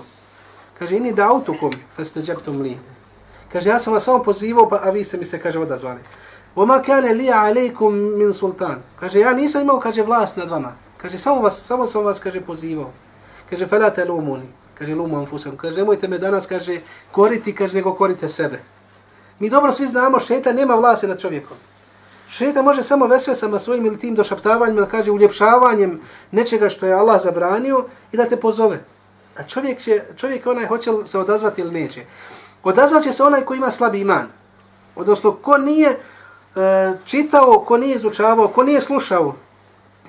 Kaže, 0.79 0.95
ini 0.95 1.13
da 1.13 1.29
autukom, 1.29 1.71
fa 1.95 2.05
ste 2.05 2.19
li. 2.47 2.77
Kaže, 3.51 3.69
ja 3.69 3.79
sam 3.79 3.93
vas 3.93 4.03
samo 4.03 4.23
pozivao, 4.23 4.69
pa, 4.69 4.79
a 4.83 4.89
vi 4.89 5.03
ste 5.03 5.17
mi 5.17 5.25
se, 5.25 5.39
kaže, 5.39 5.59
odazvali. 5.59 5.99
Oma 6.55 6.81
kane 6.81 7.13
li 7.13 7.31
alejkum 7.31 7.95
min 8.17 8.33
sultan. 8.33 8.81
Kaže, 8.99 9.19
ja 9.19 9.33
nisam 9.33 9.61
imao, 9.61 9.79
kaže, 9.79 10.03
vlast 10.03 10.37
nad 10.37 10.49
vama. 10.49 10.86
Kaže, 10.97 11.17
samo, 11.17 11.41
vas, 11.41 11.61
samo 11.61 11.87
sam 11.87 12.03
vas, 12.03 12.19
kaže, 12.19 12.41
pozivao. 12.41 12.91
Kaže, 13.49 13.67
felate 13.67 14.05
lumuni. 14.05 14.47
Kaže, 14.73 14.95
lumu 14.95 15.17
anfusam. 15.19 15.57
Kaže, 15.57 15.77
nemojte 15.77 16.07
me 16.07 16.17
danas, 16.17 16.47
kaže, 16.47 16.79
koriti, 17.11 17.55
kaže, 17.55 17.75
nego 17.75 17.93
korite 17.93 18.29
sebe. 18.29 18.59
Mi 19.39 19.49
dobro 19.49 19.71
svi 19.71 19.87
znamo, 19.87 20.19
šeta 20.19 20.53
nema 20.53 20.75
vlase 20.75 21.07
nad 21.07 21.21
čovjekom. 21.21 21.57
Šeta 22.29 22.61
može 22.61 22.83
samo 22.83 23.07
vesvesama 23.07 23.59
svojim 23.59 23.85
ili 23.85 23.99
tim 23.99 24.15
došaptavanjima, 24.15 24.81
da 24.81 24.87
kaže 24.87 25.11
uljepšavanjem 25.11 26.01
nečega 26.31 26.69
što 26.69 26.85
je 26.85 26.93
Allah 26.93 27.21
zabranio 27.23 27.85
i 28.11 28.17
da 28.17 28.25
te 28.25 28.37
pozove. 28.37 28.79
A 29.37 29.43
čovjek, 29.43 29.79
će, 29.79 30.01
čovjek 30.15 30.47
onaj 30.47 30.67
hoće 30.67 30.91
se 31.05 31.19
odazvati 31.19 31.61
ili 31.61 31.81
neće. 31.81 32.05
Odazvat 32.63 33.03
će 33.03 33.11
se 33.11 33.23
onaj 33.23 33.41
ko 33.41 33.53
ima 33.53 33.71
slabi 33.71 33.99
iman. 33.99 34.27
Odnosno, 34.95 35.31
ko 35.31 35.57
nije 35.57 35.89
e, 35.89 35.97
čitao, 37.05 37.59
ko 37.59 37.77
nije 37.77 37.95
izučavao, 37.95 38.47
ko 38.47 38.63
nije 38.63 38.81
slušao, 38.81 39.35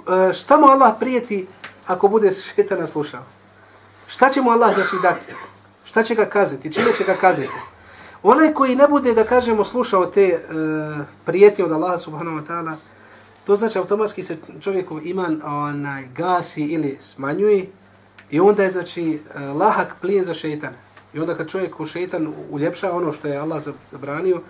E, 0.09 0.33
šta 0.33 0.59
mu 0.59 0.67
Allah 0.67 0.95
prijeti 0.99 1.47
ako 1.87 2.09
bude 2.09 2.33
šetana 2.33 2.87
slušao? 2.87 3.23
Šta 4.07 4.31
će 4.31 4.41
mu 4.41 4.51
Allah 4.51 4.75
znači 4.75 4.97
dati? 5.03 5.33
Šta 5.85 6.03
će 6.03 6.15
ga 6.15 6.25
kazati? 6.25 6.73
Čime 6.73 6.93
će 6.99 7.05
ga 7.05 7.15
kazati? 7.15 7.49
Onaj 8.23 8.55
koji 8.55 8.77
ne 8.77 8.89
bude, 8.89 9.15
da 9.15 9.25
kažemo, 9.25 9.65
slušao 9.65 10.07
te 10.07 10.27
uh, 10.29 11.05
prijetnje 11.25 11.65
od 11.65 11.73
Allaha 11.73 11.99
subhanahu 11.99 12.39
wa 12.39 12.47
ta'ala, 12.47 12.77
to 13.49 13.57
znači 13.57 13.79
automatski 13.79 14.23
se 14.23 14.37
čovjekov 14.61 15.07
iman 15.07 15.43
onaj, 15.45 16.09
gasi 16.17 16.63
ili 16.63 16.99
smanjuje 17.03 17.67
i 18.31 18.41
onda 18.41 18.63
je 18.63 18.73
znači 18.73 19.21
e, 19.35 19.41
lahak 19.41 19.95
plijen 20.01 20.25
za 20.25 20.35
šeitan. 20.35 20.73
I 21.15 21.21
onda 21.21 21.35
kad 21.35 21.49
čovjek 21.49 21.81
u 21.81 21.87
šeitan 21.87 22.33
uljepša 22.51 22.93
ono 22.93 23.13
što 23.13 23.29
je 23.29 23.39
Allah 23.39 23.63
zabranio, 23.91 24.41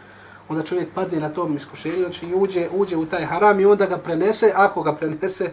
onda 0.48 0.62
čovjek 0.62 0.88
padne 0.94 1.20
na 1.20 1.28
tom 1.28 1.56
iskušenju, 1.56 1.96
znači 1.96 2.26
i 2.26 2.34
uđe, 2.34 2.68
uđe 2.72 2.96
u 2.96 3.06
taj 3.06 3.24
haram 3.24 3.60
i 3.60 3.66
onda 3.66 3.86
ga 3.86 3.98
prenese, 3.98 4.52
ako 4.54 4.82
ga 4.82 4.92
prenese, 4.92 5.50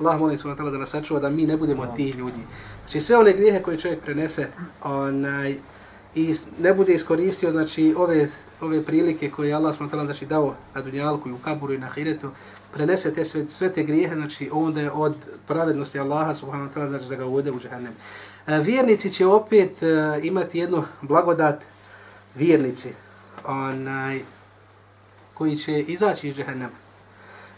Allah 0.00 0.18
molim 0.20 0.38
se 0.38 0.48
da 0.48 0.70
nas 0.70 0.90
sačuva 0.90 1.20
da 1.20 1.30
mi 1.30 1.46
ne 1.46 1.56
budemo 1.56 1.82
od 1.82 1.96
tih 1.96 2.14
ljudi. 2.14 2.40
Znači 2.82 3.00
sve 3.00 3.16
one 3.16 3.32
grijehe 3.32 3.62
koje 3.62 3.78
čovjek 3.78 4.00
prenese, 4.00 4.48
onaj, 4.82 5.56
i 6.14 6.34
ne 6.58 6.74
bude 6.74 6.94
iskoristio 6.94 7.52
znači 7.52 7.94
ove 7.98 8.28
ove 8.60 8.82
prilike 8.82 9.30
koje 9.30 9.54
Allah 9.54 9.76
subhanahu 9.76 10.06
znači 10.06 10.26
dao 10.26 10.54
na 10.74 10.82
dunjalku 10.82 11.28
i 11.28 11.32
u 11.32 11.38
kaburu 11.38 11.72
i 11.72 11.78
na 11.78 11.86
ahiretu 11.86 12.30
prenese 12.74 13.14
te 13.14 13.24
sve, 13.24 13.44
sve 13.48 13.72
te 13.72 13.82
grijehe 13.82 14.14
znači 14.14 14.50
onda 14.52 14.80
je 14.80 14.90
od 14.90 15.14
pravednosti 15.46 15.98
Allaha 15.98 16.34
subhanahu 16.34 16.70
wa 16.70 16.74
ta'ala 16.74 16.88
znači 16.88 17.08
da 17.08 17.16
ga 17.16 17.26
uvede 17.26 17.50
u 17.50 17.60
džehennem. 17.60 17.92
E, 18.46 18.58
vjernici 18.58 19.10
će 19.10 19.26
opet 19.26 19.76
uh, 19.82 20.24
imati 20.24 20.58
jednu 20.58 20.84
blagodat 21.02 21.64
vjernici 22.34 22.88
onaj 23.44 24.20
koji 25.38 25.56
će 25.56 25.80
izaći 25.80 26.28
iz 26.28 26.34
džehennema. 26.34 26.76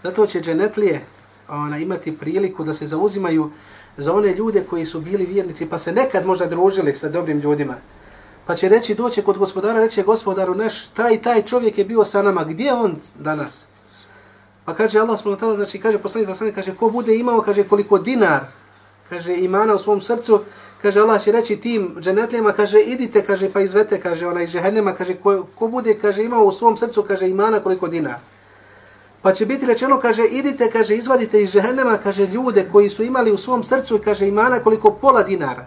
Zato 0.02 0.26
će 0.26 0.40
dženetlije 0.40 1.04
ona, 1.48 1.78
imati 1.78 2.18
priliku 2.18 2.64
da 2.64 2.74
se 2.74 2.86
zauzimaju 2.86 3.50
za 3.96 4.12
one 4.12 4.34
ljude 4.34 4.64
koji 4.70 4.86
su 4.86 5.00
bili 5.00 5.26
vjernici 5.26 5.66
pa 5.66 5.78
se 5.78 5.92
nekad 5.92 6.26
možda 6.26 6.46
družili 6.46 6.94
sa 6.94 7.08
dobrim 7.08 7.38
ljudima 7.40 7.74
pa 8.48 8.54
će 8.54 8.68
reći, 8.68 8.94
doće 8.94 9.22
kod 9.22 9.38
gospodara, 9.38 9.80
reće 9.80 10.02
gospodaru 10.02 10.54
naš, 10.54 10.86
taj 10.88 11.22
taj 11.22 11.42
čovjek 11.42 11.78
je 11.78 11.84
bio 11.84 12.04
sa 12.04 12.22
nama, 12.22 12.44
gdje 12.44 12.72
on 12.72 12.96
danas? 13.18 13.66
Pa 14.64 14.74
kaže 14.74 14.98
Allah 14.98 15.20
subhanahu 15.20 15.56
znači 15.56 15.80
kaže 15.80 15.98
poslanik 15.98 16.28
da 16.28 16.54
kaže 16.54 16.74
ko 16.74 16.90
bude 16.90 17.16
imao 17.16 17.42
kaže 17.42 17.64
koliko 17.64 17.98
dinar 17.98 18.40
kaže 19.08 19.36
imana 19.36 19.74
u 19.74 19.78
svom 19.78 20.00
srcu 20.00 20.40
kaže 20.82 21.00
Allah 21.00 21.22
će 21.22 21.32
reći 21.32 21.56
tim 21.56 21.96
dženetlijama 22.00 22.52
kaže 22.52 22.78
idite 22.78 23.22
kaže 23.22 23.50
pa 23.52 23.60
izvete 23.60 24.00
kaže 24.00 24.26
onaj 24.26 24.46
džehennema 24.46 24.92
kaže 24.92 25.14
ko, 25.14 25.46
ko 25.54 25.68
bude 25.68 25.94
kaže 25.94 26.24
imao 26.24 26.44
u 26.44 26.52
svom 26.52 26.76
srcu 26.76 27.02
kaže 27.02 27.28
imana 27.28 27.60
koliko 27.60 27.88
dinar. 27.88 28.18
Pa 29.22 29.32
će 29.32 29.46
biti 29.46 29.66
rečeno 29.66 30.00
kaže 30.00 30.24
idite 30.24 30.70
kaže 30.70 30.96
izvadite 30.96 31.42
iz 31.42 31.50
džehennema 31.50 31.96
kaže 31.96 32.26
ljude 32.26 32.68
koji 32.72 32.90
su 32.90 33.02
imali 33.02 33.32
u 33.32 33.38
svom 33.38 33.64
srcu 33.64 34.00
kaže 34.04 34.28
imana 34.28 34.58
koliko 34.58 34.90
pola 34.90 35.22
dinara. 35.22 35.66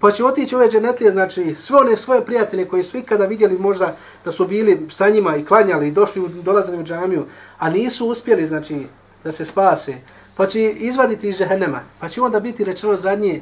Pa 0.00 0.10
će 0.10 0.24
otići 0.24 0.54
ove 0.56 0.68
dženetlije, 0.68 1.10
znači 1.10 1.54
sve 1.54 1.76
one 1.78 1.96
svoje 1.96 2.24
prijatelje 2.24 2.64
koji 2.64 2.84
su 2.84 2.96
ikada 2.96 3.26
vidjeli 3.26 3.58
možda 3.58 3.96
da 4.24 4.32
su 4.32 4.46
bili 4.46 4.86
sa 4.90 5.08
njima 5.08 5.36
i 5.36 5.44
klanjali 5.44 5.88
i 5.88 5.90
došli, 5.90 6.28
dolazili 6.28 6.78
u 6.78 6.84
džamiju, 6.84 7.24
a 7.58 7.70
nisu 7.70 8.06
uspjeli, 8.06 8.46
znači, 8.46 8.86
da 9.24 9.32
se 9.32 9.44
spase, 9.44 9.94
pa 10.36 10.46
će 10.46 10.70
izvaditi 10.70 11.28
iz 11.28 11.36
džehennema, 11.36 11.80
pa 11.98 12.08
će 12.08 12.22
onda 12.22 12.40
biti 12.40 12.64
rečeno 12.64 12.96
zadnje, 12.96 13.40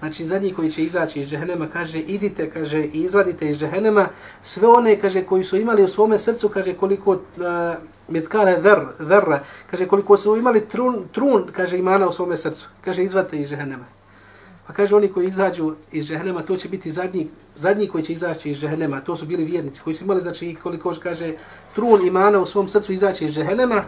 znači 0.00 0.26
zadnji 0.26 0.52
koji 0.52 0.72
će 0.72 0.82
izaći 0.84 1.20
iz 1.20 1.28
džehennema, 1.28 1.66
kaže, 1.66 1.98
idite, 1.98 2.50
kaže, 2.50 2.84
izvadite 2.84 3.50
iz 3.50 3.58
džehennema, 3.58 4.06
sve 4.42 4.68
one, 4.68 5.00
kaže, 5.00 5.22
koji 5.22 5.44
su 5.44 5.56
imali 5.56 5.84
u 5.84 5.88
svome 5.88 6.18
srcu, 6.18 6.48
kaže, 6.48 6.72
koliko, 6.72 7.14
eh, 7.14 7.18
uh, 7.38 7.74
mitkale 8.08 8.56
dhr, 8.60 8.80
dhrra, 8.98 9.42
kaže, 9.70 9.86
koliko 9.86 10.16
su 10.16 10.36
imali 10.36 10.60
trun, 10.60 11.04
trun, 11.12 11.46
kaže, 11.52 11.78
imana 11.78 12.08
u 12.08 12.12
svome 12.12 12.36
srcu, 12.36 12.68
kaže, 12.84 13.04
izvadite 13.04 13.38
iz 13.38 13.48
džehennema. 13.48 13.84
Pa 14.66 14.72
kaže 14.72 14.96
oni 14.96 15.08
koji 15.08 15.28
izađu 15.28 15.74
iz 15.92 16.06
džehennema, 16.06 16.42
to 16.42 16.56
će 16.56 16.68
biti 16.68 16.90
zadnji, 16.90 17.28
zadnji 17.56 17.88
koji 17.88 18.04
će 18.04 18.12
izaći 18.12 18.50
iz 18.50 18.56
džehennema, 18.56 19.00
to 19.00 19.16
su 19.16 19.26
bili 19.26 19.44
vjernici 19.44 19.82
koji 19.82 19.96
su 19.96 20.04
imali, 20.04 20.20
znači, 20.20 20.56
koliko 20.62 20.94
kaže, 21.02 21.32
trun 21.74 22.06
imana 22.06 22.40
u 22.40 22.46
svom 22.46 22.68
srcu 22.68 22.92
izaći 22.92 23.24
iz 23.24 23.34
džehennema. 23.34 23.84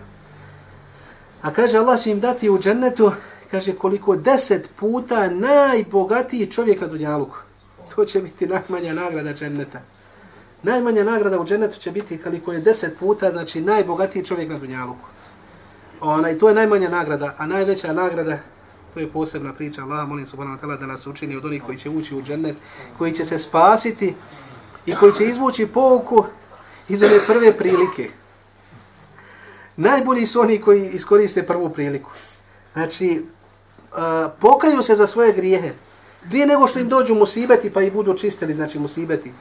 A 1.43 1.51
kaže, 1.53 1.79
Allah 1.79 2.01
će 2.01 2.11
im 2.11 2.21
dati 2.21 2.51
u 2.51 2.59
džennetu, 2.59 3.13
kaže, 3.53 3.73
koliko 3.73 4.17
deset 4.17 4.71
puta 4.77 5.29
najbogatiji 5.31 6.47
čovjek 6.47 6.81
na 6.81 6.87
Dunjaluku. 6.87 7.37
To 7.95 8.05
će 8.05 8.21
biti 8.21 8.47
najmanja 8.47 8.95
nagrada 8.95 9.35
dženneta. 9.35 9.81
Najmanja 10.63 11.05
nagrada 11.05 11.41
u 11.41 11.45
džennetu 11.45 11.79
će 11.79 11.91
biti 11.91 12.19
koliko 12.19 12.53
je 12.53 12.61
deset 12.61 12.99
puta, 12.99 13.31
znači, 13.31 13.61
najbogatiji 13.61 14.25
čovjek 14.25 14.51
na 14.51 14.59
Dunjaluku. 14.59 15.07
Ona, 16.01 16.31
I 16.31 16.39
to 16.39 16.49
je 16.49 16.55
najmanja 16.55 16.89
nagrada, 16.89 17.35
a 17.39 17.47
najveća 17.47 17.93
nagrada 17.93 18.39
To 18.95 19.01
je 19.01 19.09
posebna 19.09 19.53
priča. 19.53 19.83
Allah 19.83 20.09
molim 20.09 20.27
subhanahu 20.27 20.57
wa 20.57 20.61
ta'ala 20.61 20.81
da 20.81 20.87
nas 20.87 21.07
učini 21.07 21.37
od 21.37 21.45
onih 21.45 21.63
koji 21.63 21.79
će 21.79 21.91
ući 21.91 22.15
u 22.17 22.23
džennet, 22.23 22.57
koji 22.99 23.13
će 23.13 23.25
se 23.25 23.39
spasiti 23.39 24.15
i 24.87 24.95
koji 24.95 25.13
će 25.13 25.25
izvući 25.25 25.67
pouku 25.67 26.25
iz 26.89 27.03
one 27.03 27.19
prve 27.27 27.57
prilike. 27.59 28.11
Najbolji 29.77 30.27
su 30.27 30.41
oni 30.41 30.61
koji 30.61 30.91
iskoriste 30.91 31.43
prvu 31.43 31.71
priliku. 31.71 32.11
Znači, 32.73 33.23
pokaju 34.41 34.83
se 34.83 34.97
za 34.97 35.07
svoje 35.07 35.33
grijehe. 35.33 35.73
Prije 36.29 36.47
nego 36.47 36.67
što 36.67 36.79
im 36.79 36.89
dođu 36.89 37.15
musibeti 37.15 37.71
pa 37.71 37.83
i 37.83 37.91
budu 37.91 38.15
čistili, 38.15 38.55
znači 38.55 38.79
musibeti. 38.79 39.33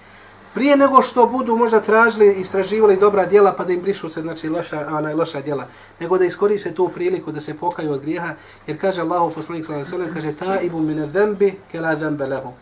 Prije 0.54 0.78
nego 0.78 1.02
što 1.02 1.26
budu 1.26 1.56
možda 1.56 1.80
tražili 1.80 2.28
i 2.28 2.42
istraživali 2.42 2.98
dobra 2.98 3.26
djela 3.26 3.54
pa 3.58 3.66
da 3.66 3.74
im 3.74 3.82
brišu 3.82 4.10
se 4.10 4.22
znači 4.22 4.50
loša 4.50 4.88
ona 4.92 5.16
loša 5.16 5.42
djela 5.42 5.68
nego 6.00 6.18
da 6.18 6.26
iskoriste 6.26 6.74
tu 6.74 6.90
priliku 6.90 7.32
da 7.32 7.42
se 7.42 7.54
pokaju 7.54 7.92
od 7.92 8.02
grijeha 8.02 8.34
jer 8.68 8.82
kaže 8.82 9.02
Allahu 9.02 9.32
poslanik 9.32 9.66
sallallahu 9.66 9.96
alejhi 9.96 10.12
ve 10.14 10.22
sellem 10.22 10.36
kaže 10.36 10.60
taibu 10.60 10.80
min 10.80 11.00
adh-dhanbi 11.00 11.52
kala 11.72 11.96
dhanba 11.96 12.26
lahu 12.26 12.54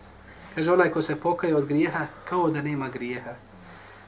kaže 0.56 0.72
onaj 0.72 0.90
ko 0.90 1.02
se 1.02 1.16
pokaje 1.16 1.56
od 1.56 1.66
grijeha 1.66 2.06
kao 2.30 2.50
da 2.50 2.62
nema 2.62 2.90
grijeha. 2.90 3.32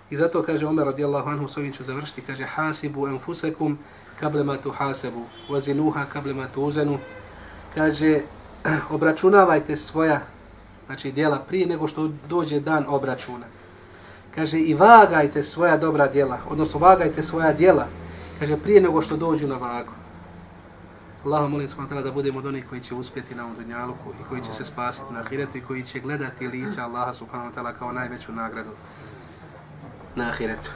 I 0.10 0.16
zato 0.16 0.44
kaže 0.44 0.68
Omer 0.68 0.86
radijallahu 0.86 1.30
anhu 1.30 1.48
s 1.48 1.58
ovim 1.58 1.74
ću 1.74 1.84
završiti 1.84 2.22
kaže 2.22 2.44
hasibu 2.44 3.06
anfusakum 3.06 3.80
qabla 4.22 4.44
ma 4.44 4.58
tuhasabu 4.58 5.26
vazinuha 5.50 6.06
qabla 6.14 6.36
ma 6.36 6.48
tuzanu 6.48 6.98
kaže 7.76 8.22
obračunavajte 8.96 9.76
svoja 9.76 10.22
znači 10.86 11.12
djela 11.12 11.40
prije 11.40 11.68
nego 11.68 11.88
što 11.88 12.12
dođe 12.30 12.60
dan 12.60 12.86
obračuna. 12.88 13.46
Kaže 14.36 14.60
i 14.60 14.74
vagajte 14.74 15.44
svoja 15.44 15.78
dobra 15.78 16.08
djela, 16.08 16.40
odnosno 16.50 16.80
vagajte 16.80 17.24
svoja 17.24 17.54
djela, 17.54 17.88
kaže 18.40 18.58
prije 18.58 18.82
nego 18.82 19.02
što 19.02 19.18
dođu 19.18 19.48
na 19.48 19.58
vagu. 19.58 19.92
Allah 21.26 21.50
molim 21.50 21.70
subhanahu 21.70 22.04
da 22.04 22.12
budemo 22.12 22.40
od 22.40 22.46
onih 22.46 22.66
koji 22.70 22.82
će 22.82 22.96
uspjeti 22.96 23.36
na 23.36 23.44
ovom 23.44 23.56
dunjaluku 23.56 24.10
i 24.22 24.24
koji 24.30 24.44
će 24.44 24.52
se 24.52 24.66
spasiti 24.66 25.14
na 25.14 25.20
ahiretu 25.20 25.58
i 25.58 25.62
koji 25.62 25.84
će 25.84 26.00
gledati 26.00 26.48
lice 26.48 26.82
Allaha 26.82 27.14
subhanahu 27.14 27.52
wa 27.52 27.56
ta'ala 27.56 27.74
kao 27.80 27.92
najveću 27.92 28.32
nagradu 28.32 28.72
na 30.16 30.30
ahiretu. 30.30 30.72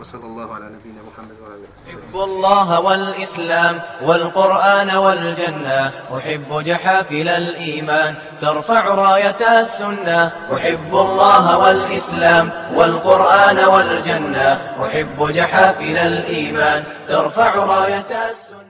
وصلى 0.00 0.24
الله 0.24 0.54
على 0.54 0.64
نبينا 0.64 1.00
محمد 1.08 1.36
وعلى 1.42 1.54
آله 1.54 1.68
أحب 1.88 2.14
الله 2.14 2.80
والإسلام 2.80 3.80
والقرآن 4.02 4.96
والجنة 4.96 5.92
أحب 6.16 6.60
جحافل 6.60 7.28
الإيمان 7.28 8.14
ترفع 8.40 8.84
راية 8.86 9.60
السنة. 9.60 10.32
أحب 10.54 10.92
الله 10.94 11.58
والإسلام 11.58 12.50
والقرآن 12.74 13.58
والجنة 13.64 14.48
أحب 14.86 15.28
جحافل 15.32 15.96
الإيمان 15.96 16.84
ترفع 17.08 17.54
راية 17.54 18.10
السنة. 18.30 18.63